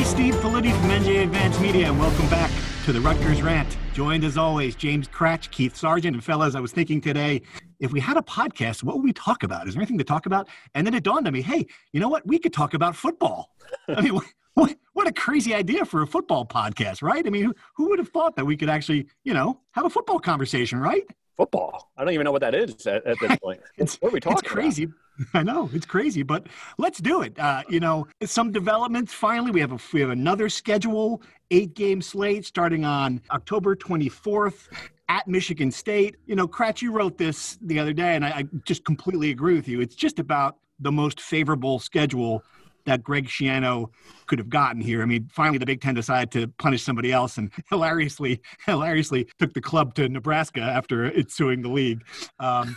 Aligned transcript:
Everybody. 0.00 0.04
Steve 0.04 0.34
Politi 0.42 0.72
from 0.80 0.90
NJ 0.90 1.22
Advanced 1.24 1.60
Media, 1.60 1.88
and 1.88 1.98
welcome 1.98 2.28
back 2.28 2.50
to 2.84 2.92
the 2.92 3.00
Rutgers 3.00 3.42
Rant. 3.42 3.76
Joined 3.92 4.24
as 4.24 4.36
always, 4.36 4.74
James 4.74 5.08
Kratch, 5.08 5.50
Keith 5.50 5.76
Sargent, 5.76 6.14
and 6.14 6.24
fellas, 6.24 6.54
I 6.54 6.60
was 6.60 6.72
thinking 6.72 7.00
today, 7.00 7.42
if 7.78 7.92
we 7.92 8.00
had 8.00 8.16
a 8.16 8.22
podcast, 8.22 8.82
what 8.82 8.96
would 8.96 9.04
we 9.04 9.12
talk 9.12 9.42
about? 9.42 9.68
Is 9.68 9.74
there 9.74 9.80
anything 9.80 9.98
to 9.98 10.04
talk 10.04 10.26
about? 10.26 10.48
And 10.74 10.86
then 10.86 10.94
it 10.94 11.02
dawned 11.02 11.26
on 11.26 11.32
me, 11.32 11.42
hey, 11.42 11.66
you 11.92 12.00
know 12.00 12.08
what? 12.08 12.26
We 12.26 12.38
could 12.38 12.52
talk 12.52 12.74
about 12.74 12.96
football. 12.96 13.50
I 13.88 14.00
mean, 14.00 14.18
what, 14.54 14.76
what 14.92 15.06
a 15.06 15.12
crazy 15.12 15.54
idea 15.54 15.84
for 15.84 16.02
a 16.02 16.06
football 16.06 16.46
podcast, 16.46 17.02
right? 17.02 17.26
I 17.26 17.30
mean, 17.30 17.44
who, 17.44 17.54
who 17.76 17.88
would 17.90 17.98
have 17.98 18.08
thought 18.08 18.36
that 18.36 18.44
we 18.44 18.56
could 18.56 18.70
actually, 18.70 19.06
you 19.24 19.34
know, 19.34 19.60
have 19.72 19.84
a 19.84 19.90
football 19.90 20.18
conversation, 20.18 20.78
right? 20.78 21.04
Football. 21.40 21.90
I 21.96 22.04
don't 22.04 22.12
even 22.12 22.24
know 22.24 22.32
what 22.32 22.42
that 22.42 22.54
is 22.54 22.86
at, 22.86 23.06
at 23.06 23.18
this 23.18 23.38
point. 23.42 23.60
it's, 23.78 23.96
what 23.96 24.10
are 24.10 24.12
we 24.12 24.20
talking 24.20 24.40
it's 24.40 24.46
crazy. 24.46 24.82
About? 24.82 24.94
I 25.32 25.42
know 25.42 25.70
it's 25.72 25.86
crazy, 25.86 26.22
but 26.22 26.46
let's 26.76 26.98
do 26.98 27.22
it. 27.22 27.38
Uh, 27.38 27.62
you 27.66 27.80
know, 27.80 28.06
some 28.22 28.52
developments. 28.52 29.14
Finally, 29.14 29.50
we 29.50 29.60
have 29.60 29.72
a 29.72 29.78
we 29.94 30.02
have 30.02 30.10
another 30.10 30.50
schedule, 30.50 31.22
eight 31.50 31.72
game 31.72 32.02
slate 32.02 32.44
starting 32.44 32.84
on 32.84 33.22
October 33.30 33.74
24th 33.74 34.68
at 35.08 35.26
Michigan 35.26 35.70
State. 35.70 36.16
You 36.26 36.36
know, 36.36 36.46
Kratch, 36.46 36.82
you 36.82 36.92
wrote 36.92 37.16
this 37.16 37.56
the 37.62 37.78
other 37.78 37.94
day, 37.94 38.16
and 38.16 38.24
I, 38.26 38.28
I 38.28 38.44
just 38.66 38.84
completely 38.84 39.30
agree 39.30 39.54
with 39.54 39.66
you. 39.66 39.80
It's 39.80 39.94
just 39.94 40.18
about 40.18 40.58
the 40.78 40.92
most 40.92 41.22
favorable 41.22 41.78
schedule 41.78 42.44
that 42.90 43.04
Greg 43.04 43.28
Schiano 43.28 43.88
could 44.26 44.40
have 44.40 44.48
gotten 44.48 44.80
here. 44.80 45.00
I 45.00 45.04
mean, 45.04 45.28
finally 45.32 45.58
the 45.58 45.66
Big 45.66 45.80
Ten 45.80 45.94
decided 45.94 46.32
to 46.32 46.48
punish 46.58 46.82
somebody 46.82 47.12
else, 47.12 47.38
and 47.38 47.50
hilariously, 47.70 48.40
hilariously 48.66 49.28
took 49.38 49.54
the 49.54 49.60
club 49.60 49.94
to 49.94 50.08
Nebraska 50.08 50.60
after 50.60 51.04
it 51.04 51.30
suing 51.30 51.62
the 51.62 51.68
league. 51.68 52.02
Um, 52.40 52.76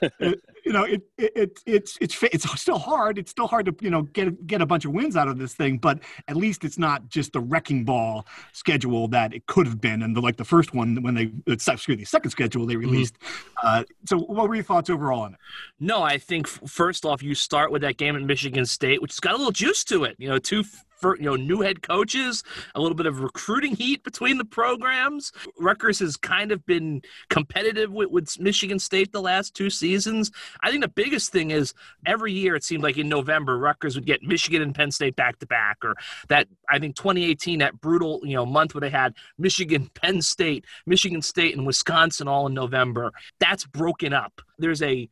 you 0.70 0.74
know, 0.74 0.84
it, 0.84 1.02
it, 1.18 1.32
it, 1.34 1.60
it's 1.66 1.98
it's 2.00 2.22
it's 2.22 2.60
still 2.60 2.78
hard. 2.78 3.18
It's 3.18 3.32
still 3.32 3.48
hard 3.48 3.66
to 3.66 3.74
you 3.80 3.90
know 3.90 4.02
get 4.02 4.46
get 4.46 4.62
a 4.62 4.66
bunch 4.66 4.84
of 4.84 4.92
wins 4.92 5.16
out 5.16 5.26
of 5.26 5.36
this 5.36 5.52
thing, 5.52 5.78
but 5.78 5.98
at 6.28 6.36
least 6.36 6.62
it's 6.62 6.78
not 6.78 7.08
just 7.08 7.32
the 7.32 7.40
wrecking 7.40 7.84
ball 7.84 8.24
schedule 8.52 9.08
that 9.08 9.34
it 9.34 9.46
could 9.46 9.66
have 9.66 9.80
been. 9.80 10.00
And 10.00 10.14
the 10.14 10.20
like 10.20 10.36
the 10.36 10.44
first 10.44 10.72
one 10.72 11.02
when 11.02 11.14
they 11.14 11.32
excuse 11.48 11.98
the 11.98 12.04
second 12.04 12.30
schedule 12.30 12.66
they 12.66 12.74
mm-hmm. 12.74 12.88
released. 12.88 13.18
Mm-hmm. 13.18 13.66
Uh, 13.66 13.84
so, 14.06 14.18
what 14.20 14.48
were 14.48 14.54
your 14.54 14.62
thoughts 14.62 14.88
overall 14.88 15.22
on 15.22 15.34
it? 15.34 15.40
No, 15.80 16.04
I 16.04 16.18
think 16.18 16.46
first 16.46 17.04
off, 17.04 17.20
you 17.20 17.34
start 17.34 17.72
with 17.72 17.82
that 17.82 17.96
game 17.96 18.14
at 18.14 18.22
Michigan 18.22 18.64
State, 18.64 19.02
which 19.02 19.10
has 19.10 19.18
got 19.18 19.34
a 19.34 19.38
little 19.38 19.50
juice 19.50 19.82
to 19.86 20.04
it. 20.04 20.14
You 20.20 20.28
know, 20.28 20.38
two 20.38 20.62
for, 21.00 21.16
you 21.16 21.24
know 21.24 21.36
new 21.36 21.60
head 21.60 21.82
coaches, 21.82 22.44
a 22.74 22.80
little 22.80 22.96
bit 22.96 23.06
of 23.06 23.20
recruiting 23.20 23.74
heat 23.74 24.04
between 24.04 24.38
the 24.38 24.44
programs. 24.44 25.32
Rutgers 25.58 25.98
has 26.00 26.16
kind 26.16 26.52
of 26.52 26.64
been 26.66 27.02
competitive 27.28 27.90
with, 27.92 28.10
with 28.10 28.38
Michigan 28.38 28.78
State 28.78 29.12
the 29.12 29.22
last 29.22 29.54
two 29.54 29.70
seasons. 29.70 30.30
I 30.62 30.70
think 30.70 30.82
the 30.82 30.88
biggest 30.88 31.32
thing 31.32 31.50
is 31.50 31.74
every 32.06 32.32
year 32.32 32.54
it 32.54 32.64
seemed 32.64 32.82
like 32.82 32.98
in 32.98 33.08
November 33.08 33.58
Rutgers 33.58 33.94
would 33.94 34.06
get 34.06 34.22
Michigan 34.22 34.62
and 34.62 34.74
Penn 34.74 34.90
State 34.90 35.16
back 35.16 35.38
to 35.38 35.46
back, 35.46 35.78
or 35.84 35.94
that 36.28 36.48
I 36.68 36.78
think 36.78 36.96
2018 36.96 37.60
that 37.60 37.80
brutal 37.80 38.20
you 38.22 38.34
know 38.34 38.46
month 38.46 38.74
where 38.74 38.80
they 38.80 38.90
had 38.90 39.14
Michigan, 39.38 39.90
Penn 39.94 40.22
State, 40.22 40.64
Michigan 40.86 41.22
State, 41.22 41.56
and 41.56 41.66
Wisconsin 41.66 42.28
all 42.28 42.46
in 42.46 42.54
November. 42.54 43.12
That's 43.38 43.64
broken 43.66 44.12
up. 44.12 44.40
There's 44.58 44.82
a 44.82 45.08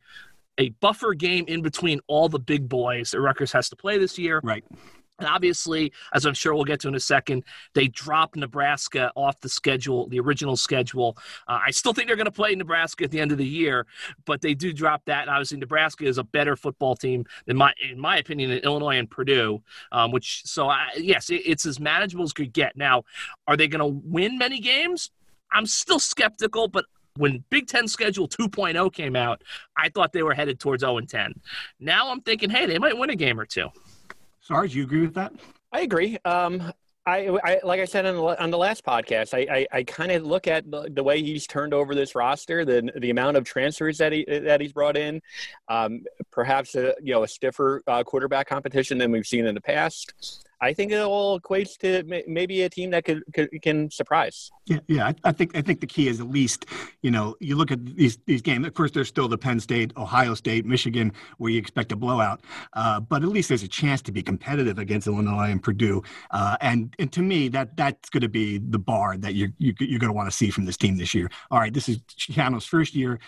a 0.59 0.69
buffer 0.81 1.13
game 1.13 1.45
in 1.47 1.61
between 1.61 2.01
all 2.07 2.29
the 2.29 2.39
big 2.39 2.67
boys 2.67 3.11
that 3.11 3.21
Rutgers 3.21 3.53
has 3.53 3.69
to 3.69 3.75
play 3.75 3.97
this 3.97 4.19
year. 4.19 4.41
Right. 4.43 4.63
And 5.19 5.27
obviously, 5.27 5.91
as 6.13 6.25
I'm 6.25 6.33
sure 6.33 6.55
we'll 6.55 6.63
get 6.63 6.79
to 6.81 6.87
in 6.87 6.95
a 6.95 6.99
second, 6.99 7.43
they 7.73 7.87
dropped 7.87 8.35
Nebraska 8.35 9.11
off 9.15 9.39
the 9.41 9.49
schedule, 9.49 10.07
the 10.07 10.19
original 10.19 10.57
schedule. 10.57 11.17
Uh, 11.47 11.59
I 11.65 11.71
still 11.71 11.93
think 11.93 12.07
they're 12.07 12.15
going 12.15 12.25
to 12.25 12.31
play 12.31 12.55
Nebraska 12.55 13.03
at 13.03 13.11
the 13.11 13.19
end 13.19 13.31
of 13.31 13.37
the 13.37 13.47
year, 13.47 13.85
but 14.25 14.41
they 14.41 14.53
do 14.53 14.73
drop 14.73 15.03
that. 15.05 15.21
And 15.21 15.29
obviously, 15.29 15.57
Nebraska 15.57 16.05
is 16.05 16.17
a 16.17 16.23
better 16.23 16.55
football 16.55 16.95
team 16.95 17.25
than 17.45 17.57
my, 17.57 17.73
in 17.89 17.99
my 17.99 18.17
opinion, 18.17 18.49
than 18.49 18.59
Illinois 18.59 18.97
and 18.97 19.09
Purdue. 19.09 19.61
Um, 19.91 20.11
which, 20.11 20.43
so 20.45 20.69
I, 20.69 20.89
yes, 20.97 21.29
it, 21.29 21.41
it's 21.45 21.65
as 21.65 21.79
manageable 21.79 22.23
as 22.23 22.33
could 22.33 22.53
get. 22.53 22.75
Now, 22.75 23.03
are 23.47 23.57
they 23.57 23.67
going 23.67 23.79
to 23.79 24.01
win 24.07 24.37
many 24.37 24.59
games? 24.59 25.11
I'm 25.51 25.65
still 25.65 25.99
skeptical, 25.99 26.67
but 26.67 26.85
when 27.17 27.43
Big 27.49 27.67
Ten 27.67 27.87
schedule 27.87 28.27
2.0 28.27 28.93
came 28.93 29.15
out, 29.15 29.43
I 29.75 29.89
thought 29.89 30.13
they 30.13 30.23
were 30.23 30.33
headed 30.33 30.59
towards 30.59 30.81
0 30.81 30.97
and 30.97 31.09
10. 31.09 31.33
Now 31.79 32.11
I'm 32.11 32.21
thinking, 32.21 32.49
hey, 32.49 32.65
they 32.65 32.79
might 32.79 32.97
win 32.97 33.09
a 33.09 33.15
game 33.15 33.39
or 33.39 33.45
two. 33.45 33.69
Sarge, 34.49 34.73
you 34.73 34.81
agree 34.81 35.01
with 35.01 35.13
that? 35.13 35.31
I 35.71 35.81
agree. 35.81 36.17
Um, 36.25 36.73
I, 37.05 37.29
I, 37.43 37.59
like 37.63 37.79
I 37.79 37.85
said 37.85 38.07
on 38.07 38.15
the, 38.15 38.41
on 38.41 38.49
the 38.49 38.57
last 38.57 38.83
podcast, 38.83 39.35
I, 39.35 39.59
I, 39.59 39.67
I 39.71 39.83
kind 39.83 40.11
of 40.11 40.23
look 40.25 40.47
at 40.47 40.69
the, 40.69 40.89
the, 40.91 41.03
way 41.03 41.21
he's 41.21 41.45
turned 41.45 41.71
over 41.71 41.93
this 41.93 42.15
roster, 42.15 42.65
the 42.65 42.91
the 42.97 43.11
amount 43.11 43.37
of 43.37 43.43
transfers 43.43 43.99
that 43.99 44.11
he 44.11 44.25
that 44.27 44.59
he's 44.59 44.73
brought 44.73 44.97
in, 44.97 45.21
um, 45.67 46.03
perhaps 46.31 46.73
a 46.73 46.95
you 46.99 47.13
know 47.13 47.21
a 47.21 47.27
stiffer 47.27 47.83
uh, 47.85 48.03
quarterback 48.03 48.47
competition 48.49 48.97
than 48.97 49.11
we've 49.11 49.27
seen 49.27 49.45
in 49.45 49.53
the 49.53 49.61
past. 49.61 50.48
I 50.61 50.73
think 50.73 50.91
it 50.91 50.99
all 50.99 51.39
equates 51.39 51.77
to 51.79 52.03
maybe 52.27 52.63
a 52.63 52.69
team 52.69 52.91
that 52.91 53.05
could, 53.05 53.23
could 53.33 53.49
can 53.61 53.89
surprise. 53.89 54.51
Yeah, 54.65 54.79
yeah. 54.87 55.11
I, 55.23 55.31
think 55.31 55.55
I 55.55 55.61
think 55.61 55.79
the 55.79 55.87
key 55.87 56.07
is 56.07 56.19
at 56.19 56.29
least 56.29 56.65
you 57.01 57.11
know 57.11 57.35
you 57.39 57.55
look 57.55 57.71
at 57.71 57.85
these 57.85 58.17
these 58.25 58.41
games. 58.41 58.67
Of 58.67 58.73
course, 58.73 58.91
there's 58.91 59.07
still 59.07 59.27
the 59.27 59.37
Penn 59.37 59.59
State, 59.59 59.93
Ohio 59.97 60.33
State, 60.33 60.65
Michigan, 60.65 61.13
where 61.37 61.51
you 61.51 61.59
expect 61.59 61.91
a 61.91 61.95
blowout, 61.95 62.41
uh, 62.73 62.99
but 62.99 63.23
at 63.23 63.29
least 63.29 63.49
there's 63.49 63.63
a 63.63 63.67
chance 63.67 64.01
to 64.03 64.11
be 64.11 64.21
competitive 64.21 64.79
against 64.79 65.07
Illinois 65.07 65.51
and 65.51 65.63
Purdue. 65.63 66.03
Uh, 66.31 66.57
and 66.61 66.95
and 66.99 67.11
to 67.13 67.21
me, 67.21 67.47
that 67.49 67.77
that's 67.77 68.09
going 68.09 68.21
to 68.21 68.29
be 68.29 68.57
the 68.57 68.79
bar 68.79 69.17
that 69.17 69.35
you're 69.35 69.49
you, 69.57 69.73
are 69.79 69.83
you 69.83 69.95
are 69.95 69.99
going 69.99 70.09
to 70.09 70.15
want 70.15 70.29
to 70.29 70.35
see 70.35 70.49
from 70.49 70.65
this 70.65 70.77
team 70.77 70.97
this 70.97 71.13
year. 71.13 71.29
All 71.51 71.59
right, 71.59 71.73
this 71.73 71.87
is 71.87 71.99
Schiano's 72.17 72.65
first 72.65 72.95
year 72.95 73.19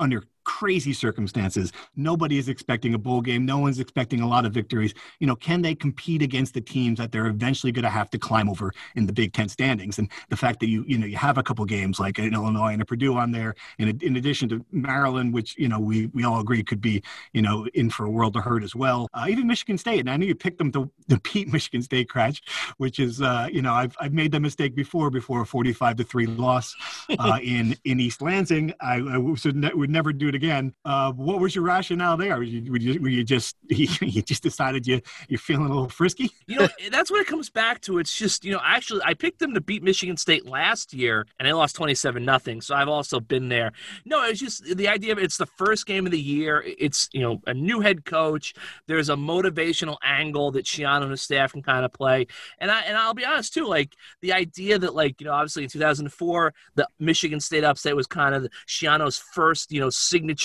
under 0.00 0.24
crazy 0.44 0.92
circumstances. 0.92 1.72
Nobody 1.96 2.38
is 2.38 2.48
expecting 2.48 2.94
a 2.94 2.98
bowl 2.98 3.20
game. 3.20 3.44
No 3.44 3.58
one's 3.58 3.80
expecting 3.80 4.20
a 4.20 4.28
lot 4.28 4.46
of 4.46 4.52
victories. 4.52 4.94
You 5.20 5.26
know, 5.26 5.36
can 5.36 5.62
they 5.62 5.74
compete 5.74 6.22
against 6.22 6.54
the 6.54 6.60
teams 6.60 6.98
that 6.98 7.12
they're 7.12 7.26
eventually 7.26 7.72
going 7.72 7.84
to 7.84 7.90
have 7.90 8.10
to 8.10 8.18
climb 8.18 8.48
over 8.48 8.72
in 8.94 9.06
the 9.06 9.12
Big 9.12 9.32
Ten 9.32 9.48
standings? 9.48 9.98
And 9.98 10.10
the 10.28 10.36
fact 10.36 10.60
that 10.60 10.68
you, 10.68 10.84
you 10.86 10.98
know, 10.98 11.06
you 11.06 11.16
have 11.16 11.38
a 11.38 11.42
couple 11.42 11.64
games 11.64 11.98
like 11.98 12.18
in 12.18 12.34
Illinois 12.34 12.72
and 12.72 12.82
a 12.82 12.84
Purdue 12.84 13.16
on 13.16 13.32
there, 13.32 13.54
in, 13.78 13.98
in 14.02 14.16
addition 14.16 14.48
to 14.50 14.64
Maryland, 14.70 15.32
which, 15.32 15.56
you 15.58 15.68
know, 15.68 15.80
we, 15.80 16.06
we 16.08 16.24
all 16.24 16.40
agree 16.40 16.62
could 16.62 16.80
be, 16.80 17.02
you 17.32 17.42
know, 17.42 17.66
in 17.74 17.90
for 17.90 18.04
a 18.06 18.10
world 18.10 18.36
of 18.36 18.44
hurt 18.44 18.62
as 18.62 18.74
well. 18.74 19.08
Uh, 19.14 19.26
even 19.28 19.46
Michigan 19.46 19.78
State. 19.78 20.00
And 20.00 20.10
I 20.10 20.16
know 20.16 20.26
you 20.26 20.34
picked 20.34 20.58
them 20.58 20.72
to, 20.72 20.90
defeat 21.08 21.48
Michigan 21.52 21.82
State, 21.82 22.08
Kratch, 22.08 22.40
which 22.78 22.98
is, 22.98 23.20
uh, 23.20 23.48
you 23.52 23.62
know, 23.62 23.72
I've, 23.72 23.96
I've 24.00 24.12
made 24.12 24.32
that 24.32 24.40
mistake 24.40 24.74
before, 24.74 25.10
before 25.10 25.42
a 25.42 25.46
45 25.46 25.96
to 25.96 26.04
3 26.04 26.26
loss 26.26 26.74
uh, 27.18 27.38
in, 27.42 27.76
in 27.84 28.00
East 28.00 28.22
Lansing. 28.22 28.72
I, 28.80 28.96
I 28.96 29.18
would, 29.18 29.74
would 29.74 29.90
never 29.90 30.12
do 30.12 30.30
it 30.34 30.36
again. 30.36 30.74
Uh, 30.84 31.12
what 31.12 31.40
was 31.40 31.54
your 31.54 31.64
rationale 31.64 32.16
there? 32.16 32.36
Were 32.36 32.42
you, 32.42 32.70
were 32.70 32.78
you, 32.78 33.00
were 33.00 33.08
you 33.08 33.24
just 33.24 33.56
you 33.68 34.22
just 34.22 34.42
decided 34.42 34.86
you 34.86 35.00
you're 35.28 35.38
feeling 35.38 35.66
a 35.66 35.68
little 35.68 35.88
frisky? 35.88 36.30
You 36.46 36.58
know, 36.58 36.68
that's 36.90 37.10
what 37.10 37.22
it 37.22 37.26
comes 37.26 37.48
back 37.48 37.80
to. 37.82 37.98
It's 37.98 38.14
just 38.14 38.44
you 38.44 38.52
know, 38.52 38.60
actually, 38.62 39.00
I 39.02 39.14
picked 39.14 39.38
them 39.38 39.54
to 39.54 39.62
beat 39.62 39.82
Michigan 39.82 40.18
State 40.18 40.46
last 40.46 40.92
year, 40.92 41.26
and 41.38 41.48
they 41.48 41.54
lost 41.54 41.74
twenty 41.74 41.94
seven 41.94 42.22
nothing. 42.22 42.60
So 42.60 42.74
I've 42.74 42.88
also 42.88 43.18
been 43.18 43.48
there. 43.48 43.72
No, 44.04 44.22
it's 44.24 44.40
just 44.40 44.62
the 44.76 44.88
idea 44.88 45.12
of 45.12 45.18
it's 45.18 45.38
the 45.38 45.46
first 45.46 45.86
game 45.86 46.04
of 46.04 46.12
the 46.12 46.20
year. 46.20 46.62
It's 46.66 47.08
you 47.14 47.22
know 47.22 47.40
a 47.46 47.54
new 47.54 47.80
head 47.80 48.04
coach. 48.04 48.52
There's 48.86 49.08
a 49.08 49.16
motivational 49.16 49.96
angle 50.04 50.50
that 50.52 50.66
Schiano 50.66 51.02
and 51.02 51.12
his 51.12 51.22
staff 51.22 51.52
can 51.52 51.62
kind 51.62 51.84
of 51.84 51.94
play. 51.94 52.26
And 52.58 52.70
I 52.70 52.82
and 52.82 52.96
I'll 52.96 53.14
be 53.14 53.24
honest 53.24 53.54
too, 53.54 53.66
like 53.66 53.94
the 54.20 54.34
idea 54.34 54.78
that 54.78 54.94
like 54.94 55.20
you 55.22 55.26
know 55.26 55.32
obviously 55.32 55.64
in 55.64 55.70
2004 55.70 56.52
the 56.74 56.86
Michigan 56.98 57.40
State 57.40 57.64
upset 57.64 57.96
was 57.96 58.06
kind 58.06 58.34
of 58.34 58.48
Schiano's 58.68 59.16
first 59.16 59.72
you 59.72 59.80
know 59.80 59.90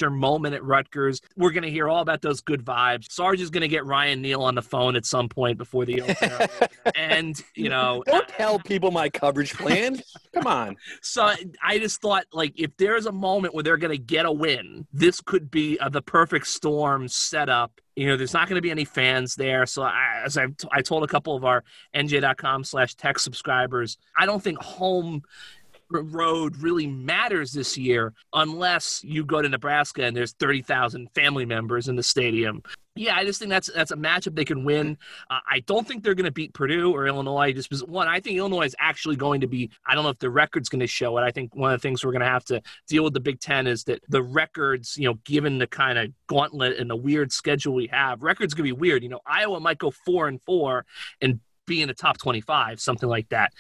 moment 0.10 0.56
at 0.56 0.64
Rutgers. 0.64 1.22
We're 1.36 1.52
going 1.52 1.64
to 1.64 1.72
hear 1.72 1.88
all 1.88 2.02
about 2.02 2.22
those 2.22 2.42
good 2.42 2.64
vibes. 2.64 3.12
Sarge 3.12 3.42
is 3.42 3.50
going 3.50 3.62
to 3.62 3.68
get 3.68 3.86
Ryan 3.86 4.22
Neal 4.22 4.42
on 4.42 4.56
the 4.56 4.62
phone 4.62 4.96
at 4.96 5.06
some 5.06 5.30
point 5.30 5.58
before 5.58 5.86
the 5.86 6.02
opener. 6.02 6.48
and, 6.96 7.42
you 7.56 7.70
know. 7.70 8.04
Don't 8.06 8.28
tell 8.28 8.60
people 8.60 8.92
my 8.92 9.10
coverage 9.10 9.54
plan. 9.54 10.02
Come 10.34 10.48
on. 10.48 10.78
So 11.02 11.32
I 11.64 11.80
just 11.80 12.02
thought, 12.02 12.26
like, 12.34 12.54
if 12.60 12.76
there's 12.78 13.06
a 13.06 13.12
moment 13.12 13.54
where 13.54 13.64
they're 13.64 13.78
going 13.78 13.96
to 13.96 14.04
get 14.04 14.26
a 14.26 14.32
win, 14.32 14.86
this 14.94 15.22
could 15.22 15.50
be 15.50 15.80
uh, 15.80 15.90
the 15.90 16.02
perfect 16.02 16.48
storm 16.48 17.08
setup 17.08 17.80
you 18.00 18.08
know 18.08 18.16
there's 18.16 18.34
not 18.34 18.48
going 18.48 18.56
to 18.56 18.62
be 18.62 18.72
any 18.72 18.86
fans 18.86 19.36
there 19.36 19.66
so 19.66 19.84
I, 19.84 20.22
as 20.24 20.38
I've 20.38 20.56
t- 20.56 20.70
i 20.72 20.82
told 20.82 21.04
a 21.04 21.08
couple 21.08 21.36
of 21.36 21.44
our 21.44 21.66
nj.com 21.94 22.64
slash 22.64 22.96
tech 22.96 23.20
subscribers 23.20 23.98
i 24.18 24.26
don't 24.26 24.42
think 24.42 24.58
home 24.60 25.22
road 25.90 26.58
really 26.58 26.88
matters 26.88 27.52
this 27.52 27.78
year 27.78 28.14
unless 28.34 29.04
you 29.04 29.26
go 29.26 29.42
to 29.42 29.50
Nebraska 29.50 30.04
and 30.04 30.16
there's 30.16 30.34
30,000 30.34 31.10
family 31.14 31.46
members 31.46 31.88
in 31.88 31.96
the 31.96 32.04
stadium 32.04 32.62
yeah, 33.00 33.16
I 33.16 33.24
just 33.24 33.40
think 33.40 33.50
that's 33.50 33.72
that's 33.74 33.92
a 33.92 33.96
matchup 33.96 34.36
they 34.36 34.44
can 34.44 34.66
win. 34.66 34.98
Uh, 35.30 35.40
I 35.50 35.62
don't 35.62 35.88
think 35.88 36.04
they're 36.04 36.16
going 36.16 36.26
to 36.26 36.32
beat 36.32 36.54
Purdue 36.54 36.94
or 36.94 37.08
Illinois. 37.08 37.54
Just 37.54 37.70
because 37.70 37.86
one, 37.86 38.10
I 38.10 38.20
think 38.20 38.38
Illinois 38.38 38.66
is 38.66 38.76
actually 38.78 39.16
going 39.16 39.40
to 39.40 39.48
be. 39.48 39.72
I 39.88 39.96
don't 39.96 40.04
know 40.04 40.10
if 40.10 40.20
the 40.20 40.30
record's 40.30 40.68
going 40.68 40.82
to 40.82 40.88
show 40.88 41.18
it. 41.18 41.22
I 41.22 41.32
think 41.32 41.56
one 41.56 41.72
of 41.72 41.80
the 41.80 41.88
things 41.88 42.04
we're 42.04 42.12
going 42.12 42.22
to 42.22 42.28
have 42.28 42.44
to 42.46 42.62
deal 42.90 43.06
with 43.06 43.14
the 43.14 43.22
Big 43.22 43.40
Ten 43.40 43.68
is 43.68 43.86
that 43.86 44.02
the 44.10 44.22
records, 44.22 44.98
you 44.98 45.06
know, 45.06 45.14
given 45.24 45.60
the 45.60 45.68
kind 45.68 45.98
of 45.98 46.12
gauntlet 46.28 46.78
and 46.78 46.90
the 46.90 46.96
weird 46.96 47.32
schedule 47.32 47.74
we 47.74 47.88
have, 47.88 48.22
records 48.22 48.54
going 48.54 48.68
to 48.68 48.76
be 48.76 48.80
weird. 48.80 49.02
You 49.02 49.10
know, 49.10 49.22
Iowa 49.26 49.62
might 49.62 49.78
go 49.78 49.92
four 49.92 50.28
and 50.28 50.42
four 50.42 50.86
and 51.22 51.40
be 51.70 51.82
in 51.82 51.88
the 51.88 51.94
top 51.94 52.18
25, 52.18 52.82
something 52.82 53.08
like 53.08 53.30
that. 53.30 53.54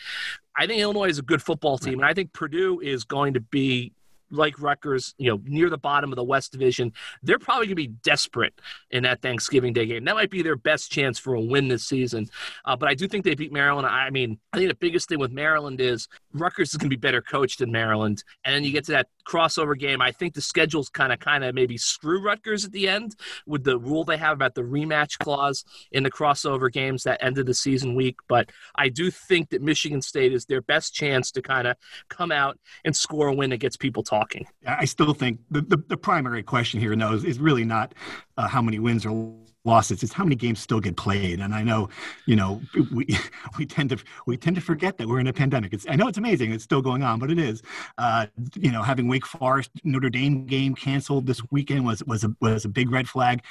I 0.57 0.67
think 0.67 0.81
Illinois 0.81 1.09
is 1.09 1.19
a 1.19 1.21
good 1.21 1.41
football 1.41 1.77
team, 1.77 1.99
and 1.99 2.05
I 2.05 2.13
think 2.13 2.33
Purdue 2.33 2.81
is 2.81 3.05
going 3.05 3.35
to 3.35 3.39
be 3.39 3.93
like 4.31 4.59
Rutgers, 4.61 5.13
you 5.17 5.29
know, 5.29 5.41
near 5.45 5.69
the 5.69 5.77
bottom 5.77 6.11
of 6.11 6.15
the 6.15 6.23
West 6.23 6.51
Division, 6.51 6.93
they're 7.23 7.39
probably 7.39 7.67
going 7.67 7.75
to 7.77 7.87
be 7.87 7.87
desperate 7.87 8.53
in 8.91 9.03
that 9.03 9.21
Thanksgiving 9.21 9.73
Day 9.73 9.85
game. 9.85 10.05
That 10.05 10.15
might 10.15 10.29
be 10.29 10.41
their 10.41 10.55
best 10.55 10.91
chance 10.91 11.17
for 11.17 11.33
a 11.33 11.41
win 11.41 11.67
this 11.67 11.85
season. 11.85 12.27
Uh, 12.65 12.75
but 12.75 12.89
I 12.89 12.93
do 12.93 13.07
think 13.07 13.25
they 13.25 13.35
beat 13.35 13.51
Maryland. 13.51 13.87
I 13.87 14.09
mean, 14.09 14.39
I 14.53 14.57
think 14.57 14.69
the 14.69 14.75
biggest 14.75 15.09
thing 15.09 15.19
with 15.19 15.31
Maryland 15.31 15.81
is 15.81 16.07
Rutgers 16.33 16.69
is 16.69 16.77
going 16.77 16.89
to 16.89 16.95
be 16.95 16.99
better 16.99 17.21
coached 17.21 17.59
than 17.59 17.71
Maryland. 17.71 18.23
And 18.43 18.53
then 18.53 18.63
you 18.63 18.71
get 18.71 18.85
to 18.85 18.91
that 18.93 19.07
crossover 19.27 19.77
game. 19.77 20.01
I 20.01 20.11
think 20.11 20.33
the 20.33 20.41
schedule's 20.41 20.89
kind 20.89 21.11
of, 21.11 21.19
kind 21.19 21.43
of 21.43 21.55
maybe 21.55 21.77
screw 21.77 22.21
Rutgers 22.21 22.65
at 22.65 22.71
the 22.71 22.87
end 22.87 23.15
with 23.45 23.63
the 23.63 23.77
rule 23.77 24.03
they 24.03 24.17
have 24.17 24.33
about 24.33 24.55
the 24.55 24.61
rematch 24.61 25.17
clause 25.19 25.63
in 25.91 26.03
the 26.03 26.11
crossover 26.11 26.71
games 26.71 27.03
that 27.03 27.23
end 27.23 27.37
of 27.37 27.45
the 27.45 27.53
season 27.53 27.95
week. 27.95 28.17
But 28.27 28.51
I 28.75 28.89
do 28.89 29.11
think 29.11 29.49
that 29.49 29.61
Michigan 29.61 30.01
State 30.01 30.33
is 30.33 30.45
their 30.45 30.61
best 30.61 30.93
chance 30.93 31.31
to 31.31 31.41
kind 31.41 31.67
of 31.67 31.77
come 32.09 32.31
out 32.31 32.59
and 32.85 32.95
score 32.95 33.27
a 33.27 33.33
win 33.33 33.49
that 33.51 33.57
gets 33.57 33.77
people 33.77 34.03
talking 34.03 34.18
talking. 34.19 34.47
I 34.67 34.85
still 34.85 35.13
think 35.13 35.39
the, 35.49 35.61
the, 35.61 35.77
the 35.87 35.97
primary 35.97 36.43
question 36.43 36.79
here, 36.79 36.95
no, 36.95 37.13
is, 37.13 37.23
is 37.23 37.39
really 37.39 37.63
not 37.63 37.93
uh, 38.37 38.47
how 38.47 38.61
many 38.61 38.79
wins 38.79 39.05
or 39.05 39.33
losses. 39.65 40.03
It's 40.03 40.13
how 40.13 40.23
many 40.23 40.35
games 40.35 40.59
still 40.59 40.79
get 40.79 40.95
played. 40.97 41.39
And 41.39 41.53
I 41.53 41.63
know, 41.63 41.89
you 42.25 42.35
know, 42.35 42.61
we 42.93 43.07
we 43.57 43.65
tend 43.65 43.89
to 43.91 43.97
we 44.25 44.37
tend 44.37 44.55
to 44.55 44.61
forget 44.61 44.97
that 44.97 45.07
we're 45.07 45.19
in 45.19 45.27
a 45.27 45.33
pandemic. 45.33 45.73
It's 45.73 45.85
I 45.89 45.95
know 45.95 46.07
it's 46.07 46.17
amazing. 46.17 46.51
It's 46.51 46.63
still 46.63 46.81
going 46.81 47.03
on, 47.03 47.19
but 47.19 47.31
it 47.31 47.39
is. 47.39 47.61
Uh, 47.97 48.27
you 48.55 48.71
know, 48.71 48.83
having 48.83 49.07
Wake 49.07 49.25
Forest 49.25 49.71
Notre 49.83 50.09
Dame 50.09 50.45
game 50.45 50.75
canceled 50.75 51.25
this 51.25 51.41
weekend 51.51 51.85
was 51.85 52.03
was 52.05 52.23
a 52.23 52.35
was 52.41 52.65
a 52.65 52.69
big 52.69 52.91
red 52.91 53.07
flag. 53.07 53.43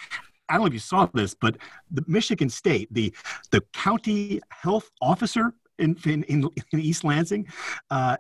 I 0.50 0.54
don't 0.54 0.62
know 0.62 0.66
if 0.66 0.72
you 0.72 0.78
saw 0.78 1.06
this, 1.12 1.34
but 1.34 1.58
the 1.90 2.02
Michigan 2.06 2.48
State, 2.48 2.88
the 2.92 3.14
the 3.50 3.60
county 3.72 4.40
health 4.50 4.90
officer 5.00 5.52
in 5.78 5.96
in, 6.04 6.24
in 6.24 6.50
East 6.72 7.04
Lansing, 7.04 7.46
uh, 7.90 8.16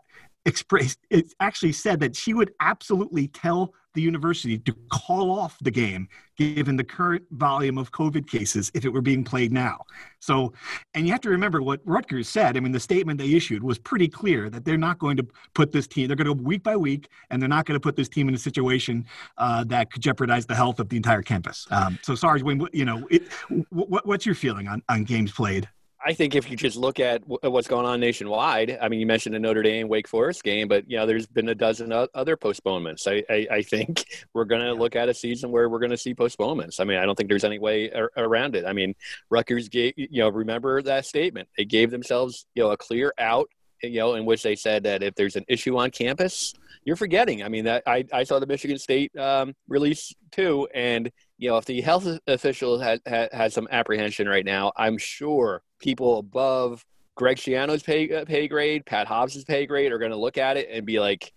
expressed 0.48 0.98
it 1.10 1.32
actually 1.40 1.72
said 1.72 2.00
that 2.00 2.16
she 2.16 2.32
would 2.32 2.52
absolutely 2.60 3.28
tell 3.28 3.74
the 3.94 4.00
university 4.00 4.58
to 4.58 4.74
call 4.90 5.30
off 5.30 5.58
the 5.60 5.70
game 5.70 6.08
given 6.36 6.76
the 6.76 6.84
current 6.84 7.22
volume 7.32 7.76
of 7.76 7.92
covid 7.92 8.28
cases 8.28 8.70
if 8.74 8.84
it 8.84 8.88
were 8.88 9.02
being 9.02 9.22
played 9.22 9.52
now. 9.52 9.84
So 10.20 10.52
and 10.94 11.06
you 11.06 11.12
have 11.12 11.20
to 11.22 11.28
remember 11.28 11.60
what 11.62 11.80
rutgers 11.84 12.28
said. 12.28 12.56
I 12.56 12.60
mean 12.60 12.72
the 12.72 12.80
statement 12.80 13.18
they 13.18 13.32
issued 13.34 13.62
was 13.62 13.78
pretty 13.78 14.08
clear 14.08 14.48
that 14.50 14.64
they're 14.64 14.78
not 14.78 14.98
going 14.98 15.18
to 15.18 15.26
put 15.54 15.70
this 15.70 15.86
team 15.86 16.08
they're 16.08 16.16
going 16.16 16.28
to 16.28 16.34
go 16.34 16.42
week 16.42 16.62
by 16.62 16.76
week 16.76 17.08
and 17.30 17.42
they're 17.42 17.48
not 17.48 17.66
going 17.66 17.76
to 17.76 17.80
put 17.80 17.96
this 17.96 18.08
team 18.08 18.28
in 18.28 18.34
a 18.34 18.38
situation 18.38 19.04
uh, 19.36 19.64
that 19.64 19.92
could 19.92 20.00
jeopardize 20.00 20.46
the 20.46 20.54
health 20.54 20.80
of 20.80 20.88
the 20.88 20.96
entire 20.96 21.22
campus. 21.22 21.66
Um, 21.70 21.98
so 22.02 22.14
sorry 22.14 22.42
you 22.72 22.84
know 22.86 23.06
it, 23.10 23.30
what, 23.68 24.06
what's 24.06 24.24
your 24.24 24.34
feeling 24.34 24.66
on, 24.66 24.82
on 24.88 25.04
games 25.04 25.32
played 25.32 25.68
I 26.04 26.12
think 26.12 26.36
if 26.36 26.48
you 26.48 26.56
just 26.56 26.76
look 26.76 27.00
at 27.00 27.22
what's 27.26 27.66
going 27.66 27.84
on 27.84 27.98
nationwide, 27.98 28.78
I 28.80 28.88
mean, 28.88 29.00
you 29.00 29.06
mentioned 29.06 29.34
the 29.34 29.40
Notre 29.40 29.62
Dame 29.62 29.88
Wake 29.88 30.06
Forest 30.06 30.44
game, 30.44 30.68
but 30.68 30.88
you 30.88 30.96
know, 30.96 31.06
there's 31.06 31.26
been 31.26 31.48
a 31.48 31.54
dozen 31.54 31.92
other 31.92 32.36
postponements. 32.36 33.06
I, 33.08 33.24
I, 33.28 33.46
I 33.50 33.62
think 33.62 34.04
we're 34.34 34.44
going 34.44 34.62
to 34.62 34.74
look 34.74 34.94
at 34.94 35.08
a 35.08 35.14
season 35.14 35.50
where 35.50 35.68
we're 35.68 35.80
going 35.80 35.90
to 35.90 35.96
see 35.96 36.14
postponements. 36.14 36.78
I 36.78 36.84
mean, 36.84 36.98
I 36.98 37.04
don't 37.04 37.16
think 37.16 37.28
there's 37.28 37.44
any 37.44 37.58
way 37.58 37.90
around 38.16 38.54
it. 38.54 38.64
I 38.64 38.72
mean, 38.72 38.94
Rutgers 39.28 39.68
gave, 39.68 39.94
you 39.96 40.22
know, 40.22 40.28
remember 40.28 40.80
that 40.82 41.04
statement. 41.04 41.48
They 41.56 41.64
gave 41.64 41.90
themselves, 41.90 42.46
you 42.54 42.62
know, 42.62 42.70
a 42.70 42.76
clear 42.76 43.12
out, 43.18 43.48
you 43.82 43.98
know, 43.98 44.14
in 44.14 44.24
which 44.24 44.44
they 44.44 44.54
said 44.54 44.84
that 44.84 45.02
if 45.02 45.16
there's 45.16 45.36
an 45.36 45.44
issue 45.48 45.76
on 45.78 45.90
campus, 45.90 46.54
you're 46.84 46.96
forgetting. 46.96 47.42
I 47.42 47.48
mean, 47.48 47.64
that 47.64 47.82
I, 47.86 48.04
I 48.12 48.22
saw 48.22 48.38
the 48.38 48.46
Michigan 48.46 48.78
State 48.78 49.16
um, 49.18 49.54
release 49.68 50.14
too, 50.30 50.68
and 50.74 51.10
you 51.38 51.48
know, 51.48 51.56
if 51.56 51.64
the 51.64 51.80
health 51.80 52.06
official 52.26 52.78
has, 52.80 53.00
has, 53.06 53.54
some 53.54 53.68
apprehension 53.70 54.28
right 54.28 54.44
now, 54.44 54.72
I'm 54.76 54.98
sure 54.98 55.62
people 55.78 56.18
above 56.18 56.84
Greg 57.14 57.36
Schiano's 57.36 57.82
pay, 57.82 58.12
uh, 58.12 58.24
pay 58.24 58.48
grade, 58.48 58.86
Pat 58.86 59.06
Hobbs's 59.06 59.44
pay 59.44 59.66
grade 59.66 59.92
are 59.92 59.98
going 59.98 60.12
to 60.12 60.16
look 60.16 60.38
at 60.38 60.56
it 60.56 60.68
and 60.70 60.86
be 60.86 61.00
like, 61.00 61.32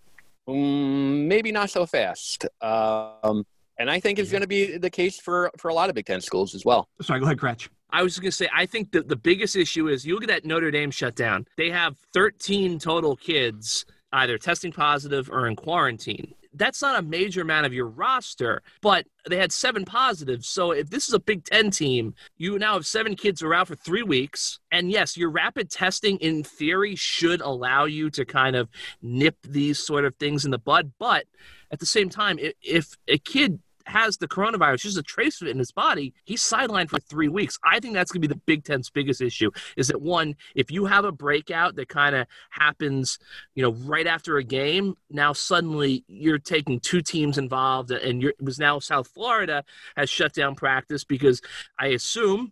mm, 0.48 1.26
maybe 1.26 1.52
not 1.52 1.70
so 1.70 1.86
fast. 1.86 2.46
Um, 2.62 3.46
and 3.80 3.90
I 3.90 4.00
think 4.00 4.20
it's 4.20 4.32
going 4.32 4.42
to 4.42 4.48
be 4.48 4.78
the 4.78 4.90
case 4.90 5.20
for, 5.20 5.52
for 5.58 5.70
a 5.70 5.74
lot 5.74 5.90
of 5.90 5.96
Big 5.96 6.06
Ten 6.06 6.22
schools 6.22 6.54
as 6.54 6.64
well. 6.64 6.88
Sorry, 7.02 7.20
go 7.20 7.26
ahead, 7.26 7.38
Kretsch. 7.38 7.68
I 7.90 8.04
was 8.04 8.18
going 8.20 8.30
to 8.30 8.36
say, 8.36 8.48
I 8.56 8.66
think 8.66 8.92
that 8.92 9.10
the 9.10 9.16
biggest 9.16 9.56
issue 9.56 9.88
is 9.88 10.06
you 10.06 10.14
look 10.14 10.24
at 10.24 10.30
that 10.30 10.46
Notre 10.46 10.72
Dame 10.72 10.92
shutdown. 10.92 11.46
They 11.58 11.72
have 11.72 11.98
13 12.14 12.80
total 12.80 13.16
kids 13.16 13.86
either 14.14 14.38
testing 14.38 14.72
positive 14.72 15.30
or 15.32 15.48
in 15.48 15.56
quarantine 15.56 16.34
that's 16.54 16.82
not 16.82 17.00
a 17.00 17.02
major 17.02 17.42
amount 17.42 17.66
of 17.66 17.74
your 17.74 17.88
roster, 17.88 18.62
but 18.82 19.06
they 19.28 19.38
had 19.38 19.52
seven 19.52 19.86
positives. 19.86 20.48
So 20.48 20.72
if 20.72 20.90
this 20.90 21.08
is 21.08 21.14
a 21.14 21.20
Big 21.20 21.46
Ten 21.46 21.72
team, 21.72 22.14
you 22.38 22.58
now 22.60 22.74
have 22.74 22.86
seven 22.86 23.16
kids 23.16 23.42
who 23.42 23.48
are 23.48 23.54
out 23.54 23.68
for 23.68 23.76
three 23.76 24.04
weeks. 24.04 24.60
And 24.72 24.92
yes, 24.92 25.16
your 25.16 25.30
rapid 25.30 25.70
testing 25.70 26.18
in 26.18 26.44
theory 26.44 26.96
should 26.96 27.42
allow 27.42 27.86
you 27.86 28.10
to 28.12 28.26
kind 28.26 28.56
of 28.56 28.70
nip 29.02 29.36
these 29.48 29.80
sort 29.80 30.06
of 30.06 30.16
things 30.16 30.46
in 30.46 30.52
the 30.52 30.60
bud. 30.60 30.92
But 31.00 31.26
at 31.72 31.80
the 31.80 31.86
same 31.86 32.10
time, 32.10 32.38
if 32.62 32.98
a 33.08 33.18
kid 33.18 33.60
has 33.86 34.18
the 34.18 34.28
coronavirus, 34.28 34.82
just 34.82 34.98
a 34.98 35.04
trace 35.04 35.42
of 35.42 35.48
it 35.48 35.52
in 35.52 35.60
his 35.60 35.72
body, 35.72 36.14
he's 36.26 36.42
sidelined 36.42 36.90
for 36.90 37.00
three 37.00 37.28
weeks. 37.28 37.58
I 37.64 37.80
think 37.80 37.94
that's 37.94 38.12
going 38.12 38.22
to 38.22 38.28
be 38.28 38.34
the 38.34 38.42
Big 38.46 38.64
Ten's 38.64 38.90
biggest 38.90 39.22
issue. 39.22 39.52
Is 39.78 39.88
that 39.88 40.02
one, 40.02 40.36
if 40.56 40.72
you 40.72 40.86
have 40.86 41.06
a 41.06 41.12
breakout 41.12 41.76
that 41.76 41.90
kind 41.90 42.16
of 42.16 42.28
happens, 42.50 43.20
you 43.56 43.64
know, 43.64 43.72
right 43.86 44.08
after 44.08 44.38
a 44.38 44.44
game, 44.44 44.96
now 45.10 45.34
suddenly 45.34 46.04
you're 46.08 46.40
taking 46.40 46.80
two 46.80 47.02
teams 47.02 47.38
involved, 47.38 47.92
and 47.92 48.22
you're, 48.22 48.32
it 48.32 48.44
was 48.44 48.60
now 48.60 48.80
South 48.80 49.08
Florida 49.08 49.64
has 49.96 50.10
shut 50.10 50.34
down 50.34 50.56
practice 50.56 51.04
because 51.04 51.42
I 51.80 51.88
assume 51.88 52.52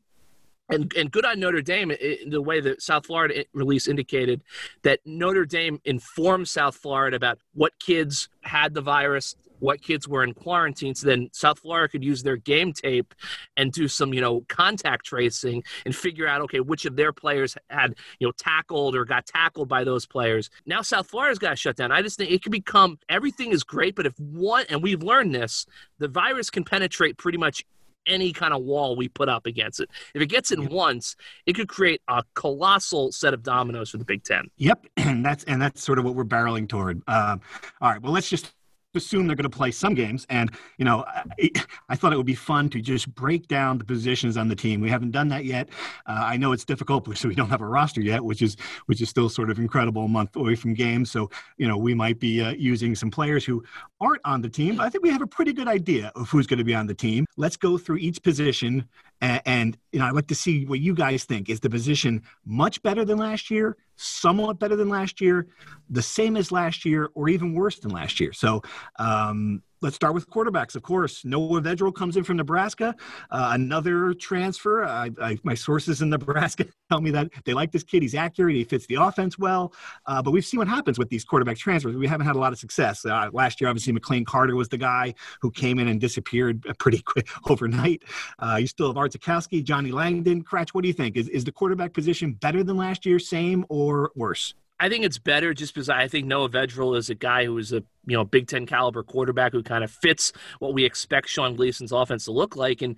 and, 0.70 0.94
and 0.96 1.12
good 1.12 1.26
on 1.26 1.40
Notre 1.40 1.62
Dame, 1.62 1.92
it, 1.92 2.30
the 2.30 2.42
way 2.42 2.60
that 2.62 2.82
South 2.82 3.08
Florida 3.08 3.40
eh, 3.40 3.44
release 3.54 3.88
indicated 3.88 4.42
that 4.84 5.00
Notre 5.06 5.46
Dame 5.46 5.82
informed 5.84 6.48
South 6.48 6.76
Florida 6.76 7.18
about 7.18 7.40
what 7.54 7.78
kids 7.80 8.30
had 8.42 8.74
the 8.74 8.82
virus, 8.82 9.36
what 9.60 9.82
kids 9.82 10.08
were 10.08 10.24
in 10.24 10.34
quarantine. 10.34 10.96
So 10.96 11.08
then 11.08 11.30
South 11.32 11.60
Florida 11.60 11.90
could 11.90 12.04
use 12.04 12.24
their 12.24 12.38
game 12.38 12.74
tape 12.74 13.14
and 13.58 13.72
do 13.72 13.88
some, 13.88 14.14
you 14.14 14.22
know, 14.22 14.42
contact 14.48 15.06
tracing 15.06 15.64
and 15.86 15.96
figure 15.96 16.28
out, 16.28 16.42
okay, 16.42 16.60
which 16.60 16.86
of 16.86 16.96
their 16.96 17.14
players 17.14 17.58
had, 17.70 17.96
you 18.20 18.28
know, 18.28 18.34
tackled 18.38 18.96
or 18.96 19.06
got 19.06 19.26
tackled 19.26 19.70
by 19.70 19.84
those 19.84 20.06
players. 20.06 20.50
Now 20.66 20.82
South 20.82 21.08
Florida's 21.08 21.40
got 21.40 21.58
shut 21.58 21.76
down. 21.76 21.92
I 21.92 22.02
just 22.02 22.18
think 22.18 22.32
it 22.32 22.44
could 22.44 22.52
become 22.52 23.00
everything 23.10 23.52
is 23.52 23.64
great, 23.64 23.96
but 23.96 24.06
if 24.06 24.18
one, 24.20 24.66
and 24.70 24.82
we've 24.82 25.04
learned 25.04 25.34
this, 25.36 25.66
the 25.98 26.08
virus 26.08 26.50
can 26.50 26.64
penetrate 26.64 27.18
pretty 27.18 27.38
much 27.38 27.64
any 28.06 28.34
kind 28.34 28.54
of 28.54 28.64
wall 28.64 28.96
we 28.96 29.08
put 29.08 29.30
up 29.30 29.46
against 29.46 29.80
it. 29.80 29.90
If 30.14 30.22
it 30.22 30.28
gets 30.28 30.52
in 30.52 30.64
yep. 30.64 30.72
once, 30.72 31.16
it 31.46 31.54
could 31.54 31.70
create 31.70 32.02
a 32.08 32.24
colossal 32.34 33.12
set 33.12 33.34
of 33.34 33.44
dominoes 33.44 33.90
for 33.90 33.98
the 33.98 34.06
Big 34.06 34.24
Ten. 34.24 34.50
Yep, 34.58 34.86
and 34.98 35.26
that's 35.26 35.44
and 35.46 35.62
that's 35.62 35.84
sort 35.84 36.00
of 36.00 36.06
what 36.06 36.16
we're 36.16 36.26
barreling 36.26 36.68
toward. 36.68 37.02
Uh, 37.08 37.38
all 37.82 37.92
right, 37.92 38.02
well, 38.02 38.12
let's 38.12 38.30
just 38.30 38.52
assume 38.96 39.28
they're 39.28 39.36
going 39.36 39.50
to 39.50 39.56
play 39.56 39.72
some 39.72 39.94
games. 39.94 40.26
And, 40.30 40.52
you 40.78 40.86
know, 40.86 41.06
I, 41.08 41.52
I, 41.90 41.96
thought 41.96 42.12
it 42.12 42.18
would 42.18 42.26
be 42.26 42.36
fun 42.36 42.70
to 42.70 42.82
just 42.82 43.14
break 43.14 43.48
down 43.48 43.78
the 43.78 43.84
positions 43.84 44.36
on 44.36 44.48
the 44.48 44.56
team. 44.56 44.82
We 44.82 44.90
haven't 44.90 45.12
done 45.12 45.28
that 45.30 45.46
yet. 45.46 45.70
Uh, 46.08 46.24
I 46.26 46.38
know 46.38 46.54
it's 46.54 46.66
difficult 46.66 47.06
because 47.06 47.24
we 47.26 47.36
don't 47.36 47.50
have 47.50 47.62
a 47.62 47.68
roster 47.68 48.02
yet, 48.02 48.24
which 48.24 48.42
is 48.42 48.58
which 48.88 49.02
is 49.02 49.10
still 49.10 49.30
sort 49.30 49.50
of 49.50 49.60
incredible 49.60 50.06
a 50.06 50.08
month 50.08 50.36
away 50.36 50.56
from 50.56 50.74
games. 50.74 51.12
So, 51.12 51.30
you 51.58 51.68
know, 51.68 51.78
we 51.78 51.94
might 51.94 52.20
be 52.20 52.42
uh, 52.42 52.52
using 52.52 52.96
some 52.96 53.12
players 53.12 53.46
who 53.46 53.64
aren't 54.02 54.22
on 54.26 54.42
the 54.42 54.50
team, 54.50 54.78
but 54.78 54.86
I 54.86 54.90
think 54.90 55.04
we 55.04 55.12
have 55.12 55.22
a 55.22 55.28
pretty 55.28 55.54
good 55.54 55.68
idea 55.68 56.12
of 56.16 56.30
who's 56.30 56.48
going 56.48 56.58
to 56.60 56.64
be 56.64 56.76
on 56.76 56.88
the 56.88 56.96
team. 56.96 57.26
Let's 57.38 57.58
go 57.58 57.78
through 57.78 57.98
each 57.98 58.24
position. 58.24 58.88
And, 59.22 59.42
and 59.46 59.78
you 59.92 60.00
know, 60.00 60.06
I'd 60.06 60.16
like 60.16 60.28
to 60.28 60.36
see 60.36 60.66
what 60.66 60.80
you 60.80 60.96
guys 60.96 61.26
think. 61.26 61.50
Is 61.50 61.60
the 61.60 61.70
position 61.70 62.24
much 62.46 62.82
better 62.82 63.06
than 63.06 63.18
last 63.18 63.52
year? 63.52 63.78
Somewhat 64.00 64.60
better 64.60 64.76
than 64.76 64.90
last 64.90 65.20
year, 65.22 65.48
the 65.90 66.02
same 66.02 66.38
as 66.38 66.52
last 66.52 66.86
year, 66.86 67.10
or 67.16 67.30
even 67.30 67.54
worse 67.54 67.80
than 67.80 67.92
last 67.92 68.20
year. 68.20 68.34
So 68.34 68.62
um, 68.98 69.62
let's 69.82 69.96
start 69.96 70.14
with 70.14 70.30
quarterbacks. 70.30 70.76
Of 70.76 70.84
course, 70.84 71.24
Noah 71.24 71.62
Vedral 71.62 71.94
comes 71.94 72.18
in 72.18 72.24
from 72.24 72.38
Nebraska, 72.38 72.96
uh, 73.32 73.52
another 73.54 74.14
transfer. 74.14 74.84
I, 74.84 75.10
I, 75.22 75.38
my 75.44 75.54
sources 75.54 76.02
in 76.02 76.10
Nebraska 76.10 76.66
tell 76.90 77.02
me 77.02 77.12
that 77.12 77.30
they 77.46 77.54
like 77.54 77.72
this 77.72 77.84
kid. 77.84 78.02
He's 78.02 78.16
accurate. 78.16 78.56
He 78.56 78.64
fits 78.64 78.86
the 78.88 78.96
offense 78.96 79.38
well. 79.38 79.74
Uh, 80.06 80.22
but 80.22 80.32
we've 80.32 80.46
seen 80.46 80.58
what 80.58 80.68
happens 80.68 81.00
with 81.00 81.10
these 81.10 81.24
quarterback 81.24 81.58
transfers. 81.58 81.96
We 81.96 82.08
haven't 82.08 82.28
had 82.28 82.36
a 82.36 82.40
lot 82.40 82.54
of 82.54 82.60
success. 82.60 83.06
Uh, 83.06 83.30
last 83.32 83.62
year, 83.62 83.70
obviously, 83.70 83.94
McLane 83.94 84.26
Carter 84.26 84.56
was 84.56 84.70
the 84.70 84.78
guy 84.78 85.14
who 85.42 85.52
came 85.52 85.80
in 85.80 85.88
and 85.88 86.00
disappeared 86.00 86.66
pretty 86.80 87.02
quick 87.06 87.28
overnight. 87.50 88.04
Uh, 88.40 88.58
you 88.60 88.68
still 88.68 88.88
have 88.88 88.98
Art 88.98 89.14
Sitkowski, 89.14 89.64
Johnny 89.64 89.92
Langan. 89.92 90.44
Kretsch, 90.44 90.70
what 90.70 90.82
do 90.82 90.88
you 90.88 90.94
think? 90.94 91.16
Is, 91.18 91.30
is 91.30 91.44
the 91.44 91.52
quarterback 91.52 91.94
position 91.94 92.34
better 92.34 92.64
than 92.64 92.78
last 92.78 93.06
year, 93.06 93.20
same, 93.20 93.66
or 93.70 94.12
worse? 94.16 94.54
I 94.80 94.90
think 94.90 95.04
it's 95.04 95.18
better 95.18 95.54
just 95.54 95.74
because 95.74 95.90
I 95.90 96.08
think 96.08 96.26
Noah 96.28 96.50
Vedral 96.50 96.98
is 96.98 97.10
a 97.10 97.16
guy 97.16 97.46
who 97.46 97.58
is 97.58 97.74
a 97.74 97.84
you 98.06 98.16
know 98.16 98.24
Big 98.24 98.48
Ten 98.48 98.66
caliber 98.66 99.04
quarterback 99.04 99.52
who 99.52 99.62
kind 99.62 99.84
of 99.84 99.92
fits 99.92 100.32
what 100.60 100.74
we 100.74 100.86
expect 100.86 101.28
Sean 101.28 101.56
Gleeson's 101.56 101.92
offense 101.92 102.26
to 102.26 102.32
look 102.32 102.56
like, 102.56 102.82
and 102.82 102.96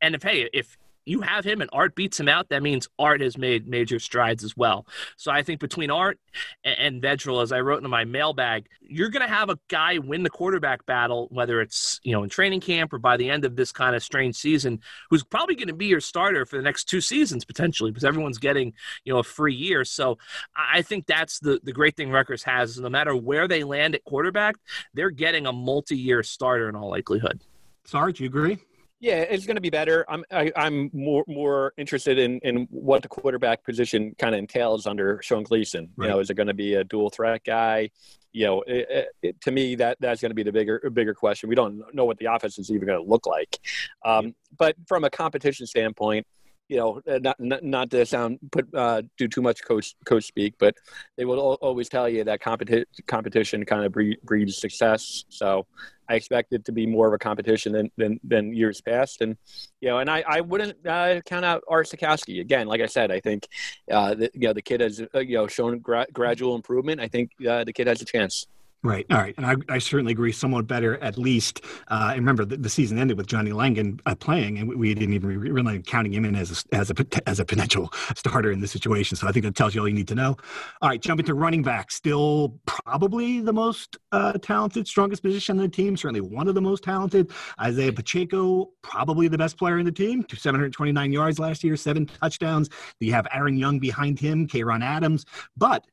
and 0.00 0.14
if 0.14 0.22
hey 0.22 0.48
if 0.52 0.76
you 1.04 1.20
have 1.20 1.44
him 1.44 1.60
and 1.60 1.70
Art 1.72 1.94
beats 1.94 2.18
him 2.18 2.28
out, 2.28 2.48
that 2.48 2.62
means 2.62 2.88
Art 2.98 3.20
has 3.20 3.36
made 3.36 3.66
major 3.66 3.98
strides 3.98 4.44
as 4.44 4.56
well. 4.56 4.86
So 5.16 5.30
I 5.30 5.42
think 5.42 5.60
between 5.60 5.90
Art 5.90 6.18
and, 6.64 7.02
Vedral, 7.02 7.42
as 7.42 7.52
I 7.52 7.60
wrote 7.60 7.82
in 7.82 7.90
my 7.90 8.04
mailbag, 8.04 8.66
you're 8.80 9.08
going 9.08 9.26
to 9.26 9.32
have 9.32 9.50
a 9.50 9.58
guy 9.68 9.98
win 9.98 10.22
the 10.22 10.30
quarterback 10.30 10.86
battle, 10.86 11.28
whether 11.30 11.60
it's 11.60 12.00
you 12.04 12.12
know 12.12 12.22
in 12.22 12.28
training 12.28 12.60
camp 12.60 12.92
or 12.92 12.98
by 12.98 13.16
the 13.16 13.28
end 13.28 13.44
of 13.44 13.56
this 13.56 13.72
kind 13.72 13.96
of 13.96 14.02
strange 14.02 14.36
season, 14.36 14.80
who's 15.10 15.24
probably 15.24 15.54
going 15.54 15.68
to 15.68 15.74
be 15.74 15.86
your 15.86 16.00
starter 16.00 16.46
for 16.46 16.56
the 16.56 16.62
next 16.62 16.84
two 16.84 17.00
seasons 17.00 17.44
potentially, 17.44 17.90
because 17.90 18.04
everyone's 18.04 18.38
getting 18.38 18.72
you 19.04 19.12
know 19.12 19.18
a 19.18 19.24
free 19.24 19.54
year. 19.54 19.84
So 19.84 20.18
I 20.56 20.82
think 20.82 21.06
that's 21.06 21.40
the 21.40 21.60
the 21.64 21.72
great 21.72 21.96
thing 21.96 22.10
Rutgers 22.10 22.42
has 22.44 22.72
is 22.72 22.80
no 22.80 22.88
matter 22.88 23.16
where 23.16 23.48
they 23.48 23.64
land 23.64 23.94
at 23.94 24.04
quarterback, 24.04 24.56
they're 24.94 25.10
getting 25.10 25.46
a 25.46 25.52
multi-year 25.52 26.22
starter 26.22 26.68
in 26.68 26.76
all 26.76 26.90
likelihood. 26.90 27.40
Sarge, 27.84 28.20
you 28.20 28.26
agree? 28.26 28.58
Yeah, 29.02 29.16
it's 29.16 29.46
going 29.46 29.56
to 29.56 29.60
be 29.60 29.68
better. 29.68 30.06
I'm 30.08 30.24
I, 30.30 30.44
am 30.44 30.52
i 30.54 30.66
am 30.68 30.90
more 30.92 31.24
more 31.26 31.72
interested 31.76 32.20
in 32.20 32.38
in 32.44 32.68
what 32.70 33.02
the 33.02 33.08
quarterback 33.08 33.64
position 33.64 34.14
kind 34.16 34.32
of 34.32 34.38
entails 34.38 34.86
under 34.86 35.20
Sean 35.22 35.42
Gleeson. 35.42 35.90
Right. 35.96 36.06
You 36.06 36.12
know, 36.12 36.20
is 36.20 36.30
it 36.30 36.34
going 36.34 36.46
to 36.46 36.54
be 36.54 36.74
a 36.74 36.84
dual 36.84 37.10
threat 37.10 37.42
guy? 37.44 37.90
You 38.30 38.46
know, 38.46 38.62
it, 38.64 39.08
it, 39.22 39.40
to 39.40 39.50
me 39.50 39.74
that 39.74 39.98
that's 39.98 40.20
going 40.22 40.30
to 40.30 40.36
be 40.36 40.44
the 40.44 40.52
bigger 40.52 40.88
bigger 40.94 41.14
question. 41.14 41.48
We 41.48 41.56
don't 41.56 41.82
know 41.92 42.04
what 42.04 42.18
the 42.18 42.26
offense 42.26 42.60
is 42.60 42.70
even 42.70 42.86
going 42.86 43.04
to 43.04 43.10
look 43.10 43.26
like. 43.26 43.58
Um, 44.04 44.36
but 44.56 44.76
from 44.86 45.02
a 45.02 45.10
competition 45.10 45.66
standpoint, 45.66 46.24
you 46.72 46.78
know, 46.78 47.02
uh, 47.06 47.18
not 47.18 47.38
not, 47.38 47.62
not 47.62 47.90
to 47.90 48.06
sound 48.06 48.38
put 48.50 48.66
uh, 48.74 49.02
do 49.18 49.28
too 49.28 49.42
much 49.42 49.62
coach 49.62 49.94
coach 50.06 50.24
speak, 50.24 50.54
but 50.58 50.74
they 51.18 51.26
will 51.26 51.38
always 51.38 51.90
tell 51.90 52.08
you 52.08 52.24
that 52.24 52.40
competi- 52.40 52.86
competition 53.06 53.62
kind 53.66 53.84
of 53.84 53.92
breeds 54.22 54.56
success. 54.56 55.24
So 55.28 55.66
I 56.08 56.14
expect 56.14 56.54
it 56.54 56.64
to 56.64 56.72
be 56.72 56.86
more 56.86 57.08
of 57.08 57.12
a 57.12 57.18
competition 57.18 57.72
than 57.74 57.90
than, 57.98 58.18
than 58.24 58.54
years 58.54 58.80
past, 58.80 59.20
and 59.20 59.36
you 59.82 59.90
know, 59.90 59.98
and 59.98 60.08
I 60.08 60.24
I 60.26 60.40
wouldn't 60.40 60.86
uh, 60.86 61.20
count 61.26 61.44
out 61.44 61.62
Art 61.68 61.88
Sitkowski 61.88 62.40
again. 62.40 62.66
Like 62.66 62.80
I 62.80 62.86
said, 62.86 63.10
I 63.10 63.20
think 63.20 63.48
uh, 63.90 64.14
the, 64.14 64.30
you 64.32 64.48
know 64.48 64.54
the 64.54 64.62
kid 64.62 64.80
has 64.80 65.02
uh, 65.14 65.18
you 65.20 65.36
know 65.36 65.46
shown 65.46 65.78
gra- 65.78 66.06
gradual 66.10 66.56
improvement. 66.56 67.02
I 67.02 67.08
think 67.08 67.32
uh, 67.46 67.64
the 67.64 67.72
kid 67.74 67.86
has 67.86 68.00
a 68.00 68.06
chance. 68.06 68.46
Right. 68.84 69.06
All 69.10 69.18
right. 69.18 69.34
And 69.36 69.46
I, 69.46 69.54
I 69.68 69.78
certainly 69.78 70.10
agree 70.10 70.32
somewhat 70.32 70.66
better, 70.66 70.98
at 70.98 71.16
least. 71.16 71.60
Uh, 71.86 72.10
I 72.10 72.14
remember 72.16 72.44
the, 72.44 72.56
the, 72.56 72.68
season 72.68 72.98
ended 72.98 73.16
with 73.16 73.28
Johnny 73.28 73.52
Langan 73.52 74.00
uh, 74.06 74.16
playing, 74.16 74.58
and 74.58 74.76
we, 74.76 74.92
didn't 74.92 75.14
even 75.14 75.38
really 75.38 75.80
counting 75.82 76.12
him 76.12 76.24
in 76.24 76.34
as 76.34 76.66
a, 76.72 76.74
as 76.74 76.90
a 76.90 77.28
as 77.28 77.38
a 77.38 77.44
potential 77.44 77.92
starter 78.16 78.50
in 78.50 78.60
this 78.60 78.72
situation. 78.72 79.16
So 79.16 79.28
I 79.28 79.32
think 79.32 79.44
that 79.44 79.54
tells 79.54 79.76
you 79.76 79.82
all 79.82 79.88
you 79.88 79.94
need 79.94 80.08
to 80.08 80.16
know. 80.16 80.36
All 80.80 80.88
right. 80.88 81.00
Jumping 81.00 81.26
to 81.26 81.34
running 81.34 81.62
back, 81.62 81.92
still 81.92 82.58
probably 82.66 83.40
the 83.40 83.52
most 83.52 83.98
uh, 84.10 84.32
talented, 84.32 84.88
strongest 84.88 85.22
position 85.22 85.58
in 85.58 85.62
the 85.62 85.68
team. 85.68 85.96
Certainly 85.96 86.22
one 86.22 86.48
of 86.48 86.56
the 86.56 86.62
most 86.62 86.82
talented. 86.82 87.30
Isaiah 87.60 87.92
Pacheco, 87.92 88.70
probably 88.82 89.28
the 89.28 89.38
best 89.38 89.58
player 89.58 89.78
in 89.78 89.84
the 89.84 89.92
team. 89.92 90.26
729 90.28 91.12
yards 91.12 91.38
last 91.38 91.62
year, 91.62 91.76
seven 91.76 92.06
touchdowns. 92.06 92.68
You 92.98 93.12
have 93.12 93.28
Aaron 93.32 93.56
Young 93.56 93.78
behind 93.78 94.18
him, 94.18 94.48
Kayron 94.48 94.82
Adams, 94.82 95.24
but 95.56 95.84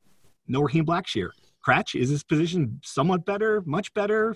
no 0.48 0.62
Raheem 0.62 0.84
Blackshear. 0.84 1.30
Kratch, 1.70 1.98
is 2.00 2.08
his 2.08 2.24
position 2.24 2.80
somewhat 2.82 3.24
better, 3.24 3.62
much 3.64 3.94
better, 3.94 4.34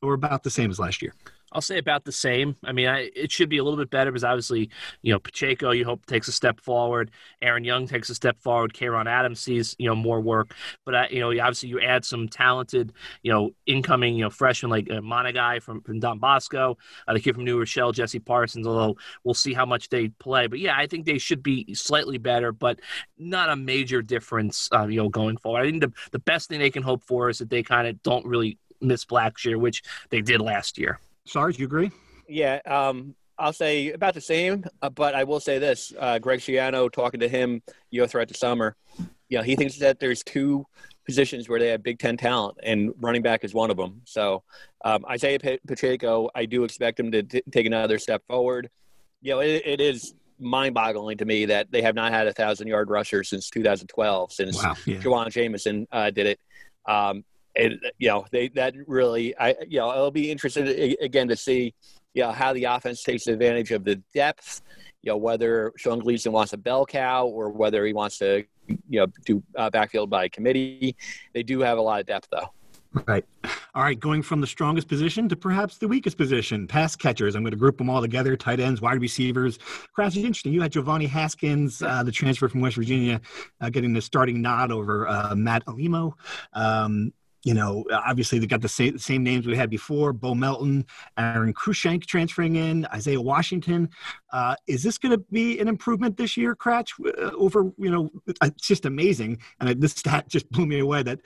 or 0.00 0.14
about 0.14 0.42
the 0.42 0.50
same 0.50 0.70
as 0.70 0.78
last 0.78 1.02
year? 1.02 1.12
I'll 1.52 1.60
say 1.60 1.78
about 1.78 2.04
the 2.04 2.12
same. 2.12 2.56
I 2.64 2.72
mean, 2.72 2.86
I, 2.86 3.10
it 3.14 3.32
should 3.32 3.48
be 3.48 3.58
a 3.58 3.64
little 3.64 3.78
bit 3.78 3.90
better 3.90 4.10
because 4.10 4.24
obviously, 4.24 4.70
you 5.02 5.12
know, 5.12 5.18
Pacheco, 5.18 5.72
you 5.72 5.84
hope 5.84 6.06
takes 6.06 6.28
a 6.28 6.32
step 6.32 6.60
forward. 6.60 7.10
Aaron 7.42 7.64
Young 7.64 7.88
takes 7.88 8.08
a 8.08 8.14
step 8.14 8.40
forward. 8.40 8.72
Kayron 8.72 9.06
Adams 9.06 9.40
sees, 9.40 9.74
you 9.78 9.88
know, 9.88 9.96
more 9.96 10.20
work. 10.20 10.54
But, 10.86 10.94
uh, 10.94 11.06
you 11.10 11.20
know, 11.20 11.30
obviously 11.42 11.68
you 11.68 11.80
add 11.80 12.04
some 12.04 12.28
talented, 12.28 12.92
you 13.22 13.32
know, 13.32 13.50
incoming, 13.66 14.14
you 14.14 14.24
know, 14.24 14.30
freshmen 14.30 14.70
like 14.70 14.88
uh, 14.90 15.00
Monangai 15.00 15.60
from, 15.62 15.80
from 15.82 15.98
Don 15.98 16.18
Bosco, 16.18 16.78
uh, 17.08 17.12
the 17.14 17.20
kid 17.20 17.34
from 17.34 17.44
New 17.44 17.58
Rochelle, 17.58 17.92
Jesse 17.92 18.20
Parsons, 18.20 18.66
although 18.66 18.96
we'll 19.24 19.34
see 19.34 19.52
how 19.52 19.66
much 19.66 19.88
they 19.88 20.08
play. 20.08 20.46
But 20.46 20.60
yeah, 20.60 20.76
I 20.76 20.86
think 20.86 21.04
they 21.04 21.18
should 21.18 21.42
be 21.42 21.74
slightly 21.74 22.18
better, 22.18 22.52
but 22.52 22.80
not 23.18 23.50
a 23.50 23.56
major 23.56 24.02
difference, 24.02 24.68
uh, 24.72 24.86
you 24.86 25.02
know, 25.02 25.08
going 25.08 25.36
forward. 25.36 25.62
I 25.62 25.70
think 25.70 25.82
the, 25.82 25.92
the 26.12 26.18
best 26.20 26.48
thing 26.48 26.60
they 26.60 26.70
can 26.70 26.82
hope 26.82 27.02
for 27.04 27.28
is 27.28 27.38
that 27.38 27.50
they 27.50 27.62
kind 27.62 27.88
of 27.88 28.00
don't 28.02 28.24
really 28.24 28.58
miss 28.80 29.04
Blackshear, 29.04 29.56
which 29.56 29.82
they 30.10 30.20
did 30.20 30.40
last 30.40 30.78
year. 30.78 31.00
Sarge, 31.26 31.58
you 31.58 31.66
agree? 31.66 31.90
Yeah, 32.28 32.60
um, 32.66 33.14
I'll 33.38 33.52
say 33.52 33.92
about 33.92 34.14
the 34.14 34.20
same, 34.20 34.64
uh, 34.82 34.90
but 34.90 35.14
I 35.14 35.24
will 35.24 35.40
say 35.40 35.58
this: 35.58 35.92
uh, 35.98 36.18
Greg 36.18 36.40
Schiano 36.40 36.90
talking 36.90 37.20
to 37.20 37.28
him, 37.28 37.62
you 37.90 38.00
know, 38.00 38.06
throughout 38.06 38.28
the 38.28 38.34
summer, 38.34 38.76
you 39.28 39.38
know, 39.38 39.42
he 39.42 39.56
thinks 39.56 39.78
that 39.78 39.98
there's 39.98 40.22
two 40.22 40.66
positions 41.06 41.48
where 41.48 41.58
they 41.58 41.68
have 41.68 41.82
Big 41.82 41.98
Ten 41.98 42.16
talent, 42.16 42.58
and 42.62 42.92
running 43.00 43.22
back 43.22 43.44
is 43.44 43.54
one 43.54 43.70
of 43.70 43.76
them. 43.76 44.02
So 44.04 44.42
um, 44.84 45.04
Isaiah 45.08 45.38
Pacheco, 45.66 46.28
I 46.34 46.44
do 46.44 46.64
expect 46.64 47.00
him 47.00 47.10
to 47.12 47.22
t- 47.22 47.42
take 47.50 47.66
another 47.66 47.98
step 47.98 48.22
forward. 48.28 48.68
You 49.22 49.32
know, 49.32 49.40
it, 49.40 49.62
it 49.64 49.80
is 49.80 50.14
mind-boggling 50.38 51.18
to 51.18 51.24
me 51.24 51.46
that 51.46 51.70
they 51.70 51.82
have 51.82 51.94
not 51.94 52.12
had 52.12 52.26
a 52.26 52.32
thousand-yard 52.32 52.90
rusher 52.90 53.22
since 53.24 53.50
2012, 53.50 54.32
since 54.32 54.62
wow, 54.62 54.74
yeah. 54.86 54.96
Jawan 54.96 55.30
Jamison 55.30 55.86
uh, 55.92 56.10
did 56.10 56.26
it. 56.26 56.40
Um, 56.86 57.24
and 57.56 57.78
you 57.98 58.08
know 58.08 58.24
they 58.30 58.48
that 58.48 58.74
really 58.86 59.36
I 59.38 59.54
you 59.68 59.78
know 59.78 59.88
I'll 59.88 60.10
be 60.10 60.30
interested 60.30 60.68
again 61.00 61.28
to 61.28 61.36
see 61.36 61.74
you 62.14 62.22
know 62.22 62.32
how 62.32 62.52
the 62.52 62.64
offense 62.64 63.02
takes 63.02 63.26
advantage 63.26 63.70
of 63.72 63.84
the 63.84 63.96
depth. 64.14 64.62
You 65.02 65.12
know 65.12 65.16
whether 65.16 65.72
Sean 65.76 65.98
Gleeson 65.98 66.32
wants 66.32 66.52
a 66.52 66.58
bell 66.58 66.86
cow 66.86 67.26
or 67.26 67.50
whether 67.50 67.84
he 67.86 67.92
wants 67.92 68.18
to 68.18 68.44
you 68.66 69.00
know 69.00 69.06
do 69.24 69.42
uh, 69.56 69.70
backfield 69.70 70.10
by 70.10 70.28
committee. 70.28 70.96
They 71.34 71.42
do 71.42 71.60
have 71.60 71.78
a 71.78 71.82
lot 71.82 72.00
of 72.00 72.06
depth 72.06 72.28
though. 72.30 72.50
Right. 73.06 73.24
All 73.74 73.84
right. 73.84 73.98
Going 73.98 74.20
from 74.20 74.40
the 74.40 74.48
strongest 74.48 74.88
position 74.88 75.28
to 75.28 75.36
perhaps 75.36 75.78
the 75.78 75.86
weakest 75.86 76.16
position, 76.16 76.66
pass 76.66 76.96
catchers. 76.96 77.36
I'm 77.36 77.42
going 77.42 77.52
to 77.52 77.56
group 77.56 77.78
them 77.78 77.88
all 77.88 78.00
together 78.00 78.36
tight 78.36 78.58
ends, 78.58 78.80
wide 78.80 79.00
receivers. 79.00 79.60
Crash 79.94 80.16
is 80.16 80.24
interesting. 80.24 80.52
You 80.52 80.60
had 80.60 80.72
Jovani 80.72 81.08
Haskins, 81.08 81.82
uh, 81.82 82.02
the 82.02 82.10
transfer 82.10 82.48
from 82.48 82.60
West 82.60 82.74
Virginia, 82.74 83.20
uh, 83.60 83.70
getting 83.70 83.92
the 83.92 84.00
starting 84.00 84.42
nod 84.42 84.72
over 84.72 85.06
uh, 85.06 85.36
Matt 85.36 85.64
Alaimo. 85.66 86.14
Um, 86.52 87.12
you 87.42 87.54
know, 87.54 87.84
obviously 87.92 88.38
they 88.38 88.46
got 88.46 88.60
the 88.60 88.68
same, 88.68 88.98
same 88.98 89.22
names 89.22 89.46
we 89.46 89.56
had 89.56 89.70
before: 89.70 90.12
Bo 90.12 90.34
Melton, 90.34 90.84
Aron 91.16 91.54
Cruickshank 91.54 92.04
transferring 92.06 92.56
in, 92.56 92.86
Isaiah 92.86 93.20
Washington. 93.20 93.88
Uh, 94.32 94.56
is 94.66 94.82
this 94.82 94.98
going 94.98 95.12
to 95.12 95.24
be 95.30 95.58
an 95.58 95.68
improvement 95.68 96.16
this 96.16 96.36
year, 96.36 96.54
Kratch? 96.54 96.92
Uh, 97.00 97.34
over, 97.36 97.72
you 97.78 97.90
know, 97.90 98.10
it's 98.26 98.66
just 98.66 98.84
amazing. 98.84 99.38
And 99.60 99.80
this 99.80 99.92
stat 99.92 100.28
just 100.28 100.50
blew 100.50 100.66
me 100.66 100.80
away 100.80 101.02
that 101.02 101.20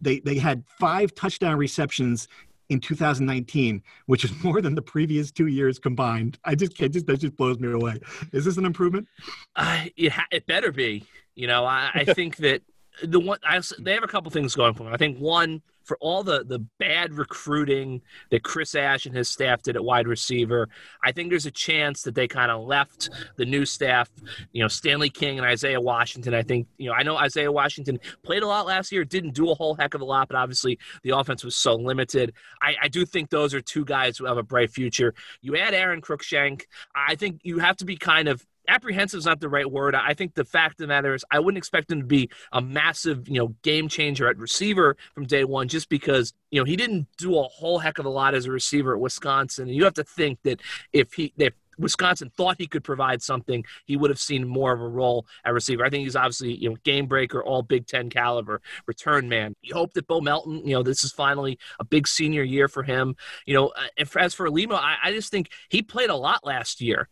they 0.00 0.20
they 0.20 0.38
had 0.38 0.64
five 0.78 1.14
touchdown 1.14 1.58
receptions 1.58 2.28
in 2.68 2.80
2019, 2.80 3.82
which 4.06 4.24
is 4.24 4.32
more 4.44 4.60
than 4.60 4.74
the 4.74 4.82
previous 4.82 5.30
two 5.30 5.46
years 5.46 5.78
combined. 5.78 6.38
I 6.44 6.54
just 6.54 6.76
can't 6.76 6.92
just 6.92 7.06
that 7.06 7.18
just 7.18 7.36
blows 7.36 7.58
me 7.58 7.70
away. 7.70 7.98
Is 8.32 8.44
this 8.44 8.56
an 8.56 8.64
improvement? 8.64 9.08
Uh, 9.56 9.84
it, 9.96 10.12
ha- 10.12 10.26
it 10.30 10.46
better 10.46 10.72
be. 10.72 11.04
You 11.34 11.46
know, 11.46 11.64
I, 11.64 11.90
I 11.94 12.04
think 12.14 12.36
that 12.38 12.62
the 13.02 13.20
one 13.20 13.38
I, 13.42 13.60
they 13.78 13.94
have 13.94 14.04
a 14.04 14.08
couple 14.08 14.30
things 14.30 14.54
going 14.54 14.74
for 14.74 14.84
them. 14.84 14.92
I 14.92 14.96
think 14.96 15.18
one 15.18 15.62
for 15.88 15.96
all 16.00 16.22
the 16.22 16.44
the 16.44 16.58
bad 16.78 17.14
recruiting 17.14 18.02
that 18.30 18.42
Chris 18.42 18.74
Ash 18.74 19.06
and 19.06 19.16
his 19.16 19.28
staff 19.28 19.62
did 19.62 19.74
at 19.74 19.82
wide 19.82 20.06
receiver, 20.06 20.68
I 21.02 21.12
think 21.12 21.30
there's 21.30 21.46
a 21.46 21.50
chance 21.50 22.02
that 22.02 22.14
they 22.14 22.28
kind 22.28 22.50
of 22.50 22.64
left 22.64 23.08
the 23.36 23.46
new 23.46 23.64
staff, 23.64 24.10
you 24.52 24.62
know, 24.62 24.68
Stanley 24.68 25.08
King 25.08 25.38
and 25.38 25.46
Isaiah 25.46 25.80
Washington. 25.80 26.34
I 26.34 26.42
think 26.42 26.68
you 26.76 26.90
know 26.90 26.94
I 26.94 27.02
know 27.02 27.16
Isaiah 27.16 27.50
Washington 27.50 27.98
played 28.22 28.42
a 28.42 28.46
lot 28.46 28.66
last 28.66 28.92
year, 28.92 29.04
didn't 29.04 29.34
do 29.34 29.50
a 29.50 29.54
whole 29.54 29.74
heck 29.74 29.94
of 29.94 30.02
a 30.02 30.04
lot, 30.04 30.28
but 30.28 30.36
obviously 30.36 30.78
the 31.02 31.16
offense 31.16 31.42
was 31.42 31.56
so 31.56 31.74
limited. 31.74 32.34
I, 32.60 32.76
I 32.82 32.88
do 32.88 33.06
think 33.06 33.30
those 33.30 33.54
are 33.54 33.62
two 33.62 33.84
guys 33.84 34.18
who 34.18 34.26
have 34.26 34.36
a 34.36 34.42
bright 34.42 34.70
future. 34.70 35.14
You 35.40 35.56
add 35.56 35.72
Aron 35.72 36.02
Cruickshank. 36.02 36.64
I 36.94 37.14
think 37.14 37.40
you 37.44 37.60
have 37.60 37.78
to 37.78 37.86
be 37.86 37.96
kind 37.96 38.28
of 38.28 38.44
apprehensive 38.68 39.18
is 39.18 39.26
not 39.26 39.40
the 39.40 39.48
right 39.48 39.70
word. 39.70 39.94
I 39.94 40.14
think 40.14 40.34
the 40.34 40.44
fact 40.44 40.74
of 40.74 40.78
the 40.78 40.86
matter 40.86 41.14
is 41.14 41.24
I 41.30 41.40
wouldn't 41.40 41.58
expect 41.58 41.90
him 41.90 42.00
to 42.00 42.06
be 42.06 42.30
a 42.52 42.60
massive, 42.60 43.28
you 43.28 43.38
know, 43.38 43.54
game 43.62 43.88
changer 43.88 44.28
at 44.28 44.38
receiver 44.38 44.96
from 45.14 45.26
day 45.26 45.44
one 45.44 45.68
just 45.68 45.88
because, 45.88 46.32
you 46.50 46.60
know, 46.60 46.64
he 46.64 46.76
didn't 46.76 47.08
do 47.16 47.38
a 47.38 47.42
whole 47.44 47.78
heck 47.78 47.98
of 47.98 48.06
a 48.06 48.10
lot 48.10 48.34
as 48.34 48.46
a 48.46 48.52
receiver 48.52 48.94
at 48.94 49.00
Wisconsin. 49.00 49.68
And 49.68 49.76
you 49.76 49.84
have 49.84 49.94
to 49.94 50.04
think 50.04 50.38
that 50.44 50.60
if 50.92 51.14
he 51.14 51.32
if 51.38 51.54
Wisconsin 51.78 52.30
thought 52.36 52.56
he 52.58 52.66
could 52.66 52.84
provide 52.84 53.22
something, 53.22 53.64
he 53.86 53.96
would 53.96 54.10
have 54.10 54.18
seen 54.18 54.46
more 54.46 54.72
of 54.72 54.80
a 54.80 54.88
role 54.88 55.26
at 55.44 55.54
receiver. 55.54 55.84
I 55.84 55.90
think 55.90 56.04
he's 56.04 56.16
obviously, 56.16 56.54
you 56.54 56.70
know, 56.70 56.76
game 56.84 57.06
breaker, 57.06 57.42
all 57.42 57.62
Big 57.62 57.86
Ten 57.86 58.10
caliber 58.10 58.60
return 58.86 59.28
man. 59.28 59.54
You 59.62 59.74
hope 59.74 59.94
that 59.94 60.06
Bo 60.06 60.20
Melton, 60.20 60.66
you 60.66 60.74
know, 60.74 60.82
this 60.82 61.04
is 61.04 61.12
finally 61.12 61.58
a 61.78 61.84
big 61.84 62.08
senior 62.08 62.42
year 62.42 62.68
for 62.68 62.82
him. 62.82 63.16
You 63.46 63.54
know, 63.54 63.68
uh, 63.68 64.04
as 64.16 64.34
for 64.34 64.48
Alaimo, 64.48 64.74
I, 64.74 64.96
I 65.04 65.12
just 65.12 65.30
think 65.30 65.50
he 65.68 65.82
played 65.82 66.10
a 66.10 66.16
lot 66.16 66.44
last 66.44 66.80
year. 66.80 67.08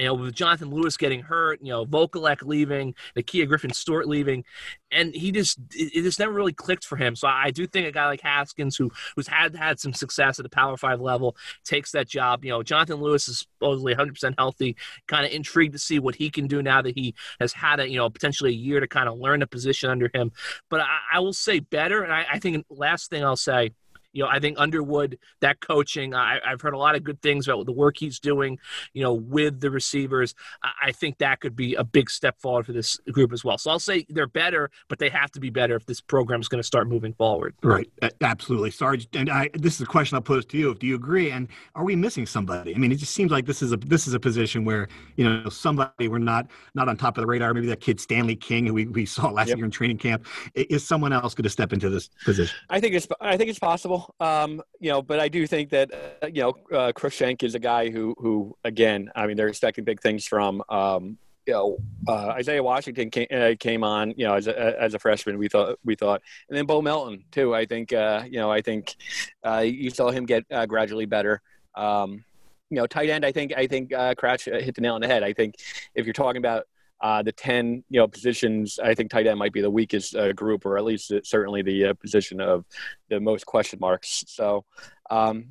You 0.00 0.06
know, 0.06 0.14
with 0.14 0.34
Jonathan 0.34 0.70
Lewis 0.70 0.96
getting 0.96 1.20
hurt, 1.20 1.60
you 1.62 1.68
know, 1.68 1.84
Vokolek 1.84 2.42
leaving, 2.42 2.94
Nakia 3.14 3.46
Griffin 3.46 3.74
Stewart 3.74 4.08
leaving, 4.08 4.44
and 4.90 5.14
he 5.14 5.30
just 5.30 5.58
it, 5.74 6.02
just 6.02 6.18
never 6.18 6.32
really 6.32 6.54
clicked 6.54 6.84
for 6.84 6.96
him. 6.96 7.14
So 7.14 7.28
I 7.28 7.50
do 7.50 7.66
think 7.66 7.86
a 7.86 7.92
guy 7.92 8.06
like 8.06 8.22
Haskins, 8.22 8.76
who 8.76 8.90
who's 9.14 9.28
had 9.28 9.54
had 9.54 9.78
some 9.78 9.92
success 9.92 10.38
at 10.38 10.42
the 10.42 10.48
Power 10.48 10.78
Five 10.78 11.02
level, 11.02 11.36
takes 11.64 11.92
that 11.92 12.08
job. 12.08 12.46
You 12.46 12.50
know, 12.50 12.62
Jonathan 12.62 12.96
Lewis 12.96 13.28
is 13.28 13.40
supposedly 13.40 13.92
100 13.92 14.14
percent 14.14 14.36
healthy. 14.38 14.74
Kind 15.06 15.26
of 15.26 15.32
intrigued 15.32 15.74
to 15.74 15.78
see 15.78 15.98
what 15.98 16.14
he 16.14 16.30
can 16.30 16.46
do 16.46 16.62
now 16.62 16.80
that 16.80 16.96
he 16.96 17.14
has 17.38 17.52
had 17.52 17.78
a 17.78 17.86
you 17.86 17.98
know 17.98 18.08
potentially 18.08 18.52
a 18.52 18.54
year 18.54 18.80
to 18.80 18.88
kind 18.88 19.06
of 19.06 19.18
learn 19.18 19.40
the 19.40 19.46
position 19.46 19.90
under 19.90 20.10
him. 20.14 20.32
But 20.70 20.80
I, 20.80 20.98
I 21.12 21.20
will 21.20 21.34
say 21.34 21.60
better, 21.60 22.02
and 22.02 22.12
I, 22.12 22.24
I 22.32 22.38
think 22.38 22.64
last 22.70 23.10
thing 23.10 23.22
I'll 23.22 23.36
say 23.36 23.72
you 24.12 24.22
know, 24.22 24.28
I 24.28 24.40
think 24.40 24.58
Underwood, 24.58 25.18
that 25.40 25.60
coaching, 25.60 26.14
I, 26.14 26.38
have 26.44 26.60
heard 26.60 26.74
a 26.74 26.78
lot 26.78 26.94
of 26.94 27.04
good 27.04 27.20
things 27.22 27.46
about 27.46 27.66
the 27.66 27.72
work 27.72 27.96
he's 27.98 28.18
doing, 28.18 28.58
you 28.92 29.02
know, 29.02 29.14
with 29.14 29.60
the 29.60 29.70
receivers. 29.70 30.34
I, 30.62 30.70
I 30.86 30.92
think 30.92 31.18
that 31.18 31.40
could 31.40 31.56
be 31.56 31.74
a 31.74 31.84
big 31.84 32.10
step 32.10 32.40
forward 32.40 32.66
for 32.66 32.72
this 32.72 32.98
group 33.12 33.32
as 33.32 33.44
well. 33.44 33.58
So 33.58 33.70
I'll 33.70 33.78
say 33.78 34.06
they're 34.08 34.26
better, 34.26 34.70
but 34.88 34.98
they 34.98 35.08
have 35.08 35.30
to 35.32 35.40
be 35.40 35.50
better 35.50 35.76
if 35.76 35.86
this 35.86 36.00
program 36.00 36.40
is 36.40 36.48
going 36.48 36.60
to 36.60 36.66
start 36.66 36.88
moving 36.88 37.12
forward. 37.14 37.54
Right. 37.62 37.90
Absolutely. 38.20 38.70
Sarge, 38.70 39.08
and 39.12 39.30
I, 39.30 39.50
this 39.54 39.74
is 39.74 39.82
a 39.82 39.86
question 39.86 40.16
I'll 40.16 40.22
pose 40.22 40.44
to 40.46 40.58
you. 40.58 40.74
Do 40.74 40.86
you 40.86 40.94
agree? 40.94 41.30
And 41.30 41.48
are 41.74 41.84
we 41.84 41.96
missing 41.96 42.26
somebody? 42.26 42.74
I 42.74 42.78
mean, 42.78 42.92
it 42.92 42.96
just 42.96 43.14
seems 43.14 43.30
like 43.30 43.46
this 43.46 43.62
is 43.62 43.72
a 43.72 43.76
this 43.76 44.06
is 44.06 44.14
a 44.14 44.20
position 44.20 44.64
where 44.64 44.88
you 45.16 45.24
know 45.24 45.48
somebody 45.48 46.08
we're 46.08 46.18
not 46.18 46.46
not 46.74 46.88
on 46.88 46.96
top 46.96 47.16
of 47.16 47.22
the 47.22 47.26
radar. 47.26 47.54
Maybe 47.54 47.66
that 47.68 47.80
kid 47.80 48.00
Stanley 48.00 48.36
King, 48.36 48.66
who 48.66 48.74
we, 48.74 48.86
we 48.86 49.06
saw 49.06 49.28
last 49.30 49.48
yep. 49.48 49.58
year 49.58 49.64
in 49.64 49.70
training 49.70 49.98
camp, 49.98 50.26
is 50.54 50.86
someone 50.86 51.12
else 51.12 51.34
going 51.34 51.44
to 51.44 51.50
step 51.50 51.72
into 51.72 51.88
this 51.88 52.10
position? 52.24 52.56
I 52.68 52.80
think 52.80 52.94
it's 52.94 53.06
I 53.20 53.36
think 53.36 53.50
it's 53.50 53.58
possible. 53.58 53.99
Um, 54.20 54.62
you 54.78 54.90
know, 54.90 55.02
but 55.02 55.20
I 55.20 55.28
do 55.28 55.46
think 55.46 55.70
that 55.70 55.90
uh, 55.92 56.26
you 56.26 56.42
know 56.42 56.50
uh, 56.76 56.92
Cruickshank 56.92 57.42
is 57.42 57.54
a 57.54 57.58
guy 57.58 57.90
who 57.90 58.14
who 58.18 58.56
again, 58.64 59.10
I 59.14 59.26
mean, 59.26 59.36
they're 59.36 59.48
expecting 59.48 59.84
big 59.84 60.00
things 60.00 60.26
from. 60.26 60.62
Um, 60.68 61.18
you 61.46 61.54
know, 61.54 61.78
uh, 62.06 62.28
Isaiah 62.28 62.62
Washington 62.62 63.10
came, 63.10 63.26
uh, 63.32 63.54
came 63.58 63.82
on, 63.82 64.14
you 64.16 64.24
know, 64.26 64.34
as 64.34 64.46
a, 64.46 64.80
as 64.80 64.94
a 64.94 64.98
freshman, 64.98 65.38
we 65.38 65.48
thought, 65.48 65.78
we 65.84 65.96
thought, 65.96 66.22
and 66.48 66.56
then 66.56 66.66
Bo 66.66 66.80
Melton 66.80 67.24
too. 67.32 67.54
I 67.54 67.64
think, 67.64 67.92
uh, 67.92 68.22
you 68.24 68.38
know, 68.38 68.52
I 68.52 68.60
think 68.60 68.94
uh, 69.42 69.58
you 69.58 69.90
saw 69.90 70.10
him 70.10 70.26
get 70.26 70.44
uh, 70.52 70.66
gradually 70.66 71.06
better. 71.06 71.40
Um, 71.74 72.24
you 72.68 72.76
know, 72.76 72.86
tight 72.86 73.10
end, 73.10 73.24
I 73.24 73.32
think, 73.32 73.52
I 73.56 73.66
think 73.66 73.92
uh, 73.92 74.14
Kratch 74.14 74.44
hit 74.62 74.76
the 74.76 74.80
nail 74.80 74.94
on 74.94 75.00
the 75.00 75.08
head. 75.08 75.24
I 75.24 75.32
think 75.32 75.56
if 75.94 76.06
you're 76.06 76.12
talking 76.12 76.38
about 76.38 76.66
uh, 77.00 77.22
the 77.22 77.32
10 77.32 77.84
you 77.88 78.00
know 78.00 78.06
positions 78.06 78.78
i 78.82 78.94
think 78.94 79.10
tight 79.10 79.26
end 79.26 79.38
might 79.38 79.52
be 79.52 79.60
the 79.60 79.70
weakest 79.70 80.14
uh, 80.14 80.32
group 80.32 80.66
or 80.66 80.76
at 80.76 80.84
least 80.84 81.12
certainly 81.24 81.62
the 81.62 81.86
uh, 81.86 81.94
position 81.94 82.40
of 82.40 82.64
the 83.08 83.20
most 83.20 83.46
question 83.46 83.78
marks. 83.80 84.24
So 84.28 84.64
um, 85.10 85.44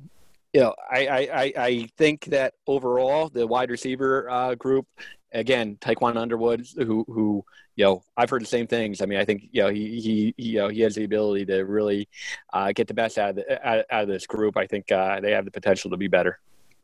you 0.52 0.60
know 0.60 0.74
I, 0.90 1.06
I, 1.06 1.52
I 1.56 1.88
think 1.96 2.26
that 2.26 2.54
overall 2.66 3.28
the 3.28 3.46
wide 3.46 3.70
receiver 3.70 4.28
uh, 4.28 4.54
group 4.54 4.86
again 5.32 5.76
Tiquan 5.80 6.16
Underwood 6.16 6.66
who 6.76 7.04
who 7.06 7.44
you 7.76 7.84
know 7.84 8.02
I've 8.16 8.30
heard 8.30 8.42
the 8.42 8.46
same 8.46 8.66
things. 8.66 9.00
I 9.00 9.06
mean 9.06 9.20
I 9.20 9.24
think 9.24 9.48
you 9.52 9.62
know 9.62 9.68
he 9.68 10.00
he, 10.00 10.34
he 10.36 10.50
you 10.50 10.58
know 10.58 10.68
he 10.68 10.80
has 10.80 10.94
the 10.94 11.04
ability 11.04 11.46
to 11.46 11.64
really 11.64 12.08
uh, 12.52 12.72
get 12.72 12.88
the 12.88 12.94
best 12.94 13.18
out 13.18 13.30
of, 13.30 13.36
the, 13.36 13.68
out, 13.68 13.84
out, 13.90 14.02
of 14.02 14.08
this 14.08 14.26
group. 14.26 14.56
I 14.56 14.66
think 14.66 14.90
uh, 14.90 15.20
they 15.20 15.32
have 15.32 15.44
the 15.44 15.50
potential 15.50 15.90
to 15.90 15.96
be 15.96 16.08
better 16.08 16.40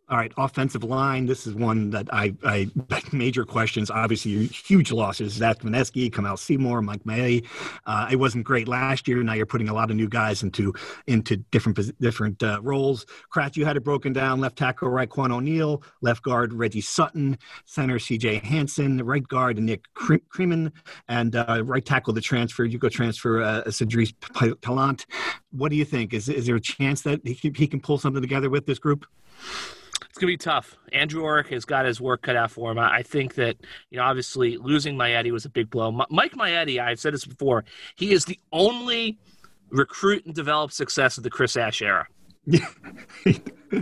all 0.08 0.16
right, 0.16 0.32
offensive 0.36 0.84
line. 0.84 1.26
This 1.26 1.48
is 1.48 1.54
one 1.54 1.90
that 1.90 2.06
I, 2.12 2.32
I 2.44 2.70
major 3.12 3.44
questions. 3.44 3.90
Obviously, 3.90 4.46
huge 4.46 4.92
losses. 4.92 5.32
Zach 5.32 5.58
Vinesky, 5.58 6.12
Kamal 6.12 6.36
Seymour, 6.36 6.80
Mike 6.82 7.04
May. 7.04 7.42
Uh, 7.86 8.08
it 8.10 8.16
wasn't 8.16 8.44
great 8.44 8.68
last 8.68 9.08
year. 9.08 9.20
Now 9.25 9.32
you're 9.32 9.46
putting 9.46 9.68
a 9.68 9.75
lot 9.75 9.90
of 9.90 9.96
new 9.96 10.08
guys 10.08 10.44
into 10.44 10.72
into 11.08 11.38
different 11.50 11.98
different 11.98 12.40
uh, 12.42 12.60
roles. 12.62 13.04
Kratz, 13.34 13.56
you 13.56 13.64
had 13.64 13.76
it 13.76 13.82
broken 13.82 14.12
down. 14.12 14.40
Left 14.40 14.56
tackle, 14.56 14.88
Raekwon 14.90 15.32
O'Neal. 15.32 15.82
Left 16.02 16.22
guard, 16.22 16.52
Reggie 16.52 16.80
Sutton. 16.80 17.36
Center, 17.64 17.98
C.J. 17.98 18.36
Hansen. 18.36 19.04
Right 19.04 19.26
guard, 19.26 19.58
Nick 19.58 19.86
Kremen. 19.94 20.70
And 21.08 21.34
uh, 21.34 21.62
right 21.64 21.84
tackle, 21.84 22.12
the 22.12 22.20
transfer. 22.20 22.64
You 22.64 22.78
go 22.78 22.88
transfer 22.88 23.42
uh, 23.42 23.70
Cedric 23.72 24.18
Talant. 24.20 25.04
What 25.50 25.70
do 25.70 25.76
you 25.76 25.84
think? 25.84 26.14
Is 26.14 26.28
is 26.28 26.46
there 26.46 26.56
a 26.56 26.60
chance 26.60 27.02
that 27.02 27.26
he 27.26 27.34
can, 27.34 27.54
he 27.54 27.66
can 27.66 27.80
pull 27.80 27.98
something 27.98 28.22
together 28.22 28.50
with 28.50 28.66
this 28.66 28.78
group? 28.78 29.04
It's 30.16 30.20
gonna 30.23 30.32
be 30.32 30.38
tough. 30.38 30.78
Andrew 30.94 31.25
Aurich 31.25 31.49
has 31.49 31.66
got 31.66 31.85
his 31.85 32.00
work 32.00 32.23
cut 32.23 32.37
out 32.37 32.50
for 32.50 32.70
him. 32.70 32.78
I 32.78 33.02
think 33.02 33.35
that 33.35 33.58
you 33.90 33.99
know, 33.99 34.04
obviously, 34.04 34.56
losing 34.56 34.96
Maietti 34.96 35.30
was 35.30 35.44
a 35.44 35.50
big 35.50 35.68
blow. 35.68 35.92
Mike 35.92 36.32
Maietti, 36.32 36.80
I've 36.80 36.99
said 36.99 37.12
this 37.12 37.26
before, 37.26 37.66
he 37.96 38.12
is 38.12 38.25
the 38.25 38.40
only 38.50 39.18
recruit 39.68 40.25
and 40.25 40.35
develop 40.35 40.73
success 40.73 41.18
of 41.18 41.23
the 41.23 41.28
Chris 41.28 41.54
Ash 41.54 41.82
era. 41.82 42.06
you 42.46 42.62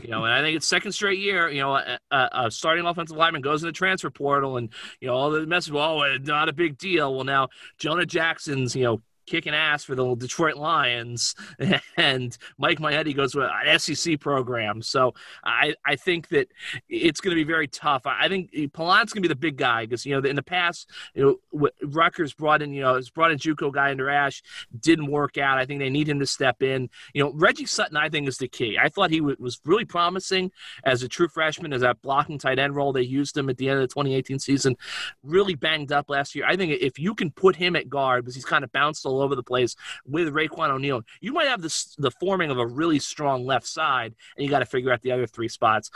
know, 0.09 0.25
and 0.25 0.35
I 0.35 0.43
think 0.43 0.57
it's 0.57 0.67
second 0.67 0.91
straight 0.91 1.21
year. 1.21 1.49
You 1.51 1.61
know, 1.61 1.77
a, 1.77 2.01
a, 2.11 2.29
a, 2.33 2.51
starting 2.51 2.85
offensive 2.85 3.17
lineman 3.17 3.41
goes 3.41 3.63
in 3.63 3.69
the 3.69 3.73
transfer 3.73 4.11
portal, 4.11 4.57
and 4.57 4.71
you 5.01 5.07
know 5.07 5.15
all 5.15 5.31
the 5.31 5.47
message. 5.47 5.73
Oh, 5.73 6.03
not 6.25 6.49
a 6.49 6.53
big 6.53 6.79
deal. 6.79 7.15
Well, 7.15 7.23
now 7.23 7.51
Jonah 7.79 8.07
Jackson's 8.07 8.75
you 8.75 8.83
know 8.83 9.03
kicking 9.27 9.55
ass 9.55 9.85
for 9.85 9.95
the 9.95 10.15
Detroit 10.15 10.57
Lions, 10.57 11.35
and 11.97 12.37
Mike 12.59 12.79
Maietti 12.79 13.15
goes 13.15 13.35
with 13.35 13.49
an 13.51 13.79
SEC 13.79 14.21
program. 14.21 14.83
So 14.83 15.15
I, 15.45 15.75
I 15.85 15.97
think 15.97 16.29
that 16.29 16.49
it's 16.89 17.21
going 17.21 17.37
to 17.37 17.43
be 17.43 17.45
very 17.45 17.69
tough. 17.69 18.03
I 18.07 18.29
think 18.29 18.53
Paillant's 18.53 19.13
going 19.13 19.23
to 19.23 19.29
be 19.29 19.29
the 19.29 19.35
big 19.35 19.57
guy 19.57 19.87
because 19.87 20.05
you 20.05 20.21
know 20.21 20.29
in 20.29 20.37
the 20.37 20.43
past, 20.43 20.91
you 21.15 21.39
know, 21.53 21.69
Rutgers 21.83 22.35
brought 22.35 22.63
in 22.63 22.73
you 22.73 22.83
know 22.83 22.95
has 22.95 23.11
brought 23.11 23.31
in 23.31 23.39
JUCO 23.39 23.73
guy 23.73 23.91
under 23.91 24.11
Ash, 24.11 24.43
didn't 24.81 25.11
work 25.11 25.39
out. 25.39 25.59
I 25.59 25.67
think 25.67 25.81
they 25.81 25.91
need 25.91 26.09
him 26.09 26.21
to 26.21 26.27
step 26.27 26.63
in. 26.63 26.89
You 27.13 27.25
know, 27.25 27.33
Reggie 27.35 27.67
Sutton 27.67 27.97
I 27.97 28.09
think 28.09 28.29
is 28.29 28.39
the 28.39 28.49
key. 28.49 28.79
I 28.81 28.89
thought 28.89 29.11
he 29.11 29.19
w- 29.19 29.37
was 29.39 29.61
really 29.65 29.85
promising 29.85 30.51
as 30.85 31.03
a 31.03 31.09
true 31.09 31.29
freshman 31.29 31.73
as 31.73 31.81
that 31.83 32.01
blocking 32.03 32.39
tight 32.39 32.59
end 32.59 32.75
role. 32.75 32.93
They 32.93 33.03
used 33.03 33.37
him 33.37 33.49
at 33.49 33.57
the 33.59 33.69
end 33.69 33.81
of 33.81 33.83
the 33.83 33.95
2018 33.95 34.39
season, 34.39 34.77
really 35.23 35.55
banged 35.55 35.93
up 35.93 36.11
last 36.11 36.35
year. 36.35 36.45
I 36.47 36.57
think 36.57 36.73
if 36.81 36.99
you 36.99 37.15
can 37.15 37.31
put 37.31 37.57
him 37.57 37.77
at 37.77 37.89
guard 37.89 38.25
because 38.25 38.35
he's 38.35 38.45
kind 38.45 38.65
of 38.65 38.73
bounced 38.73 39.05
a 39.05 39.11
all 39.15 39.23
over 39.23 39.35
the 39.35 39.43
place 39.43 39.77
with 40.07 40.33
Raekwon 40.33 40.71
O'Neal. 40.71 41.03
You 41.21 41.33
might 41.33 41.49
have 41.49 41.63
the 41.63 41.95
the 41.99 42.11
forming 42.11 42.51
of 42.51 42.59
a 42.59 42.67
really 42.67 42.99
strong 42.99 43.47
left 43.47 43.67
side, 43.67 44.15
and 44.37 44.45
you 44.45 44.51
got 44.51 44.61
to 44.61 44.67
figure 44.67 44.93
out 44.93 45.03
the 45.03 45.13
other 45.13 45.27
three 45.27 45.49
spots. 45.49 45.91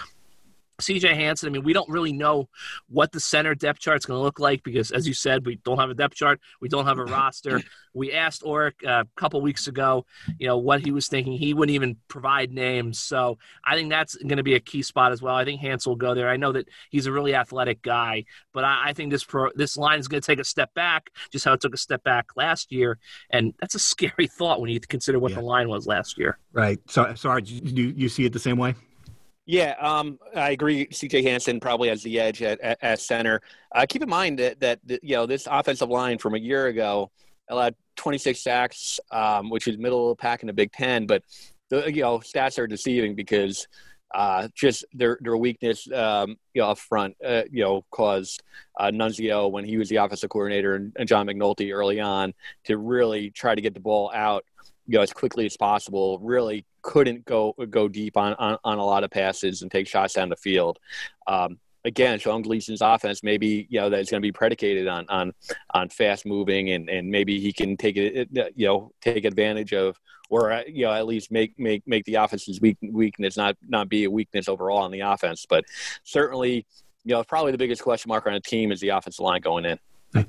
CJ 0.80 1.14
Hansen, 1.14 1.48
I 1.48 1.52
mean, 1.52 1.64
we 1.64 1.72
don't 1.72 1.88
really 1.88 2.12
know 2.12 2.48
what 2.88 3.10
the 3.10 3.18
center 3.18 3.54
depth 3.54 3.80
chart 3.80 3.98
is 3.98 4.06
going 4.06 4.18
to 4.18 4.22
look 4.22 4.38
like 4.38 4.62
because, 4.62 4.92
as 4.92 5.08
you 5.08 5.14
said, 5.14 5.44
we 5.44 5.56
don't 5.56 5.78
have 5.78 5.90
a 5.90 5.94
depth 5.94 6.14
chart. 6.14 6.40
We 6.60 6.68
don't 6.68 6.86
have 6.86 6.98
a 6.98 7.04
roster. 7.04 7.60
We 7.94 8.12
asked 8.12 8.42
Aurich 8.44 8.84
uh, 8.86 9.02
a 9.02 9.20
couple 9.20 9.40
weeks 9.40 9.66
ago, 9.66 10.06
you 10.38 10.46
know, 10.46 10.56
what 10.56 10.80
he 10.80 10.92
was 10.92 11.08
thinking. 11.08 11.32
He 11.32 11.52
wouldn't 11.52 11.74
even 11.74 11.96
provide 12.06 12.52
names. 12.52 13.00
So 13.00 13.38
I 13.64 13.74
think 13.74 13.90
that's 13.90 14.14
going 14.14 14.36
to 14.36 14.44
be 14.44 14.54
a 14.54 14.60
key 14.60 14.82
spot 14.82 15.10
as 15.10 15.20
well. 15.20 15.34
I 15.34 15.44
think 15.44 15.60
Hansen 15.60 15.90
will 15.90 15.96
go 15.96 16.14
there. 16.14 16.28
I 16.28 16.36
know 16.36 16.52
that 16.52 16.68
he's 16.90 17.06
a 17.06 17.12
really 17.12 17.34
athletic 17.34 17.82
guy, 17.82 18.24
but 18.52 18.62
I, 18.62 18.90
I 18.90 18.92
think 18.92 19.10
this 19.10 19.24
pro, 19.24 19.50
this 19.56 19.76
line 19.76 19.98
is 19.98 20.06
going 20.06 20.20
to 20.20 20.26
take 20.26 20.38
a 20.38 20.44
step 20.44 20.72
back, 20.74 21.10
just 21.32 21.44
how 21.44 21.54
it 21.54 21.60
took 21.60 21.74
a 21.74 21.78
step 21.78 22.04
back 22.04 22.36
last 22.36 22.70
year. 22.70 22.98
And 23.30 23.52
that's 23.58 23.74
a 23.74 23.80
scary 23.80 24.26
thought 24.38 24.60
when 24.60 24.70
you 24.70 24.78
consider 24.78 25.18
what 25.18 25.32
yeah. 25.32 25.38
the 25.38 25.44
line 25.44 25.68
was 25.68 25.88
last 25.88 26.18
year. 26.18 26.38
Right. 26.52 26.78
So, 26.88 27.14
sorry, 27.16 27.42
you, 27.44 27.92
you 27.96 28.08
see 28.08 28.24
it 28.24 28.32
the 28.32 28.38
same 28.38 28.58
way? 28.58 28.76
Yeah, 29.48 29.76
um, 29.80 30.18
I 30.36 30.50
agree. 30.50 30.88
C.J. 30.92 31.22
Hansen 31.22 31.58
probably 31.58 31.88
has 31.88 32.02
the 32.02 32.20
edge 32.20 32.42
at, 32.42 32.60
at, 32.60 32.76
at 32.82 33.00
center. 33.00 33.40
Uh, 33.74 33.86
keep 33.88 34.02
in 34.02 34.08
mind 34.08 34.38
that, 34.40 34.60
that 34.60 34.80
you 34.86 35.16
know 35.16 35.24
this 35.24 35.48
offensive 35.50 35.88
line 35.88 36.18
from 36.18 36.34
a 36.34 36.38
year 36.38 36.66
ago 36.66 37.10
allowed 37.48 37.74
26 37.96 38.42
sacks, 38.42 39.00
um, 39.10 39.48
which 39.48 39.66
is 39.66 39.78
middle 39.78 40.10
of 40.10 40.18
the 40.18 40.20
pack 40.20 40.42
in 40.42 40.48
the 40.48 40.52
Big 40.52 40.70
Ten. 40.72 41.06
But 41.06 41.22
the 41.70 41.90
you 41.90 42.02
know 42.02 42.18
stats 42.18 42.58
are 42.58 42.66
deceiving 42.66 43.14
because 43.14 43.66
uh, 44.14 44.48
just 44.54 44.84
their 44.92 45.16
their 45.22 45.38
weakness, 45.38 45.90
um, 45.92 46.36
you 46.52 46.60
know, 46.60 46.68
up 46.68 46.78
front, 46.78 47.16
uh, 47.24 47.44
you 47.50 47.64
know, 47.64 47.86
caused 47.90 48.42
uh, 48.78 48.90
Nunzio 48.90 49.50
when 49.50 49.64
he 49.64 49.78
was 49.78 49.88
the 49.88 49.96
offensive 49.96 50.28
coordinator 50.28 50.74
and, 50.74 50.92
and 50.98 51.08
John 51.08 51.26
McNulty 51.26 51.74
early 51.74 52.00
on 52.00 52.34
to 52.64 52.76
really 52.76 53.30
try 53.30 53.54
to 53.54 53.62
get 53.62 53.72
the 53.72 53.80
ball 53.80 54.12
out 54.14 54.44
you 54.88 54.96
know 54.96 55.02
as 55.02 55.12
quickly 55.12 55.46
as 55.46 55.56
possible. 55.56 56.18
Really 56.18 56.64
couldn't 56.88 57.22
go 57.26 57.54
go 57.68 57.86
deep 57.86 58.16
on 58.16 58.32
on, 58.34 58.56
on 58.64 58.78
a 58.78 58.84
lot 58.84 59.04
of 59.04 59.10
passes 59.10 59.60
and 59.60 59.70
take 59.70 59.86
shots 59.86 60.14
down 60.14 60.30
the 60.30 60.36
field. 60.36 60.78
Um, 61.26 61.58
again, 61.84 62.18
Sean 62.18 62.42
Gleeson's 62.42 62.80
offense 62.80 63.22
maybe 63.22 63.66
you 63.68 63.78
know 63.78 63.90
that's 63.90 64.10
going 64.10 64.22
to 64.22 64.26
be 64.26 64.32
predicated 64.32 64.88
on 64.88 65.04
on 65.10 65.34
on 65.74 65.90
fast 65.90 66.24
moving 66.24 66.70
and 66.70 66.88
and 66.88 67.10
maybe 67.10 67.40
he 67.40 67.52
can 67.52 67.76
take 67.76 67.98
it 67.98 68.28
you 68.32 68.66
know 68.66 68.90
take 69.02 69.26
advantage 69.26 69.74
of 69.74 70.00
or 70.30 70.50
uh, 70.50 70.62
you 70.66 70.86
know 70.86 70.92
at 70.92 71.06
least 71.06 71.30
make 71.30 71.58
make 71.58 71.86
make 71.86 72.06
the 72.06 72.14
offense's 72.14 72.58
weak, 72.58 72.78
weakness 72.82 73.36
not 73.36 73.54
not 73.68 73.90
be 73.90 74.04
a 74.04 74.10
weakness 74.10 74.48
overall 74.48 74.78
on 74.78 74.90
the 74.90 75.00
offense. 75.00 75.44
But 75.46 75.66
certainly, 76.04 76.64
you 77.04 77.14
know, 77.14 77.22
probably 77.22 77.52
the 77.52 77.58
biggest 77.58 77.82
question 77.82 78.08
mark 78.08 78.26
on 78.26 78.32
a 78.32 78.40
team 78.40 78.72
is 78.72 78.80
the 78.80 78.88
offensive 78.88 79.22
line 79.22 79.42
going 79.42 79.66
in. 79.66 79.78
All 80.14 80.24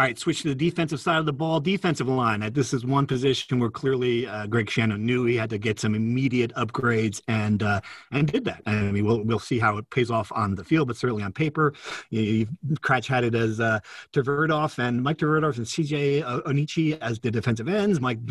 right, 0.00 0.16
switch 0.16 0.42
to 0.42 0.48
the 0.48 0.54
defensive 0.54 1.00
side 1.00 1.18
of 1.18 1.26
the 1.26 1.32
ball. 1.32 1.58
Defensive 1.58 2.08
line. 2.08 2.48
This 2.52 2.72
is 2.72 2.84
one 2.84 3.06
position 3.06 3.58
where 3.58 3.70
clearly 3.70 4.28
uh, 4.28 4.46
Greg 4.46 4.66
Schiano 4.66 4.98
knew 4.98 5.24
he 5.24 5.34
had 5.34 5.50
to 5.50 5.58
get 5.58 5.80
some 5.80 5.96
immediate 5.96 6.54
upgrades, 6.54 7.20
and 7.26 7.62
uh, 7.62 7.80
and 8.12 8.30
did 8.30 8.44
that. 8.44 8.62
I 8.66 8.92
mean, 8.92 9.04
we'll 9.04 9.24
we'll 9.24 9.40
see 9.40 9.58
how 9.58 9.76
it 9.78 9.90
pays 9.90 10.10
off 10.10 10.30
on 10.32 10.54
the 10.54 10.62
field, 10.62 10.86
but 10.86 10.96
certainly 10.96 11.24
on 11.24 11.32
paper, 11.32 11.74
you, 12.10 12.22
you 12.22 12.46
Kratch 12.76 13.06
had 13.06 13.24
it 13.24 13.34
as 13.34 13.58
uh, 13.58 13.80
and 14.14 15.02
Mike 15.02 15.18
Tverdov 15.18 15.56
and 15.56 15.66
C.J. 15.66 16.22
Onyechi 16.22 16.98
as 17.00 17.18
the 17.18 17.30
defensive 17.30 17.68
ends, 17.68 18.00
Mike 18.00 18.24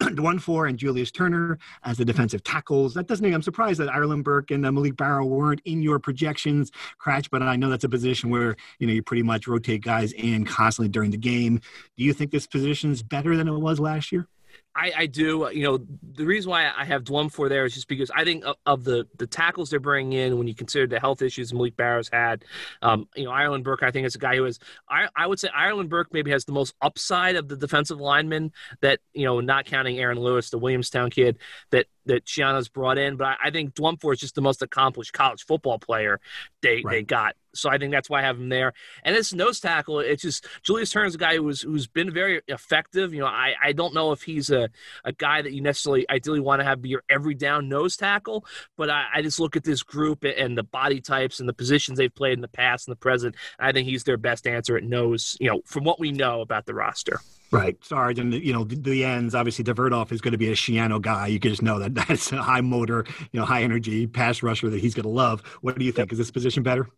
Dwumfour 0.00 0.68
and 0.68 0.76
Julius 0.76 1.12
Turner 1.12 1.58
as 1.84 1.98
the 1.98 2.04
defensive 2.04 2.42
tackles. 2.42 2.94
That 2.94 3.06
doesn't. 3.06 3.24
Mean, 3.24 3.34
I'm 3.34 3.42
surprised 3.42 3.78
that 3.80 3.88
Ireland 3.88 4.24
Burke 4.24 4.50
and 4.50 4.66
uh, 4.66 4.72
Malik 4.72 4.96
Barrow 4.96 5.24
weren't 5.24 5.60
in 5.64 5.82
your 5.82 5.98
projections, 5.98 6.72
Kratch, 7.00 7.28
but 7.30 7.42
I 7.42 7.54
know 7.56 7.70
that's 7.70 7.84
a 7.84 7.88
position 7.88 8.30
where 8.30 8.56
you 8.80 8.88
know 8.88 8.92
you 8.92 9.02
pretty 9.02 9.22
much 9.22 9.46
rotate 9.46 9.82
guys 9.82 10.12
in 10.12 10.47
constantly 10.48 10.88
during 10.88 11.10
the 11.10 11.16
game. 11.16 11.60
Do 11.96 12.04
you 12.04 12.12
think 12.12 12.30
this 12.30 12.46
position 12.46 12.90
is 12.90 13.02
better 13.02 13.36
than 13.36 13.48
it 13.48 13.58
was 13.58 13.78
last 13.78 14.12
year? 14.12 14.26
I, 14.74 14.92
I, 14.96 15.06
do. 15.06 15.50
You 15.52 15.64
know, 15.64 15.78
the 16.14 16.24
reason 16.24 16.50
why 16.50 16.70
I 16.74 16.84
have 16.84 17.02
Dwumfour 17.02 17.48
there 17.48 17.64
is 17.64 17.74
just 17.74 17.88
because 17.88 18.10
I 18.14 18.22
think 18.22 18.44
of, 18.44 18.56
of, 18.64 18.84
the 18.84 19.06
the 19.16 19.26
tackles 19.26 19.70
they're 19.70 19.80
bringing 19.80 20.12
in, 20.12 20.38
when 20.38 20.46
you 20.46 20.54
consider 20.54 20.86
the 20.86 21.00
health 21.00 21.20
issues 21.20 21.52
Malik 21.52 21.76
Barrow's 21.76 22.08
had, 22.08 22.44
um, 22.80 23.08
you 23.16 23.24
know, 23.24 23.32
Ireland 23.32 23.64
Burke, 23.64 23.82
I 23.82 23.90
think 23.90 24.06
is 24.06 24.14
a 24.14 24.18
guy 24.18 24.36
who 24.36 24.44
is, 24.44 24.60
I, 24.88 25.08
I 25.16 25.26
would 25.26 25.40
say 25.40 25.48
Ireland 25.52 25.90
Burke 25.90 26.12
maybe 26.12 26.30
has 26.30 26.44
the 26.44 26.52
most 26.52 26.74
upside 26.80 27.34
of 27.34 27.48
the 27.48 27.56
defensive 27.56 28.00
linemen 28.00 28.52
that, 28.80 29.00
you 29.12 29.24
know, 29.24 29.40
not 29.40 29.64
counting 29.64 29.98
Aaron 29.98 30.20
Lewis, 30.20 30.50
the 30.50 30.58
Williamstown 30.58 31.10
kid, 31.10 31.38
that 31.70 31.86
that 32.08 32.24
Schiano's 32.24 32.68
brought 32.68 32.98
in. 32.98 33.16
But 33.16 33.28
I, 33.28 33.36
I 33.44 33.50
think 33.50 33.74
Dwumfour 33.74 34.14
is 34.14 34.20
just 34.20 34.34
the 34.34 34.40
most 34.40 34.62
accomplished 34.62 35.12
college 35.12 35.44
football 35.44 35.78
player 35.78 36.20
they, 36.62 36.82
right. 36.84 36.92
they 36.92 37.02
got. 37.02 37.36
So 37.54 37.70
I 37.70 37.78
think 37.78 37.92
that's 37.92 38.10
why 38.10 38.20
I 38.20 38.22
have 38.22 38.36
him 38.36 38.48
there. 38.48 38.72
And 39.04 39.16
this 39.16 39.32
nose 39.32 39.58
tackle, 39.58 40.00
it's 40.00 40.22
just 40.22 40.46
Julius 40.62 40.90
Turner's 40.90 41.14
a 41.14 41.18
guy 41.18 41.36
who's 41.36 41.62
who's 41.62 41.86
been 41.86 42.12
very 42.12 42.40
effective. 42.46 43.14
You 43.14 43.20
know, 43.20 43.26
I, 43.26 43.54
I 43.62 43.72
don't 43.72 43.94
know 43.94 44.12
if 44.12 44.22
he's 44.22 44.50
a, 44.50 44.68
a 45.04 45.12
guy 45.12 45.42
that 45.42 45.52
you 45.52 45.62
necessarily 45.62 46.08
ideally 46.10 46.40
want 46.40 46.60
to 46.60 46.64
have 46.64 46.82
be 46.82 46.90
your 46.90 47.02
every 47.08 47.34
down 47.34 47.68
nose 47.68 47.96
tackle, 47.96 48.44
but 48.76 48.90
I, 48.90 49.06
I 49.14 49.22
just 49.22 49.40
look 49.40 49.56
at 49.56 49.64
this 49.64 49.82
group 49.82 50.24
and 50.24 50.56
the 50.56 50.62
body 50.62 51.00
types 51.00 51.40
and 51.40 51.48
the 51.48 51.54
positions 51.54 51.98
they've 51.98 52.14
played 52.14 52.34
in 52.34 52.42
the 52.42 52.48
past 52.48 52.86
and 52.86 52.92
the 52.92 53.00
present. 53.00 53.34
I 53.58 53.72
think 53.72 53.88
he's 53.88 54.04
their 54.04 54.18
best 54.18 54.46
answer 54.46 54.76
at 54.76 54.84
nose, 54.84 55.36
you 55.40 55.50
know, 55.50 55.62
from 55.64 55.84
what 55.84 55.98
we 55.98 56.12
know 56.12 56.40
about 56.40 56.66
the 56.66 56.74
roster. 56.74 57.20
Right, 57.50 57.82
Sarge, 57.82 58.18
and 58.18 58.34
you 58.34 58.52
know 58.52 58.64
the, 58.64 58.76
the 58.76 59.04
ends. 59.04 59.34
Obviously, 59.34 59.64
Tverdov 59.64 60.12
is 60.12 60.20
going 60.20 60.32
to 60.32 60.38
be 60.38 60.48
a 60.48 60.54
Schiano 60.54 61.00
guy. 61.00 61.28
You 61.28 61.40
can 61.40 61.50
just 61.50 61.62
know 61.62 61.78
that 61.78 61.94
that's 62.08 62.30
a 62.30 62.42
high 62.42 62.60
motor, 62.60 63.06
you 63.32 63.40
know, 63.40 63.46
high 63.46 63.62
energy 63.62 64.06
pass 64.06 64.42
rusher 64.42 64.68
that 64.68 64.80
he's 64.80 64.94
going 64.94 65.04
to 65.04 65.08
love. 65.08 65.40
What 65.62 65.78
do 65.78 65.84
you 65.84 65.92
think? 65.92 66.12
Is 66.12 66.18
this 66.18 66.30
position 66.30 66.62
better? 66.62 66.88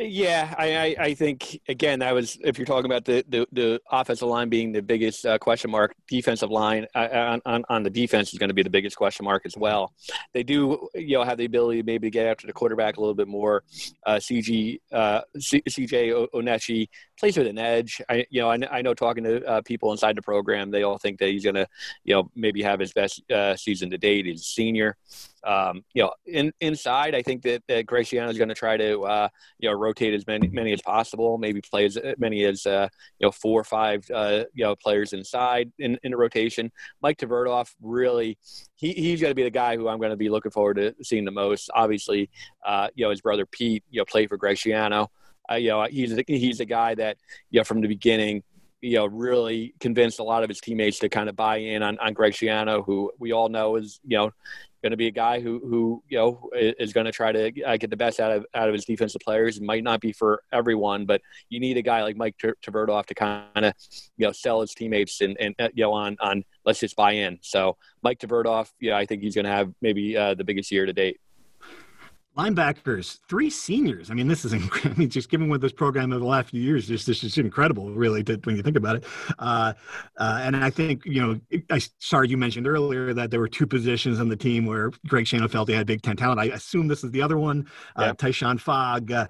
Yeah, 0.00 0.54
I, 0.56 0.94
I, 0.96 1.14
think 1.14 1.60
again 1.68 1.98
that 1.98 2.14
was 2.14 2.38
if 2.44 2.56
you're 2.56 2.66
talking 2.66 2.88
about 2.88 3.04
the 3.04 3.24
the, 3.28 3.48
the 3.50 3.80
offensive 3.90 4.28
line 4.28 4.48
being 4.48 4.70
the 4.70 4.80
biggest 4.80 5.26
uh, 5.26 5.38
question 5.38 5.72
mark, 5.72 5.92
defensive 6.06 6.50
line 6.52 6.86
uh, 6.94 7.38
on, 7.44 7.64
on 7.68 7.82
the 7.82 7.90
defense 7.90 8.32
is 8.32 8.38
going 8.38 8.48
to 8.48 8.54
be 8.54 8.62
the 8.62 8.70
biggest 8.70 8.96
question 8.96 9.24
mark 9.24 9.42
as 9.44 9.56
well. 9.56 9.92
They 10.34 10.44
do 10.44 10.88
you 10.94 11.18
know 11.18 11.24
have 11.24 11.36
the 11.36 11.46
ability 11.46 11.82
maybe 11.82 12.06
to 12.06 12.10
get 12.12 12.26
after 12.26 12.46
the 12.46 12.52
quarterback 12.52 12.96
a 12.96 13.00
little 13.00 13.14
bit 13.14 13.26
more. 13.26 13.64
Uh, 14.06 14.16
CG 14.16 14.78
uh, 14.92 15.22
CJ 15.36 16.28
Onyechi 16.32 16.88
plays 17.18 17.36
with 17.36 17.48
an 17.48 17.58
edge. 17.58 18.00
I 18.08 18.24
you 18.30 18.40
know 18.40 18.50
I, 18.50 18.58
I 18.70 18.82
know 18.82 18.94
talking 18.94 19.24
to 19.24 19.44
uh, 19.46 19.62
people 19.62 19.90
inside 19.90 20.16
the 20.16 20.22
program, 20.22 20.70
they 20.70 20.84
all 20.84 20.98
think 20.98 21.18
that 21.18 21.30
he's 21.30 21.42
going 21.42 21.56
to 21.56 21.66
you 22.04 22.14
know 22.14 22.30
maybe 22.36 22.62
have 22.62 22.78
his 22.78 22.92
best 22.92 23.28
uh, 23.32 23.56
season 23.56 23.90
to 23.90 23.98
date. 23.98 24.26
He's 24.26 24.42
a 24.42 24.44
senior. 24.44 24.96
Um, 25.44 25.84
you 25.94 26.02
know, 26.02 26.12
in, 26.26 26.52
inside, 26.60 27.14
I 27.14 27.22
think 27.22 27.42
that, 27.42 27.62
that 27.68 27.86
Greg 27.86 28.04
Schiano 28.04 28.28
is 28.28 28.36
going 28.36 28.48
to 28.48 28.56
try 28.56 28.76
to, 28.76 29.30
you 29.60 29.70
know, 29.70 29.76
rotate 29.88 30.14
as 30.14 30.26
many, 30.26 30.48
many 30.48 30.72
as 30.72 30.82
possible, 30.82 31.38
maybe 31.38 31.60
play 31.60 31.84
as 31.84 31.98
many 32.18 32.44
as, 32.44 32.66
uh, 32.66 32.88
you 33.18 33.26
know, 33.26 33.32
four 33.32 33.60
or 33.60 33.64
five, 33.64 34.00
uh, 34.20 34.44
you 34.54 34.64
know, 34.64 34.74
players 34.76 35.12
inside 35.12 35.66
in, 35.78 35.98
in 36.04 36.10
the 36.12 36.16
rotation. 36.16 36.70
Mike 37.02 37.18
Tverdov 37.18 37.68
really, 37.80 38.30
he, 38.76 38.92
he's 38.92 39.20
going 39.20 39.30
to 39.30 39.40
be 39.42 39.48
the 39.50 39.50
guy 39.50 39.76
who 39.76 39.88
I'm 39.88 39.98
going 39.98 40.16
to 40.18 40.24
be 40.26 40.30
looking 40.30 40.52
forward 40.52 40.76
to 40.76 40.94
seeing 41.02 41.24
the 41.24 41.38
most. 41.44 41.70
Obviously, 41.74 42.30
uh, 42.70 42.88
you 42.94 43.04
know, 43.04 43.10
his 43.10 43.22
brother 43.22 43.46
Pete, 43.46 43.84
you 43.90 44.00
know, 44.00 44.04
played 44.04 44.28
for 44.28 44.36
Greg 44.36 44.56
Schiano. 44.56 45.08
Uh, 45.50 45.56
you 45.56 45.68
know, 45.70 45.82
he's 45.84 46.12
he's 46.26 46.58
the 46.58 46.66
guy 46.66 46.94
that, 46.94 47.16
you 47.50 47.58
know, 47.60 47.64
from 47.64 47.80
the 47.80 47.88
beginning, 47.88 48.42
you 48.80 48.96
know, 48.98 49.06
really 49.06 49.74
convinced 49.80 50.18
a 50.20 50.22
lot 50.22 50.42
of 50.44 50.48
his 50.48 50.60
teammates 50.60 50.98
to 51.00 51.08
kind 51.08 51.28
of 51.28 51.34
buy 51.34 51.56
in 51.56 51.82
on, 51.82 51.98
on 51.98 52.12
Greg 52.12 52.32
Schiano, 52.32 52.84
who 52.84 53.10
we 53.18 53.32
all 53.32 53.48
know 53.48 53.76
is, 53.76 53.98
you 54.04 54.16
know, 54.18 54.30
going 54.82 54.90
to 54.90 54.96
be 54.96 55.06
a 55.06 55.12
guy 55.12 55.40
who, 55.40 55.60
who 55.60 56.02
you 56.08 56.18
know, 56.18 56.50
is 56.54 56.92
going 56.92 57.06
to 57.06 57.12
try 57.12 57.32
to 57.32 57.62
uh, 57.62 57.76
get 57.76 57.90
the 57.90 57.96
best 57.96 58.20
out 58.20 58.32
of 58.32 58.46
out 58.54 58.68
of 58.68 58.74
his 58.74 58.84
defensive 58.84 59.20
players. 59.20 59.56
It 59.56 59.62
might 59.62 59.84
not 59.84 60.00
be 60.00 60.12
for 60.12 60.42
everyone, 60.52 61.06
but 61.06 61.20
you 61.48 61.60
need 61.60 61.76
a 61.76 61.82
guy 61.82 62.02
like 62.02 62.16
Mike 62.16 62.36
Tverdov 62.38 63.06
to 63.06 63.14
kind 63.14 63.64
of, 63.64 63.74
you 64.16 64.26
know, 64.26 64.32
sell 64.32 64.60
his 64.60 64.74
teammates 64.74 65.20
and, 65.20 65.36
and 65.38 65.54
uh, 65.58 65.68
you 65.74 65.84
know, 65.84 65.92
on 65.92 66.16
on 66.20 66.44
let's 66.64 66.80
just 66.80 66.96
buy 66.96 67.12
in. 67.12 67.38
So 67.42 67.76
Mike 68.02 68.18
Tverdov, 68.20 68.70
yeah, 68.80 68.96
I 68.96 69.06
think 69.06 69.22
he's 69.22 69.34
going 69.34 69.44
to 69.46 69.50
have 69.50 69.72
maybe 69.80 70.16
uh, 70.16 70.34
the 70.34 70.44
biggest 70.44 70.70
year 70.70 70.86
to 70.86 70.92
date. 70.92 71.20
Linebackers, 72.38 73.18
three 73.28 73.50
seniors. 73.50 74.12
I 74.12 74.14
mean, 74.14 74.28
this 74.28 74.44
is 74.44 74.54
I 74.84 74.88
mean, 74.96 75.10
just 75.10 75.28
given 75.28 75.48
what 75.48 75.60
this 75.60 75.72
program 75.72 76.12
of 76.12 76.20
the 76.20 76.26
last 76.26 76.50
few 76.50 76.62
years, 76.62 76.86
just 76.86 77.06
this 77.06 77.24
is 77.24 77.36
incredible, 77.36 77.90
really, 77.90 78.22
to, 78.24 78.36
when 78.44 78.56
you 78.56 78.62
think 78.62 78.76
about 78.76 78.96
it. 78.96 79.04
Uh, 79.38 79.72
uh, 80.18 80.40
and 80.42 80.56
I 80.56 80.70
think 80.70 81.04
you 81.04 81.20
know, 81.20 81.60
I 81.70 81.80
sorry 81.98 82.28
you 82.28 82.36
mentioned 82.36 82.68
earlier 82.68 83.12
that 83.12 83.32
there 83.32 83.40
were 83.40 83.48
two 83.48 83.66
positions 83.66 84.20
on 84.20 84.28
the 84.28 84.36
team 84.36 84.66
where 84.66 84.92
Greg 85.08 85.26
Shannon 85.26 85.48
felt 85.48 85.68
he 85.68 85.74
had 85.74 85.86
Big 85.86 86.02
Ten 86.02 86.16
talent. 86.16 86.38
I 86.38 86.46
assume 86.46 86.86
this 86.86 87.02
is 87.02 87.10
the 87.10 87.22
other 87.22 87.38
one. 87.38 87.68
Uh. 87.96 88.12
Tyshon 88.12 88.60
Fogg, 88.60 89.10
uh, 89.10 89.26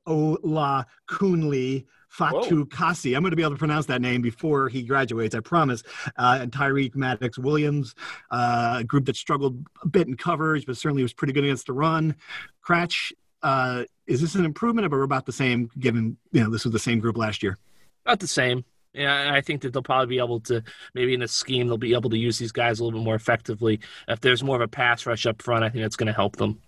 Ola 0.06 0.86
Coonley. 1.08 1.86
Fatu 2.12 2.66
Kasi. 2.66 3.14
I'm 3.14 3.22
going 3.22 3.30
to 3.30 3.36
be 3.36 3.42
able 3.42 3.52
to 3.52 3.58
pronounce 3.58 3.86
that 3.86 4.02
name 4.02 4.20
before 4.20 4.68
he 4.68 4.82
graduates, 4.82 5.34
I 5.34 5.40
promise. 5.40 5.82
Uh, 6.18 6.40
and 6.42 6.52
Tyreek 6.52 6.94
Maddox 6.94 7.38
Williams, 7.38 7.94
uh, 8.30 8.76
a 8.80 8.84
group 8.84 9.06
that 9.06 9.16
struggled 9.16 9.66
a 9.82 9.88
bit 9.88 10.08
in 10.08 10.16
coverage, 10.16 10.66
but 10.66 10.76
certainly 10.76 11.02
was 11.02 11.14
pretty 11.14 11.32
good 11.32 11.44
against 11.44 11.66
the 11.66 11.72
run. 11.72 12.14
Kratch, 12.62 13.12
uh, 13.42 13.84
is 14.06 14.20
this 14.20 14.34
an 14.34 14.44
improvement 14.44 14.92
or 14.92 15.02
about 15.02 15.24
the 15.24 15.32
same, 15.32 15.70
given 15.78 16.18
you 16.32 16.44
know 16.44 16.50
this 16.50 16.64
was 16.64 16.72
the 16.72 16.78
same 16.78 16.98
group 16.98 17.16
last 17.16 17.42
year? 17.42 17.56
About 18.04 18.20
the 18.20 18.28
same. 18.28 18.64
Yeah, 18.92 19.32
I 19.32 19.40
think 19.40 19.62
that 19.62 19.72
they'll 19.72 19.82
probably 19.82 20.14
be 20.14 20.18
able 20.18 20.40
to 20.40 20.62
maybe 20.92 21.14
in 21.14 21.22
a 21.22 21.28
scheme 21.28 21.66
they'll 21.66 21.78
be 21.78 21.94
able 21.94 22.10
to 22.10 22.18
use 22.18 22.38
these 22.38 22.52
guys 22.52 22.78
a 22.78 22.84
little 22.84 23.00
bit 23.00 23.04
more 23.04 23.14
effectively. 23.14 23.80
If 24.06 24.20
there's 24.20 24.42
more 24.42 24.56
of 24.56 24.62
a 24.62 24.68
pass 24.68 25.06
rush 25.06 25.24
up 25.24 25.40
front, 25.40 25.64
I 25.64 25.70
think 25.70 25.82
that's 25.82 25.96
going 25.96 26.08
to 26.08 26.12
help 26.12 26.36
them. 26.36 26.60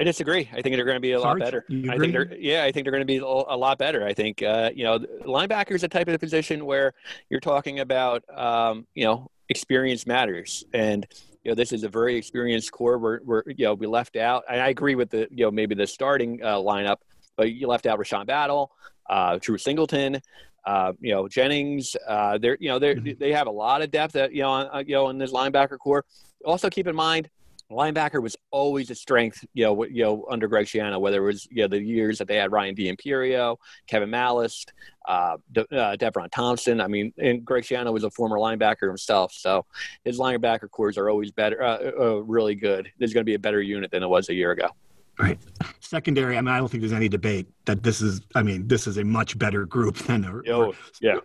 I 0.00 0.02
disagree. 0.02 0.48
I 0.50 0.62
think 0.62 0.76
they're 0.76 0.86
going 0.86 0.96
to 0.96 1.00
be 1.00 1.12
a 1.12 1.20
lot 1.20 1.38
better. 1.38 1.66
I 1.68 1.98
think 1.98 2.14
they're 2.14 2.34
yeah. 2.34 2.64
I 2.64 2.72
think 2.72 2.84
they're 2.84 2.90
going 2.90 3.02
to 3.02 3.04
be 3.04 3.18
a 3.18 3.26
lot 3.26 3.76
better. 3.76 4.06
I 4.06 4.14
think 4.14 4.42
uh, 4.42 4.70
you 4.74 4.84
know 4.84 4.98
linebacker 5.26 5.72
is 5.72 5.84
a 5.84 5.88
type 5.88 6.08
of 6.08 6.18
position 6.18 6.64
where 6.64 6.94
you're 7.28 7.40
talking 7.40 7.80
about 7.80 8.24
um, 8.34 8.86
you 8.94 9.04
know 9.04 9.30
experience 9.50 10.06
matters, 10.06 10.64
and 10.72 11.06
you 11.44 11.50
know 11.50 11.54
this 11.54 11.70
is 11.70 11.84
a 11.84 11.88
very 11.90 12.16
experienced 12.16 12.72
core. 12.72 12.96
Where, 12.96 13.20
where 13.26 13.44
you 13.46 13.66
know 13.66 13.74
we 13.74 13.86
left 13.86 14.16
out. 14.16 14.44
And 14.48 14.62
I 14.62 14.68
agree 14.68 14.94
with 14.94 15.10
the 15.10 15.28
you 15.30 15.44
know 15.44 15.50
maybe 15.50 15.74
the 15.74 15.86
starting 15.86 16.42
uh, 16.42 16.56
lineup, 16.56 16.96
but 17.36 17.52
you 17.52 17.66
left 17.66 17.84
out 17.84 17.98
Rashawn 17.98 18.26
Battle, 18.26 18.72
uh, 19.10 19.38
Drew 19.38 19.58
Singleton. 19.58 20.22
Uh, 20.64 20.92
you 21.00 21.12
know 21.12 21.28
Jennings, 21.28 21.94
uh, 22.08 22.38
they're 22.38 22.56
you 22.58 22.70
know 22.70 22.78
they 22.78 22.94
mm-hmm. 22.94 23.18
they 23.18 23.32
have 23.32 23.48
a 23.48 23.50
lot 23.50 23.82
of 23.82 23.90
depth 23.90 24.14
that 24.14 24.32
you 24.32 24.40
know 24.40 24.50
on, 24.50 24.86
you 24.86 24.94
know 24.94 25.10
in 25.10 25.18
this 25.18 25.32
linebacker 25.32 25.78
core. 25.78 26.06
Also 26.42 26.70
keep 26.70 26.86
in 26.86 26.96
mind 26.96 27.28
linebacker 27.70 28.22
was 28.22 28.36
always 28.50 28.90
a 28.90 28.94
strength, 28.94 29.44
you 29.54 29.64
know, 29.64 29.84
you 29.84 30.02
know, 30.02 30.26
under 30.30 30.48
Greg 30.48 30.66
Schiano, 30.66 31.00
whether 31.00 31.22
it 31.22 31.26
was, 31.26 31.46
you 31.50 31.62
know, 31.62 31.68
the 31.68 31.80
years 31.80 32.18
that 32.18 32.28
they 32.28 32.36
had 32.36 32.52
Ryan 32.52 32.74
D'Imperio, 32.74 33.56
Kevin 33.86 34.10
Malast, 34.10 34.72
uh, 35.08 35.36
De- 35.52 35.76
uh, 35.76 35.96
Devraun 35.96 36.30
Thompson. 36.30 36.80
I 36.80 36.88
mean, 36.88 37.12
and 37.18 37.44
Greg 37.44 37.64
Schiano 37.64 37.92
was 37.92 38.04
a 38.04 38.10
former 38.10 38.36
linebacker 38.36 38.88
himself. 38.88 39.32
So 39.32 39.64
his 40.04 40.18
linebacker 40.18 40.70
cores 40.70 40.98
are 40.98 41.08
always 41.08 41.30
better, 41.30 41.62
uh, 41.62 41.92
uh, 41.98 42.16
really 42.22 42.54
good. 42.54 42.90
There's 42.98 43.14
going 43.14 43.22
to 43.22 43.30
be 43.30 43.34
a 43.34 43.38
better 43.38 43.62
unit 43.62 43.90
than 43.90 44.02
it 44.02 44.08
was 44.08 44.28
a 44.28 44.34
year 44.34 44.50
ago. 44.50 44.70
Right. 45.20 45.38
Secondary, 45.80 46.38
I 46.38 46.40
mean, 46.40 46.48
I 46.48 46.58
don't 46.58 46.70
think 46.70 46.80
there's 46.80 46.92
any 46.92 47.08
debate 47.08 47.46
that 47.66 47.82
this 47.82 48.00
is, 48.00 48.20
I 48.34 48.42
mean, 48.42 48.66
this 48.66 48.86
is 48.86 48.96
a 48.96 49.04
much 49.04 49.38
better 49.38 49.66
group 49.66 49.96
than, 50.06 50.24
a, 50.24 50.52
oh, 50.52 50.74
yeah. 51.00 51.18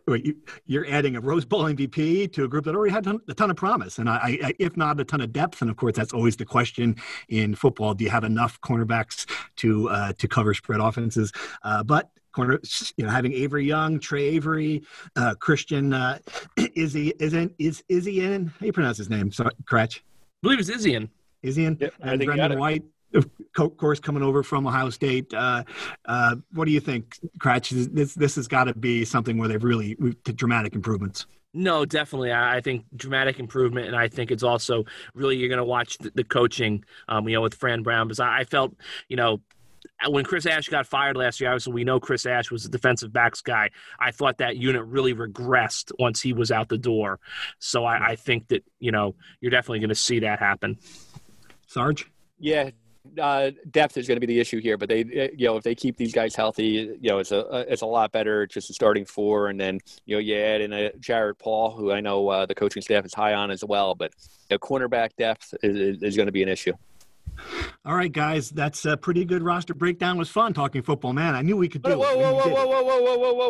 You, 0.65 0.81
are 0.81 0.86
adding 0.88 1.15
a 1.15 1.21
Rose 1.21 1.45
Bowl 1.45 1.63
MVP 1.63 2.34
to 2.34 2.43
a 2.43 2.47
group 2.47 2.65
that 2.65 2.75
already 2.75 2.93
had 2.93 3.08
a 3.08 3.34
ton 3.34 3.49
of 3.49 3.55
promise. 3.55 3.99
And 3.99 4.10
I, 4.10 4.38
I, 4.43 4.53
if 4.60 4.75
not 4.75 4.99
a 4.99 5.05
ton 5.05 5.21
of 5.21 5.31
depth, 5.31 5.62
and 5.62 5.71
of 5.71 5.77
course, 5.77 5.95
that's 5.95 6.13
always 6.13 6.36
the 6.36 6.45
question 6.45 6.95
in 7.29 7.55
football. 7.55 7.93
Do 7.93 8.03
you 8.03 8.10
have 8.10 8.23
enough 8.23 8.60
cornerbacks 8.62 9.25
to, 9.58 9.89
uh, 9.89 10.13
to 10.13 10.27
cover 10.27 10.53
spread 10.53 10.81
offenses? 10.81 11.31
Uh, 11.63 11.84
but 11.84 12.10
corner, 12.34 12.60
you 12.97 13.05
know, 13.05 13.12
having 13.12 13.34
Avery 13.34 13.65
Young, 13.65 13.99
Trey 13.99 14.23
Avery, 14.23 14.84
uh, 15.15 15.36
Christian, 15.36 15.93
uh, 15.93 16.19
Izzy, 16.58 17.13
isn't, 17.19 17.53
is 17.60 17.84
Izzy 17.88 18.25
in? 18.25 18.47
How 18.47 18.60
do 18.60 18.65
you 18.65 18.73
pronounce 18.73 18.97
his 18.97 19.10
name? 19.10 19.31
So, 19.31 19.49
Kratch. 19.63 19.99
I 19.99 20.01
believe 20.41 20.60
it's 20.60 20.69
Izzy 20.69 21.10
Izzy 21.41 21.63
Yep, 21.63 21.93
and 22.01 22.25
Brendon 22.25 22.60
White 22.60 22.84
of 23.15 23.78
course, 23.78 23.99
coming 23.99 24.23
over 24.23 24.43
from 24.43 24.67
Ohio 24.67 24.89
State. 24.89 25.34
Uh, 25.34 25.63
uh, 26.06 26.36
what 26.54 26.65
do 26.65 26.71
you 26.71 26.80
think, 26.80 27.17
Kratch? 27.39 27.69
This 27.69 28.13
this 28.13 28.36
has 28.36 28.47
got 28.47 28.65
to 28.65 28.73
be 28.73 29.06
something 29.06 29.38
where 29.38 29.47
they've 29.47 29.63
really 29.63 29.95
dramatic 30.23 30.75
improvements. 30.75 31.25
No, 31.54 31.86
definitely. 31.86 32.34
I 32.34 32.60
think 32.60 32.84
dramatic 32.95 33.39
improvement, 33.39 33.88
and 33.88 33.95
I 33.95 34.10
think 34.10 34.30
it's 34.30 34.43
also 34.43 34.84
really 35.13 35.38
you're 35.38 35.47
going 35.47 35.58
to 35.58 35.63
watch 35.63 35.97
the, 35.99 36.12
the 36.13 36.23
coaching. 36.25 36.84
Um, 37.08 37.30
you 37.30 37.36
know, 37.36 37.41
with 37.41 37.54
Fran 37.54 37.82
Brown, 37.82 38.08
because 38.08 38.19
I, 38.19 38.39
I 38.39 38.43
felt, 38.43 38.75
you 39.08 39.15
know, 39.15 39.39
when 40.10 40.25
Chris 40.25 40.45
Ash 40.45 40.67
got 40.67 40.86
fired 40.86 41.15
last 41.15 41.39
year, 41.39 41.49
obviously 41.49 41.71
we 41.73 41.84
know 41.86 41.99
Chris 41.99 42.25
Ash 42.25 42.51
was 42.51 42.65
a 42.65 42.69
defensive 42.69 43.13
backs 43.13 43.41
guy. 43.41 43.69
I 43.99 44.12
thought 44.12 44.39
that 44.39 44.58
unit 44.58 44.84
really 44.84 45.13
regressed 45.13 45.91
once 45.97 46.21
he 46.21 46.34
was 46.34 46.51
out 46.51 46.67
the 46.67 46.78
door. 46.78 47.19
So 47.60 47.86
I, 47.86 48.10
I 48.10 48.15
think 48.15 48.49
that 48.49 48.63
you 48.80 48.91
know 48.91 49.15
you're 49.39 49.51
definitely 49.51 49.80
going 49.80 49.89
to 49.89 49.95
see 49.95 50.19
that 50.19 50.39
happen. 50.39 50.78
Sarge. 51.67 52.06
Yeah, 52.38 52.71
uh, 53.19 53.51
depth 53.71 53.97
is 53.97 54.07
going 54.07 54.17
to 54.17 54.25
be 54.25 54.33
the 54.33 54.39
issue 54.39 54.59
here, 54.59 54.77
but 54.77 54.89
they, 54.89 55.31
you 55.35 55.47
know, 55.47 55.57
if 55.57 55.63
they 55.63 55.75
keep 55.75 55.97
these 55.97 56.13
guys 56.13 56.35
healthy, 56.35 56.97
you 57.01 57.09
know, 57.09 57.19
it's 57.19 57.31
a 57.31 57.65
it's 57.71 57.81
a 57.81 57.85
lot 57.85 58.11
better 58.11 58.45
just 58.47 58.69
a 58.69 58.73
starting 58.73 59.05
four, 59.05 59.47
and 59.47 59.59
then 59.59 59.79
you 60.05 60.15
know 60.15 60.19
you 60.19 60.35
add 60.35 60.61
in 60.61 60.73
a 60.73 60.93
Jared 60.97 61.37
Paul, 61.39 61.71
who 61.71 61.91
I 61.91 62.01
know 62.01 62.27
uh, 62.29 62.45
the 62.45 62.55
coaching 62.55 62.81
staff 62.81 63.05
is 63.05 63.13
high 63.13 63.33
on 63.33 63.51
as 63.51 63.63
well, 63.63 63.95
but 63.95 64.11
you 64.49 64.55
know, 64.55 64.59
cornerback 64.59 65.15
depth 65.17 65.53
is, 65.63 66.01
is 66.01 66.15
going 66.15 66.27
to 66.27 66.31
be 66.31 66.43
an 66.43 66.49
issue. 66.49 66.73
All 67.85 67.95
right, 67.95 68.11
guys, 68.11 68.49
that's 68.49 68.85
a 68.85 68.97
pretty 68.97 69.25
good 69.25 69.43
roster 69.43 69.73
breakdown. 69.73 70.15
It 70.15 70.19
was 70.19 70.29
fun 70.29 70.53
talking 70.53 70.81
football, 70.81 71.13
man. 71.13 71.35
I 71.35 71.41
knew 71.41 71.57
we 71.57 71.67
could 71.67 71.83
do 71.83 71.97
whoa, 71.97 72.11
it. 72.11 72.17
Whoa, 72.17 72.33
whoa, 72.33 72.47
whoa, 72.47 72.67
whoa, 72.67 72.83
whoa, 72.83 72.83
whoa, 72.83 73.01
whoa, 73.01 73.33
whoa, 73.33 73.49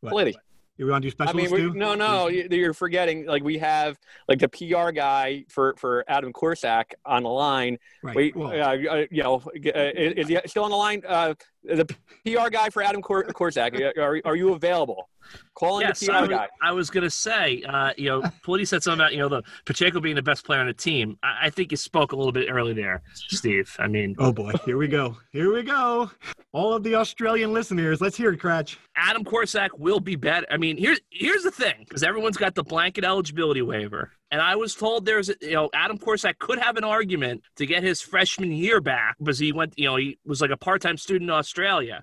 whoa, 0.00 0.10
Flitty. 0.10 0.36
You 0.76 0.88
want 0.88 1.02
to 1.02 1.06
do 1.06 1.10
special? 1.12 1.30
I 1.30 1.36
mean, 1.36 1.50
too? 1.50 1.74
no, 1.74 1.94
no, 1.94 2.26
you're 2.28 2.74
forgetting. 2.74 3.26
Like 3.26 3.44
we 3.44 3.58
have 3.58 3.96
like 4.28 4.40
the 4.40 4.48
PR 4.48 4.90
guy 4.90 5.44
for 5.48 5.74
for 5.78 6.04
Adam 6.08 6.32
Korsak 6.32 6.94
on 7.04 7.22
the 7.22 7.28
line. 7.28 7.78
Right. 8.02 8.16
Wait, 8.16 8.36
Well- 8.36 8.50
uh, 8.50 8.74
uh, 8.74 9.06
you 9.10 9.22
know, 9.22 9.42
uh, 9.46 9.50
is 9.54 10.28
he 10.28 10.38
still 10.46 10.64
on 10.64 10.70
the 10.70 10.76
line? 10.76 11.02
Uh, 11.06 11.34
the 11.64 11.84
PR 12.24 12.50
guy 12.50 12.70
for 12.70 12.82
Adam 12.82 13.02
Kor- 13.02 13.24
Korsak. 13.24 13.96
Are, 13.98 14.20
are 14.24 14.36
you 14.36 14.54
available? 14.54 15.08
Calling 15.54 15.86
Yes, 15.86 16.00
the 16.00 16.12
I 16.12 16.16
PR 16.16 16.20
was, 16.20 16.28
guy. 16.28 16.48
I 16.62 16.72
was 16.72 16.90
going 16.90 17.04
to 17.04 17.10
say, 17.10 17.62
uh, 17.62 17.92
you 17.96 18.10
know, 18.10 18.20
Politi 18.44 18.68
said 18.68 18.82
something 18.82 19.00
about 19.00 19.12
you 19.14 19.20
know 19.20 19.28
the 19.30 19.42
Pacheco 19.64 19.98
being 20.00 20.16
the 20.16 20.22
best 20.22 20.44
player 20.44 20.60
on 20.60 20.66
the 20.66 20.74
team. 20.74 21.16
I, 21.22 21.46
I 21.46 21.50
think 21.50 21.70
you 21.70 21.76
spoke 21.78 22.12
a 22.12 22.16
little 22.16 22.32
bit 22.32 22.48
early 22.50 22.74
there, 22.74 23.02
Steve. 23.14 23.74
I 23.78 23.88
mean, 23.88 24.14
Oh 24.18 24.32
boy, 24.32 24.52
here 24.66 24.76
we 24.76 24.86
go. 24.88 25.16
Here 25.32 25.52
we 25.52 25.62
go. 25.62 26.10
All 26.52 26.74
of 26.74 26.82
the 26.82 26.94
Australian 26.96 27.52
listeners, 27.52 28.00
let's 28.00 28.16
hear 28.16 28.32
it, 28.32 28.40
Kratch. 28.40 28.76
Adam 28.96 29.24
Korsak 29.24 29.70
will 29.78 29.98
be 30.00 30.14
better. 30.14 30.46
I 30.50 30.58
mean, 30.58 30.76
here's 30.76 31.00
here's 31.10 31.42
the 31.42 31.50
thing, 31.50 31.86
because 31.88 32.02
everyone's 32.02 32.36
got 32.36 32.54
the 32.54 32.62
blanket 32.62 33.04
eligibility 33.04 33.62
waiver, 33.62 34.12
and 34.34 34.42
I 34.42 34.56
was 34.56 34.74
told 34.74 35.06
there's, 35.06 35.28
a- 35.28 35.36
you 35.40 35.52
know, 35.52 35.70
Adam 35.72 35.96
Korsak 35.96 36.40
could 36.40 36.58
have 36.58 36.76
an 36.76 36.82
argument 36.82 37.44
to 37.54 37.66
get 37.66 37.84
his 37.84 38.00
freshman 38.00 38.50
year 38.50 38.80
back 38.80 39.14
because 39.20 39.38
he 39.38 39.52
went, 39.52 39.74
you 39.76 39.84
know, 39.84 39.94
he 39.94 40.18
was 40.26 40.40
like 40.40 40.50
a 40.50 40.56
part-time 40.56 40.96
student 40.96 41.30
in 41.30 41.34
Australia. 41.36 42.02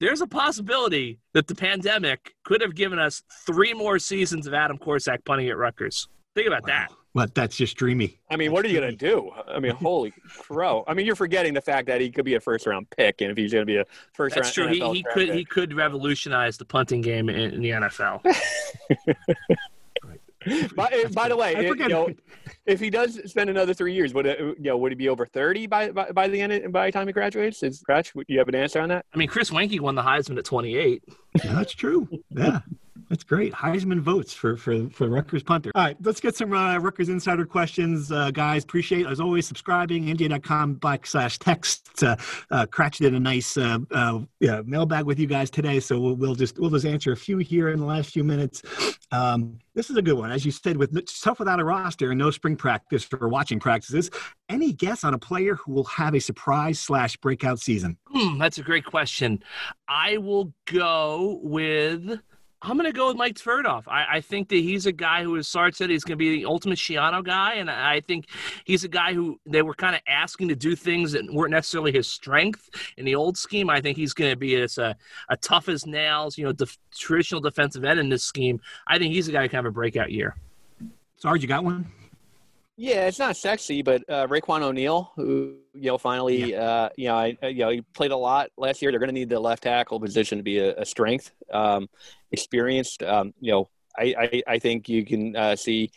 There's 0.00 0.22
a 0.22 0.26
possibility 0.26 1.18
that 1.34 1.48
the 1.48 1.54
pandemic 1.54 2.32
could 2.42 2.62
have 2.62 2.74
given 2.74 2.98
us 2.98 3.22
three 3.44 3.74
more 3.74 3.98
seasons 3.98 4.46
of 4.46 4.54
Adam 4.54 4.78
Korsak 4.78 5.26
punting 5.26 5.50
at 5.50 5.58
Rutgers. 5.58 6.08
Think 6.34 6.46
about 6.46 6.64
that. 6.68 6.88
But 7.14 7.34
that's 7.34 7.54
just 7.54 7.76
dreamy. 7.76 8.18
I 8.30 8.36
mean, 8.36 8.50
what 8.52 8.64
are 8.64 8.68
you 8.68 8.80
going 8.80 8.90
to 8.90 8.96
do? 8.96 9.30
I 9.46 9.60
mean, 9.60 9.72
holy 9.76 10.14
crow! 10.26 10.82
I 10.88 10.94
mean, 10.94 11.04
you're 11.04 11.14
forgetting 11.14 11.52
the 11.52 11.60
fact 11.60 11.86
that 11.88 12.00
he 12.00 12.10
could 12.10 12.24
be 12.24 12.36
a 12.36 12.40
first 12.40 12.66
round 12.66 12.88
pick, 12.96 13.20
and 13.20 13.30
if 13.30 13.36
he's 13.36 13.52
going 13.52 13.60
to 13.60 13.66
be 13.66 13.76
a 13.76 13.84
first 14.14 14.34
That's 14.34 14.56
round, 14.56 14.70
that's 14.70 14.78
true. 14.78 14.86
He, 14.86 14.92
NFL 14.92 14.94
he 14.94 15.02
draft 15.02 15.14
could 15.18 15.28
pick. 15.28 15.36
he 15.36 15.44
could 15.44 15.74
revolutionize 15.74 16.56
the 16.56 16.64
punting 16.64 17.02
game 17.02 17.28
in, 17.28 17.52
in 17.52 17.60
the 17.60 17.68
NFL. 17.68 18.22
By, 20.76 21.04
by 21.14 21.28
the 21.28 21.36
way, 21.36 21.54
it- 21.54 21.78
you 21.78 21.88
know, 21.88 22.08
if 22.66 22.80
he 22.80 22.90
does 22.90 23.20
spend 23.30 23.50
another 23.50 23.74
three 23.74 23.94
years, 23.94 24.14
would 24.14 24.26
it, 24.26 24.38
you 24.38 24.54
know 24.58 24.76
would 24.76 24.92
he 24.92 24.96
be 24.96 25.08
over 25.08 25.26
thirty 25.26 25.66
by, 25.66 25.90
by 25.90 26.10
by 26.12 26.28
the 26.28 26.40
end 26.40 26.52
of, 26.52 26.72
by 26.72 26.86
the 26.86 26.92
time 26.92 27.06
he 27.06 27.12
graduates? 27.12 27.62
Is 27.62 27.82
Kratch, 27.88 28.12
do 28.12 28.22
you 28.28 28.38
have 28.38 28.48
an 28.48 28.54
answer 28.54 28.80
on 28.80 28.88
that? 28.90 29.04
I 29.12 29.16
mean, 29.18 29.28
Chris 29.28 29.50
Weinke 29.50 29.80
won 29.80 29.94
the 29.94 30.02
Heisman 30.02 30.38
at 30.38 30.44
28. 30.44 31.02
Yeah, 31.44 31.52
that's 31.54 31.72
true. 31.74 32.08
Yeah, 32.30 32.60
that's 33.12 33.24
great. 33.24 33.52
Heisman 33.52 34.00
votes 34.00 34.32
for 34.32 34.56
for 34.56 34.88
for 34.88 35.06
Rutgers 35.06 35.42
punter. 35.42 35.70
All 35.74 35.84
right, 35.84 35.96
let's 36.02 36.18
get 36.18 36.34
some 36.34 36.50
uh, 36.54 36.78
Rutgers 36.78 37.10
insider 37.10 37.44
questions, 37.44 38.10
uh, 38.10 38.30
guys. 38.30 38.64
Appreciate 38.64 39.06
as 39.06 39.20
always 39.20 39.46
subscribing. 39.46 40.08
India.com 40.08 40.76
backslash 40.76 41.36
text. 41.38 42.02
Uh, 42.02 42.16
uh, 42.50 42.64
Kratch 42.64 42.96
did 42.96 43.12
a 43.12 43.20
nice 43.20 43.58
uh, 43.58 43.80
uh, 43.90 44.20
yeah, 44.40 44.62
mailbag 44.64 45.04
with 45.04 45.18
you 45.18 45.26
guys 45.26 45.50
today, 45.50 45.78
so 45.78 46.00
we'll, 46.00 46.14
we'll 46.14 46.34
just 46.34 46.58
we'll 46.58 46.70
just 46.70 46.86
answer 46.86 47.12
a 47.12 47.16
few 47.16 47.36
here 47.36 47.68
in 47.68 47.80
the 47.80 47.84
last 47.84 48.12
few 48.12 48.24
minutes. 48.24 48.62
Um, 49.10 49.58
this 49.74 49.90
is 49.90 49.98
a 49.98 50.02
good 50.02 50.16
one, 50.16 50.32
as 50.32 50.46
you 50.46 50.50
said, 50.50 50.78
with 50.78 50.98
tough 51.20 51.38
without 51.38 51.60
a 51.60 51.64
roster 51.64 52.12
and 52.12 52.18
no 52.18 52.30
spring 52.30 52.56
practice 52.56 53.06
or 53.20 53.28
watching 53.28 53.60
practices. 53.60 54.10
Any 54.48 54.72
guess 54.72 55.04
on 55.04 55.12
a 55.12 55.18
player 55.18 55.56
who 55.56 55.72
will 55.72 55.84
have 55.84 56.14
a 56.14 56.20
surprise 56.20 56.80
slash 56.80 57.18
breakout 57.18 57.60
season? 57.60 57.98
Hmm, 58.06 58.38
that's 58.38 58.56
a 58.56 58.62
great 58.62 58.86
question. 58.86 59.42
I 59.86 60.16
will 60.16 60.54
go 60.64 61.40
with. 61.42 62.22
I'm 62.64 62.78
going 62.78 62.90
to 62.90 62.96
go 62.96 63.08
with 63.08 63.16
Mike 63.16 63.34
Tverdov. 63.34 63.88
I, 63.88 64.06
I 64.16 64.20
think 64.20 64.48
that 64.50 64.56
he's 64.56 64.86
a 64.86 64.92
guy 64.92 65.24
who, 65.24 65.36
as 65.36 65.48
Sarge 65.48 65.74
said, 65.74 65.90
he's 65.90 66.04
going 66.04 66.16
to 66.16 66.24
be 66.24 66.38
the 66.38 66.44
ultimate 66.44 66.78
Schiano 66.78 67.24
guy. 67.24 67.54
And 67.54 67.68
I 67.68 68.00
think 68.00 68.26
he's 68.64 68.84
a 68.84 68.88
guy 68.88 69.14
who 69.14 69.40
they 69.44 69.62
were 69.62 69.74
kind 69.74 69.96
of 69.96 70.00
asking 70.06 70.48
to 70.48 70.54
do 70.54 70.76
things 70.76 71.10
that 71.12 71.24
weren't 71.32 71.50
necessarily 71.50 71.90
his 71.90 72.06
strength 72.06 72.70
in 72.96 73.04
the 73.04 73.16
old 73.16 73.36
scheme. 73.36 73.68
I 73.68 73.80
think 73.80 73.96
he's 73.96 74.12
going 74.12 74.30
to 74.30 74.36
be 74.36 74.54
as 74.56 74.78
a, 74.78 74.96
a 75.28 75.36
tough 75.36 75.68
as 75.68 75.86
nails, 75.86 76.38
you 76.38 76.44
know, 76.44 76.52
def- 76.52 76.78
traditional 76.94 77.40
defensive 77.40 77.84
end 77.84 77.98
in 77.98 78.08
this 78.08 78.22
scheme. 78.22 78.60
I 78.86 78.96
think 78.98 79.12
he's 79.12 79.26
a 79.26 79.32
guy 79.32 79.42
who 79.42 79.48
can 79.48 79.56
have 79.56 79.66
a 79.66 79.72
breakout 79.72 80.12
year. 80.12 80.36
Sarge, 81.16 81.42
you 81.42 81.48
got 81.48 81.64
one? 81.64 81.90
Yeah, 82.76 83.06
it's 83.06 83.18
not 83.18 83.36
sexy, 83.36 83.82
but 83.82 84.02
uh, 84.08 84.26
Raquan 84.28 84.62
O'Neal, 84.62 85.12
who 85.14 85.56
you 85.74 85.88
know 85.88 85.98
finally, 85.98 86.56
uh, 86.56 86.88
you 86.96 87.08
know, 87.08 87.16
I, 87.16 87.36
you 87.42 87.58
know, 87.58 87.68
he 87.68 87.82
played 87.92 88.12
a 88.12 88.16
lot 88.16 88.50
last 88.56 88.80
year. 88.80 88.90
They're 88.90 88.98
going 88.98 89.10
to 89.10 89.14
need 89.14 89.28
the 89.28 89.38
left 89.38 89.64
tackle 89.64 90.00
position 90.00 90.38
to 90.38 90.42
be 90.42 90.58
a, 90.58 90.74
a 90.76 90.86
strength, 90.86 91.32
um, 91.52 91.88
experienced. 92.32 93.02
Um, 93.02 93.32
you 93.40 93.52
know, 93.52 93.68
I, 93.96 94.14
I, 94.18 94.42
I 94.54 94.58
think 94.58 94.88
you 94.88 95.04
can 95.04 95.36
uh, 95.36 95.56
see, 95.56 95.90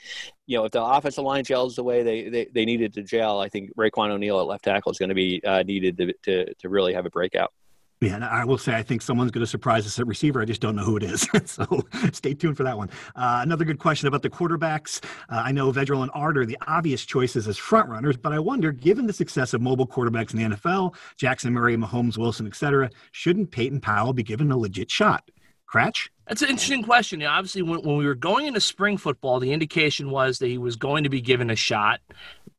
you 0.48 0.58
know, 0.58 0.66
if 0.66 0.72
the 0.72 0.84
offensive 0.84 1.24
line 1.24 1.44
gels 1.44 1.76
the 1.76 1.84
way 1.84 2.04
they, 2.04 2.30
they, 2.30 2.48
they 2.54 2.66
needed 2.66 2.94
to 2.96 3.04
gel, 3.04 3.40
I 3.40 3.50
think 3.50 3.76
Raquan 3.76 4.10
O'Neal 4.10 4.40
at 4.40 4.48
left 4.48 4.66
tackle 4.66 4.92
is 4.92 4.98
going 4.98 5.10
to 5.10 5.16
be 5.16 5.42
uh, 5.46 5.64
needed 5.64 5.98
to, 5.98 6.14
to 6.24 6.54
to 6.56 6.70
really 6.70 6.94
have 6.94 7.06
a 7.06 7.10
breakout. 7.10 7.54
Yeah, 8.02 8.28
I 8.30 8.44
will 8.44 8.58
say 8.58 8.76
I 8.76 8.84
think 8.84 9.02
someone's 9.02 9.32
going 9.32 9.44
to 9.44 9.50
surprise 9.50 9.86
us 9.86 9.98
at 10.00 10.06
receiver. 10.06 10.42
I 10.42 10.46
just 10.46 10.60
don't 10.60 10.76
know 10.76 10.84
who 10.84 10.98
it 10.98 11.04
is. 11.04 11.28
so 11.46 11.66
stay 12.12 12.34
tuned 12.34 12.58
for 12.58 12.64
that 12.64 12.78
one. 12.78 12.90
Uh, 13.16 13.40
another 13.42 13.64
good 13.64 13.80
question 13.80 14.10
about 14.10 14.22
the 14.22 14.30
quarterbacks. 14.30 15.04
Uh, 15.30 15.42
I 15.46 15.54
know 15.54 15.72
Vedral 15.72 16.02
and 16.02 16.12
Art 16.14 16.38
are 16.38 16.46
the 16.46 16.58
obvious 16.68 17.06
choices 17.06 17.48
as 17.48 17.58
front 17.58 17.90
runners, 17.90 18.18
but 18.18 18.34
I 18.34 18.40
wonder, 18.40 18.74
given 18.74 19.08
the 19.08 19.14
success 19.14 19.54
of 19.54 19.62
mobile 19.62 19.88
quarterbacks 19.88 20.34
in 20.34 20.40
the 20.40 20.56
NFL, 20.56 20.94
Jackson 21.16 21.54
Murray, 21.54 21.78
Mahomes, 21.78 22.18
Wilson, 22.18 22.46
etc., 22.48 22.90
shouldn't 23.14 23.52
Peyton 23.52 23.80
Powell 23.80 24.12
be 24.12 24.24
given 24.24 24.52
a 24.52 24.58
legit 24.58 24.92
shot? 24.92 25.32
Kratch? 25.76 26.10
That's 26.28 26.42
an 26.42 26.50
interesting 26.50 26.84
question. 26.84 27.20
You 27.20 27.28
know, 27.28 27.34
obviously, 27.34 27.62
when, 27.62 27.82
when 27.82 27.98
we 27.98 28.06
were 28.06 28.16
going 28.16 28.48
into 28.48 28.62
spring 28.62 28.98
football, 28.98 29.40
the 29.40 29.52
indication 29.52 30.10
was 30.10 30.40
that 30.40 30.48
he 30.48 30.58
was 30.58 30.76
going 30.76 31.04
to 31.04 31.10
be 31.10 31.22
given 31.22 31.50
a 31.50 31.56
shot, 31.56 32.00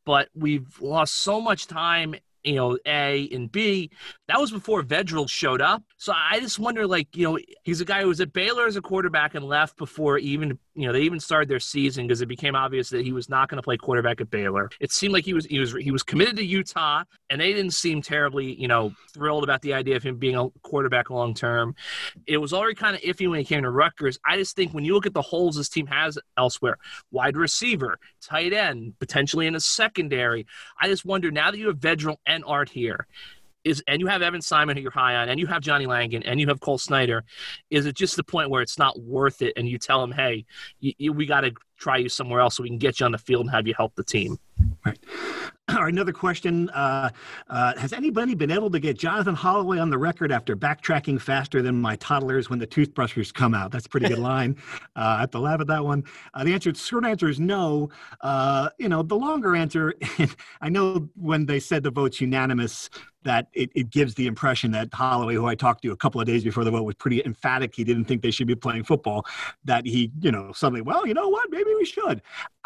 but 0.05 0.29
we've 0.35 0.69
lost 0.81 1.15
so 1.15 1.41
much 1.41 1.67
time. 1.67 2.15
You 2.45 2.55
know, 2.55 2.79
A 2.87 3.29
and 3.33 3.51
B. 3.51 3.91
That 4.29 4.39
was 4.39 4.53
before 4.53 4.85
Vedral 4.85 5.29
showed 5.29 5.61
up. 5.61 5.83
So 5.97 6.13
I 6.15 6.39
just 6.39 6.61
wonder, 6.61 6.87
like, 6.87 7.17
you 7.17 7.25
know, 7.25 7.39
he's 7.65 7.81
a 7.81 7.85
guy 7.85 8.03
who 8.03 8.09
was 8.09 8.21
at 8.21 8.33
Baylor 8.33 8.69
as 8.69 8.77
a 8.77 8.81
quarterback 8.81 9.35
and 9.35 9.45
left 9.45 9.77
before 9.77 10.17
even, 10.19 10.57
you 10.77 10.87
know, 10.87 10.93
they 10.93 11.03
even 11.03 11.21
started 11.21 11.49
their 11.49 11.61
season 11.61 12.07
because 12.07 12.21
it 12.21 12.27
became 12.27 12.55
obvious 12.55 12.91
that 12.91 13.05
he 13.05 13.13
was 13.13 13.29
not 13.29 13.49
going 13.49 13.57
to 13.57 13.63
play 13.63 13.77
quarterback 13.77 14.21
at 14.21 14.31
Baylor. 14.31 14.71
It 14.81 14.93
seemed 14.93 15.13
like 15.15 15.25
he 15.25 15.35
was 15.35 15.47
he 15.47 15.59
was 15.59 15.75
he 15.75 15.91
was 15.91 16.03
committed 16.03 16.37
to 16.37 16.45
Utah, 16.45 17.05
and 17.31 17.41
they 17.41 17.53
didn't 17.53 17.73
seem 17.73 18.03
terribly, 18.03 18.55
you 18.55 18.69
know, 18.69 18.93
thrilled 19.13 19.45
about 19.45 19.63
the 19.63 19.75
idea 19.75 19.97
of 19.97 20.03
him 20.03 20.17
being 20.17 20.37
a 20.37 20.49
quarterback 20.63 21.11
long 21.11 21.35
term 21.35 21.75
it 22.27 22.39
was 22.39 22.53
already 22.53 22.75
kind 22.75 22.97
of 22.97 23.03
iffy 23.03 23.29
when 23.29 23.39
he 23.39 23.45
came 23.45 23.63
to 23.63 23.71
Rutgers. 23.71 24.19
I 24.25 24.37
just 24.37 24.57
think 24.57 24.73
when 24.73 24.85
you 24.85 24.95
look 24.95 25.07
at 25.07 25.15
the 25.15 25.23
holes 25.23 25.57
this 25.57 25.69
team 25.69 25.87
has 25.87 26.19
elsewhere, 26.37 26.79
wide 27.11 27.37
receiver, 27.37 27.99
tight 28.21 28.53
end, 28.53 28.95
potentially 28.99 29.47
in 29.47 29.55
a 29.55 29.61
secondary, 29.61 30.47
I 30.81 30.89
just 30.89 31.05
wonder 31.05 31.31
now 31.31 31.51
that 31.51 31.59
you 31.59 31.69
have 31.69 31.79
Vedral 31.79 32.17
and 32.27 32.45
Art 32.47 32.69
here, 32.69 33.07
is 33.67 33.83
and 33.89 34.01
you 34.01 34.07
have 34.07 34.23
Evan 34.23 34.41
Simon 34.41 34.77
who 34.77 34.83
you're 34.83 34.93
high 34.93 35.17
on, 35.17 35.29
and 35.29 35.41
you 35.41 35.47
have 35.47 35.61
Johnny 35.61 35.87
Langan, 35.87 36.23
and 36.23 36.41
you 36.41 36.47
have 36.47 36.61
Cole 36.61 36.79
Snyder, 36.79 37.25
is 37.71 37.85
it 37.85 37.97
just 37.97 38.17
the 38.17 38.25
point 38.25 38.49
where 38.49 38.63
it's 38.63 38.79
not 38.79 38.99
worth 39.01 39.43
it, 39.43 39.53
and 39.57 39.69
you 39.69 39.77
tell 39.77 40.03
him, 40.03 40.13
hey, 40.13 40.47
you, 40.81 40.93
you, 40.99 41.13
we 41.13 41.27
got 41.27 41.41
to 41.41 41.53
try 41.79 41.99
you 41.99 42.09
somewhere 42.09 42.41
else 42.41 42.57
so 42.57 42.63
we 42.63 42.69
can 42.69 42.79
get 42.79 43.01
you 43.01 43.07
on 43.07 43.13
the 43.13 43.19
field 43.19 43.43
and 43.43 43.51
have 43.51 43.67
you 43.67 43.75
help 43.77 43.95
the 43.97 44.05
team? 44.05 44.39
Right. 44.85 44.99
All 45.69 45.83
right, 45.83 45.93
another 45.93 46.13
question. 46.13 46.71
Uh, 46.71 47.11
uh, 47.51 47.77
has 47.77 47.93
anybody 47.93 48.37
been 48.37 48.53
able 48.53 48.71
to 48.71 48.79
get 48.79 48.97
Jonathan 48.97 49.35
Holloway 49.35 49.79
on 49.79 49.91
the 49.91 49.99
record 49.99 50.31
after 50.31 50.57
backtracking 50.57 51.21
faster 51.21 51.61
than 51.61 51.75
my 51.81 51.97
toddlers 51.97 52.49
when 52.49 52.61
the 52.61 52.67
toothbrushes 52.67 53.33
come 53.33 53.53
out? 53.53 53.73
That's 53.73 53.87
a 53.87 53.89
pretty 53.89 54.07
good 54.09 54.19
line. 54.21 54.57
Uh, 54.95 55.17
I 55.19 55.21
have 55.21 55.33
to 55.33 55.41
laugh 55.41 55.61
at 55.61 55.67
that 55.67 55.85
one. 55.85 56.05
Uh, 56.35 56.45
the 56.45 56.55
answer, 56.55 56.73
short 56.73 57.05
answer 57.05 57.29
is 57.29 57.41
no. 57.41 57.91
Uh, 58.21 58.71
you 58.79 58.89
know, 58.89 59.03
the 59.03 59.17
longer 59.17 59.57
answer, 59.57 59.95
I 60.61 60.69
know 60.69 61.09
when 61.17 61.47
they 61.47 61.59
said 61.59 61.83
the 61.83 61.91
vote's 61.91 62.21
unanimous, 62.21 62.89
that 63.27 63.49
it, 63.53 63.71
it 63.75 63.91
gives 63.91 64.15
the 64.15 64.27
impression 64.27 64.71
that 64.71 64.89
Holloway, 64.95 65.35
who 65.35 65.47
I 65.47 65.55
talked 65.55 65.83
to 65.83 65.93
a 65.93 65.97
couple 65.97 66.21
of 66.21 66.27
days 66.27 66.45
before 66.45 66.65
the 66.65 66.71
vote, 66.71 66.85
was 66.85 66.95
pretty 66.95 67.23
emphatic. 67.25 67.75
He 67.75 67.85
didn't 67.85 68.07
think 68.07 68.23
they 68.23 68.31
should 68.31 68.47
be 68.47 68.55
playing 68.55 68.85
football. 68.85 69.27
That 69.65 69.85
he, 69.85 70.11
you 70.21 70.33
know, 70.33 70.53
suddenly, 70.53 70.81
well, 70.81 71.07
you 71.07 71.13
know 71.13 71.29
what, 71.29 71.51
maybe 71.51 71.75
we 71.75 71.85
should. 71.85 72.23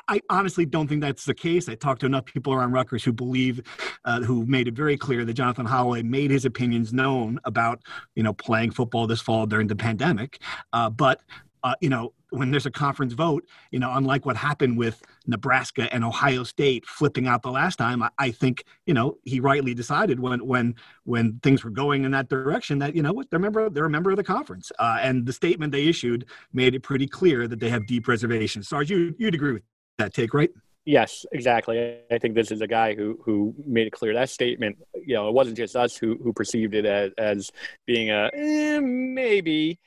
I 0.09 0.20
honestly 0.29 0.66
don't 0.66 0.88
think 0.88 1.01
that's 1.01 1.25
the 1.25 1.35
case. 1.35 1.68
I 1.68 1.77
talked 1.77 2.01
to 2.01 2.07
enough 2.07 2.25
people 2.25 2.53
around 2.53 2.73
Rutgers 2.73 3.05
who 3.05 3.12
believe, 3.12 3.62
uh, 4.05 4.20
who 4.20 4.44
made 4.46 4.68
it 4.68 4.75
very 4.75 4.96
clear 4.96 5.25
that 5.25 5.35
Jonathan 5.35 5.66
Holloway 5.66 6.03
made 6.03 6.31
his 6.31 6.44
opinions 6.44 6.92
known 6.92 7.38
about, 7.44 7.81
you 8.14 8.23
know, 8.23 8.33
playing 8.33 8.73
football 8.73 9.07
this 9.07 9.20
fall 9.20 9.46
during 9.46 9.66
the 9.66 9.77
pandemic. 9.77 10.40
Uh, 10.73 10.90
but 10.90 11.20
uh, 11.62 11.75
you 11.81 11.88
know, 11.88 12.12
when 12.31 12.51
there's 12.51 12.66
a 12.66 12.71
conference 12.71 13.12
vote, 13.12 13.47
you 13.71 13.79
know, 13.79 13.93
unlike 13.95 14.27
what 14.27 14.37
happened 14.37 14.79
with 14.79 15.03
Nebraska 15.27 15.93
and 15.93 16.05
Ohio 16.05 16.45
State 16.45 16.87
flipping 16.87 17.27
out 17.27 17.43
the 17.43 17.51
last 17.51 17.77
time, 17.77 18.03
I, 18.03 18.11
I 18.19 18.31
think 18.31 18.64
you 18.87 18.95
know 18.95 19.19
he 19.25 19.40
rightly 19.40 19.75
decided 19.75 20.21
when 20.21 20.47
when 20.47 20.75
when 21.05 21.38
things 21.43 21.64
were 21.64 21.71
going 21.71 22.05
in 22.05 22.11
that 22.12 22.29
direction 22.29 22.79
that 22.79 22.95
you 22.95 23.03
know 23.03 23.12
what 23.12 23.31
they're 23.31 23.38
a 23.38 23.40
member 23.40 23.71
they're 23.71 23.85
a 23.85 23.90
member 23.90 24.11
of 24.11 24.16
the 24.16 24.25
conference, 24.25 24.73
uh, 24.79 24.99
and 25.01 25.27
the 25.27 25.33
statement 25.33 25.73
they 25.73 25.87
issued 25.87 26.27
made 26.53 26.75
it 26.75 26.83
pretty 26.83 27.07
clear 27.07 27.49
that 27.49 27.61
they 27.61 27.69
have 27.69 27.87
deep 27.87 28.09
reservations. 28.09 28.69
Sarge, 28.69 28.90
you 28.90 29.14
you'd 29.19 29.35
agree 29.35 29.53
with 29.53 29.62
that 29.99 30.14
take, 30.14 30.35
right? 30.35 30.51
Yes, 30.87 31.27
exactly. 31.31 31.99
I 32.11 32.19
think 32.19 32.35
this 32.35 32.51
is 32.51 32.62
a 32.62 32.66
guy 32.66 32.95
who 32.95 33.19
who 33.23 33.55
made 33.66 33.87
it 33.87 33.90
clear 33.90 34.14
that 34.14 34.31
statement. 34.31 34.79
You 34.95 35.14
know, 35.14 35.29
it 35.29 35.35
wasn't 35.35 35.57
just 35.57 35.77
us 35.77 35.97
who 35.97 36.19
who 36.23 36.33
perceived 36.33 36.75
it 36.75 36.87
as 36.87 37.12
as 37.19 37.51
being 37.87 38.11
a 38.11 38.31
eh, 38.33 38.81
maybe. 38.81 39.79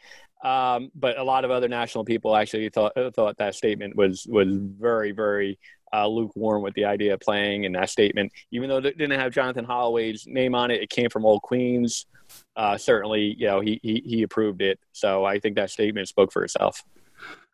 Um, 0.44 0.92
but 0.94 1.18
a 1.18 1.24
lot 1.24 1.46
of 1.46 1.52
other 1.52 1.70
national 1.70 2.04
people 2.04 2.36
actually 2.36 2.70
thought 2.70 2.94
thought 3.16 3.38
that 3.38 3.56
statement 3.56 3.96
was 3.96 4.28
was 4.28 4.48
very 4.52 5.12
very 5.12 5.58
uh, 5.94 6.08
lukewarm 6.08 6.62
with 6.62 6.74
the 6.74 6.86
idea 6.86 7.14
of 7.14 7.20
playing 7.20 7.64
in 7.64 7.72
that 7.74 7.90
statement. 7.90 8.32
Even 8.52 8.68
though 8.68 8.78
it 8.78 8.98
didn't 8.98 9.18
have 9.20 9.32
Jonathan 9.32 9.64
Holloway's 9.64 10.26
name 10.28 10.56
on 10.56 10.72
it, 10.72 10.82
it 10.82 10.90
came 10.90 11.10
from 11.10 11.26
Old 11.26 11.42
Queens. 11.44 12.08
Uh, 12.56 12.78
certainly, 12.78 13.36
you 13.38 13.48
know, 13.48 13.62
he, 13.62 13.80
he 13.84 14.02
he 14.06 14.24
approved 14.24 14.62
it. 14.62 14.80
So 14.92 15.24
I 15.24 15.40
think 15.40 15.56
that 15.56 15.70
statement 15.70 16.08
spoke 16.08 16.34
for 16.34 16.44
itself. 16.44 16.84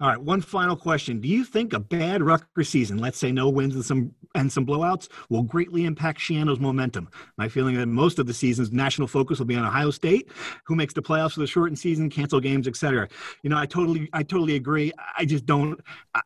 All 0.02 0.08
right, 0.08 0.18
one 0.18 0.40
final 0.40 0.78
question. 0.78 1.20
Do 1.20 1.28
you 1.28 1.44
think 1.44 1.74
a 1.74 1.80
bad 1.80 2.24
Rutgers 2.24 2.70
season, 2.70 3.00
let's 3.00 3.18
say 3.18 3.34
no 3.34 3.50
wins 3.50 3.76
and 3.76 3.84
some 3.84 4.16
and 4.34 4.50
some 4.50 4.66
blowouts, 4.66 5.10
will 5.30 5.44
greatly 5.44 5.84
impact 5.84 6.20
Schiano's 6.20 6.60
momentum? 6.60 7.10
My 7.38 7.50
feeling 7.50 7.76
that 7.76 7.88
most 7.88 8.18
of 8.18 8.26
the 8.26 8.34
season's 8.34 8.72
national 8.72 9.10
focus 9.10 9.40
will 9.40 9.46
be 9.46 9.58
on 9.58 9.66
Ohio 9.66 9.92
State, 9.92 10.32
who 10.64 10.76
makes 10.76 10.94
the 10.94 11.02
playoffs 11.02 11.34
for 11.34 11.42
the 11.42 11.48
shortened 11.48 11.80
season, 11.80 12.10
cancel 12.10 12.40
games, 12.40 12.66
etc. 12.66 13.10
You 13.44 13.50
know, 13.50 13.58
I 13.58 13.66
totally, 13.66 14.08
I 14.14 14.24
totally 14.24 14.56
agree. 14.56 14.94
I 15.18 15.26
just 15.26 15.46
don't. 15.46 15.78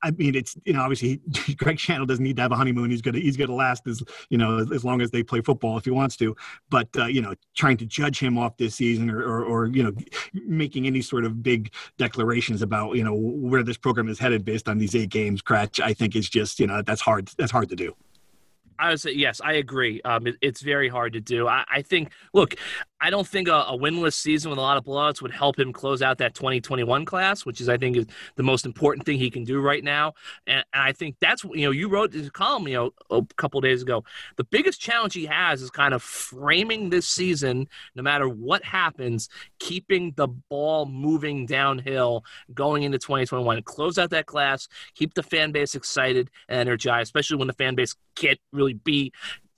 I 0.03 0.11
mean, 0.11 0.35
it's 0.35 0.55
you 0.65 0.73
know, 0.73 0.81
obviously 0.81 1.19
Greg 1.57 1.77
Schiano 1.77 2.05
doesn't 2.05 2.23
need 2.23 2.35
to 2.35 2.43
have 2.43 2.51
a 2.51 2.55
honeymoon. 2.55 2.91
He's 2.91 3.01
gonna, 3.01 3.19
he's 3.19 3.37
gonna 3.37 3.55
last 3.55 3.87
as 3.87 4.03
you 4.29 4.37
know, 4.37 4.59
as 4.71 4.85
long 4.85 5.01
as 5.01 5.09
they 5.09 5.23
play 5.23 5.41
football 5.41 5.79
if 5.79 5.85
he 5.85 5.91
wants 5.91 6.15
to. 6.17 6.35
But 6.69 6.89
uh, 6.95 7.05
you 7.05 7.23
know, 7.23 7.33
trying 7.55 7.77
to 7.77 7.87
judge 7.87 8.19
him 8.19 8.37
off 8.37 8.55
this 8.57 8.75
season 8.75 9.09
or, 9.09 9.23
or, 9.23 9.43
or 9.43 9.65
you 9.65 9.81
know, 9.81 9.93
making 10.45 10.85
any 10.85 11.01
sort 11.01 11.25
of 11.25 11.41
big 11.41 11.73
declarations 11.97 12.61
about 12.61 12.97
you 12.97 13.03
know 13.03 13.15
where 13.15 13.62
where 13.63 13.67
this 13.67 13.77
program 13.77 14.09
is 14.09 14.19
headed 14.19 14.43
based 14.43 14.67
on 14.67 14.77
these 14.77 14.93
eight 14.93 15.09
games, 15.09 15.41
Kratch, 15.41 15.81
I 15.81 15.93
think 15.93 16.15
is 16.15 16.29
just 16.29 16.59
you 16.59 16.67
know 16.67 16.81
that's 16.81 17.01
hard. 17.01 17.29
That's 17.37 17.51
hard 17.51 17.69
to 17.69 17.75
do. 17.75 17.95
I 18.79 18.89
would 18.89 18.99
say 18.99 19.11
yes, 19.11 19.41
I 19.43 19.53
agree. 19.53 20.01
Um, 20.03 20.27
it, 20.27 20.35
it's 20.41 20.61
very 20.61 20.89
hard 20.89 21.13
to 21.13 21.21
do. 21.21 21.47
I, 21.47 21.63
I 21.69 21.81
think. 21.81 22.11
Look, 22.33 22.55
I 23.03 23.09
don't 23.09 23.27
think 23.27 23.49
a, 23.49 23.65
a, 23.67 23.77
winless 23.77 24.13
season 24.13 24.49
with 24.49 24.57
a 24.57 24.61
lot 24.61 24.77
of 24.77 24.85
blowouts 24.85 25.21
would 25.21 25.31
help 25.31 25.59
him 25.59 25.73
close 25.73 26.01
out 26.01 26.19
that 26.19 26.35
2021 26.35 27.03
class, 27.03 27.45
which 27.45 27.59
is 27.59 27.67
I 27.67 27.77
think 27.77 27.97
is 27.97 28.05
the 28.37 28.43
most 28.43 28.65
important 28.65 29.05
thing 29.05 29.17
he 29.17 29.29
can 29.29 29.43
do 29.43 29.59
right 29.59 29.83
now. 29.83 30.13
And, 30.47 30.63
and 30.73 30.83
I 30.83 30.93
think 30.93 31.17
that's 31.19 31.43
you 31.43 31.65
know 31.65 31.71
you 31.71 31.89
wrote 31.89 32.11
this 32.13 32.29
column 32.29 32.65
you 32.65 32.75
know 32.75 32.91
a 33.09 33.21
couple 33.35 33.59
days 33.59 33.81
ago. 33.81 34.05
The 34.37 34.45
biggest 34.45 34.79
challenge 34.79 35.13
he 35.13 35.25
has 35.25 35.61
is 35.61 35.69
kind 35.69 35.93
of 35.93 36.01
framing 36.01 36.89
this 36.89 37.05
season, 37.05 37.67
no 37.93 38.03
matter 38.03 38.29
what 38.29 38.63
happens, 38.63 39.27
keeping 39.59 40.13
the 40.15 40.29
ball 40.29 40.85
moving 40.85 41.45
downhill 41.45 42.23
going 42.53 42.83
into 42.83 42.99
2021. 42.99 43.63
Close 43.63 43.97
out 43.97 44.11
that 44.11 44.27
class, 44.27 44.69
keep 44.95 45.13
the 45.13 45.23
fan 45.23 45.51
base 45.51 45.75
excited 45.75 46.31
and 46.47 46.61
energized, 46.61 47.07
especially 47.07 47.35
when 47.35 47.47
the 47.47 47.53
fan 47.53 47.75
base 47.75 47.97
can't 48.15 48.39
really 48.53 48.62
be 48.71 49.11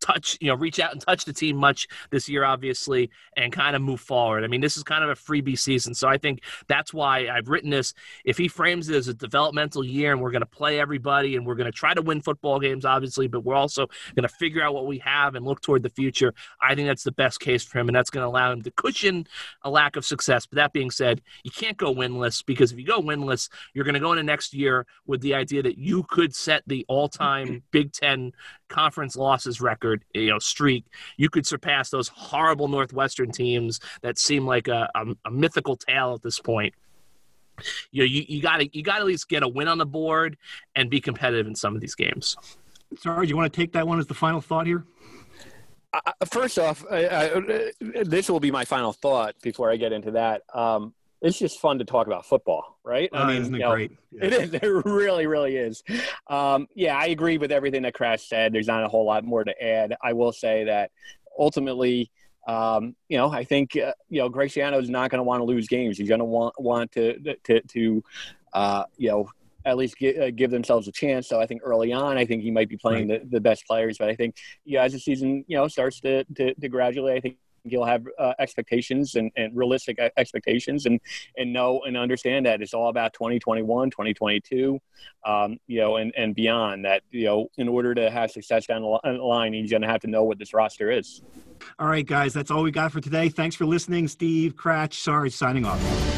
touch, 0.05 0.37
you 0.39 0.47
know, 0.47 0.55
reach 0.55 0.79
out 0.79 0.91
and 0.91 1.01
touch 1.01 1.25
the 1.25 1.33
team 1.33 1.55
much 1.55 1.87
this 2.11 2.29
year, 2.29 2.43
obviously, 2.43 3.09
and 3.35 3.51
kind 3.51 3.75
of 3.75 3.81
move 3.81 3.99
forward. 3.99 4.43
I 4.43 4.47
mean, 4.47 4.61
this 4.61 4.77
is 4.77 4.83
kind 4.83 5.03
of 5.03 5.09
a 5.09 5.15
freebie 5.15 5.57
season. 5.57 5.93
So 5.93 6.07
I 6.07 6.17
think 6.17 6.41
that's 6.67 6.93
why 6.93 7.27
I've 7.27 7.49
written 7.49 7.69
this. 7.69 7.93
If 8.23 8.37
he 8.37 8.47
frames 8.47 8.89
it 8.89 8.95
as 8.95 9.07
a 9.07 9.13
developmental 9.13 9.83
year 9.83 10.11
and 10.11 10.21
we're 10.21 10.31
going 10.31 10.41
to 10.41 10.45
play 10.45 10.79
everybody 10.79 11.35
and 11.35 11.45
we're 11.45 11.55
going 11.55 11.71
to 11.71 11.77
try 11.77 11.93
to 11.93 12.01
win 12.01 12.21
football 12.21 12.59
games, 12.59 12.85
obviously, 12.85 13.27
but 13.27 13.43
we're 13.43 13.55
also 13.55 13.87
going 14.15 14.27
to 14.27 14.35
figure 14.35 14.61
out 14.61 14.73
what 14.73 14.85
we 14.85 14.99
have 14.99 15.35
and 15.35 15.45
look 15.45 15.61
toward 15.61 15.83
the 15.83 15.89
future, 15.89 16.33
I 16.61 16.75
think 16.75 16.87
that's 16.87 17.03
the 17.03 17.11
best 17.11 17.39
case 17.39 17.63
for 17.63 17.79
him. 17.79 17.89
And 17.89 17.95
that's 17.95 18.09
going 18.09 18.23
to 18.23 18.27
allow 18.27 18.51
him 18.51 18.61
to 18.63 18.71
cushion 18.71 19.27
a 19.63 19.69
lack 19.69 19.95
of 19.95 20.05
success. 20.05 20.45
But 20.45 20.57
that 20.57 20.73
being 20.73 20.91
said, 20.91 21.21
you 21.43 21.51
can't 21.51 21.77
go 21.77 21.93
winless 21.93 22.45
because 22.45 22.71
if 22.71 22.77
you 22.77 22.85
go 22.85 23.01
winless, 23.01 23.49
you're 23.73 23.85
going 23.85 23.95
to 23.95 23.99
go 23.99 24.11
into 24.11 24.23
next 24.23 24.53
year 24.53 24.85
with 25.07 25.21
the 25.21 25.33
idea 25.33 25.63
that 25.63 25.77
you 25.77 26.03
could 26.03 26.35
set 26.35 26.63
the 26.67 26.85
all 26.87 27.09
time 27.09 27.63
Big 27.71 27.91
Ten 27.91 28.31
conference 28.67 29.15
losses 29.15 29.61
record, 29.61 30.03
you 30.13 30.29
know, 30.29 30.39
streak, 30.39 30.85
you 31.17 31.29
could 31.29 31.45
surpass 31.45 31.89
those 31.89 32.07
horrible 32.07 32.67
Northwestern 32.67 33.31
teams 33.31 33.79
that 34.01 34.17
seem 34.17 34.45
like 34.45 34.67
a, 34.67 34.89
a, 34.95 35.05
a 35.25 35.31
mythical 35.31 35.75
tale 35.75 36.13
at 36.13 36.21
this 36.21 36.39
point. 36.39 36.73
You 37.91 38.01
know, 38.01 38.05
you, 38.05 38.25
you 38.27 38.41
gotta 38.41 38.67
you 38.73 38.83
gotta 38.83 39.01
at 39.01 39.05
least 39.05 39.29
get 39.29 39.43
a 39.43 39.47
win 39.47 39.67
on 39.67 39.77
the 39.77 39.85
board 39.85 40.37
and 40.75 40.89
be 40.89 40.99
competitive 40.99 41.47
in 41.47 41.55
some 41.55 41.73
of 41.73 41.81
these 41.81 41.95
games. 41.95 42.35
Sorry, 42.97 43.27
you 43.27 43.35
want 43.35 43.51
to 43.51 43.55
take 43.57 43.71
that 43.73 43.87
one 43.87 43.99
as 43.99 44.07
the 44.07 44.13
final 44.13 44.41
thought 44.41 44.67
here? 44.67 44.85
Uh, 45.93 46.11
first 46.25 46.59
off, 46.59 46.83
I, 46.91 47.07
I, 47.07 47.71
this 48.03 48.29
will 48.29 48.41
be 48.41 48.51
my 48.51 48.65
final 48.65 48.91
thought 48.91 49.35
before 49.41 49.71
I 49.71 49.77
get 49.77 49.93
into 49.93 50.11
that. 50.11 50.41
Um, 50.53 50.93
it's 51.21 51.39
just 51.39 51.59
fun 51.59 51.79
to 51.79 51.85
talk 51.85 52.07
about 52.07 52.25
football, 52.25 52.79
right? 52.83 53.09
I 53.13 53.27
mean, 53.27 53.41
isn't 53.41 53.55
it 53.55 53.57
you 53.59 53.63
know, 53.63 53.71
great? 53.71 53.91
Yeah. 54.11 54.25
It 54.25 54.33
is. 54.33 54.53
It 54.53 54.85
really, 54.85 55.27
really 55.27 55.57
is. 55.57 55.83
Um, 56.27 56.67
yeah, 56.73 56.97
I 56.97 57.07
agree 57.07 57.37
with 57.37 57.51
everything 57.51 57.81
that 57.83 57.93
Kratch 57.93 58.27
said. 58.27 58.53
There's 58.53 58.67
not 58.67 58.83
a 58.83 58.87
whole 58.87 59.05
lot 59.05 59.23
more 59.25 59.43
to 59.43 59.63
add. 59.63 59.95
I 60.01 60.13
will 60.13 60.31
say 60.31 60.65
that 60.65 60.91
ultimately, 61.37 62.11
um, 62.47 62.95
you 63.09 63.17
know, 63.17 63.29
I 63.29 63.43
think 63.43 63.75
uh, 63.75 63.93
you 64.09 64.21
know 64.21 64.29
Greg 64.29 64.49
Schiano 64.49 64.81
is 64.81 64.89
not 64.89 65.09
going 65.09 65.19
to 65.19 65.23
want 65.23 65.41
to 65.41 65.45
lose 65.45 65.67
games. 65.67 65.97
He's 65.97 66.07
going 66.07 66.19
to 66.19 66.25
want 66.25 66.53
want 66.59 66.91
to 66.93 67.35
to 67.43 67.61
to 67.61 68.03
uh, 68.53 68.83
you 68.97 69.09
know 69.09 69.29
at 69.65 69.77
least 69.77 69.97
give, 69.97 70.17
uh, 70.17 70.31
give 70.31 70.51
themselves 70.51 70.87
a 70.87 70.91
chance. 70.91 71.27
So 71.27 71.39
I 71.39 71.47
think 71.47 71.61
early 71.63 71.91
on, 71.91 72.17
I 72.17 72.25
think 72.25 72.43
he 72.43 72.51
might 72.51 72.69
be 72.69 72.77
playing 72.77 73.09
right. 73.09 73.21
the, 73.23 73.37
the 73.37 73.41
best 73.41 73.65
players. 73.65 73.97
But 73.97 74.09
I 74.09 74.15
think, 74.15 74.35
yeah, 74.63 74.83
as 74.83 74.93
the 74.93 74.99
season 74.99 75.43
you 75.47 75.57
know 75.57 75.67
starts 75.67 75.99
to, 76.01 76.23
to, 76.35 76.53
to 76.53 76.69
gradually, 76.69 77.13
I 77.13 77.19
think 77.19 77.37
he'll 77.65 77.85
have 77.85 78.05
uh, 78.19 78.33
expectations 78.39 79.15
and, 79.15 79.31
and 79.35 79.55
realistic 79.55 79.99
expectations 80.17 80.85
and 80.85 80.99
and 81.37 81.51
know 81.51 81.81
and 81.85 81.97
understand 81.97 82.45
that 82.45 82.61
it's 82.61 82.73
all 82.73 82.89
about 82.89 83.13
2021 83.13 83.89
2022 83.89 84.79
um, 85.25 85.57
you 85.67 85.79
know 85.79 85.97
and 85.97 86.13
and 86.15 86.35
beyond 86.35 86.85
that 86.85 87.01
you 87.11 87.25
know 87.25 87.47
in 87.57 87.67
order 87.67 87.93
to 87.93 88.09
have 88.09 88.31
success 88.31 88.65
down 88.65 88.81
the 88.81 89.11
line 89.21 89.53
he's 89.53 89.71
going 89.71 89.81
to 89.81 89.87
have 89.87 90.01
to 90.01 90.07
know 90.07 90.23
what 90.23 90.39
this 90.39 90.53
roster 90.53 90.91
is. 90.91 91.21
All 91.79 91.87
right 91.87 92.05
guys 92.05 92.33
that's 92.33 92.51
all 92.51 92.63
we 92.63 92.71
got 92.71 92.91
for 92.91 93.01
today. 93.01 93.29
Thanks 93.29 93.55
for 93.55 93.65
listening. 93.65 94.07
Steve 94.07 94.55
Kratch 94.55 94.93
sorry 94.93 95.29
signing 95.29 95.65
off 95.65 96.14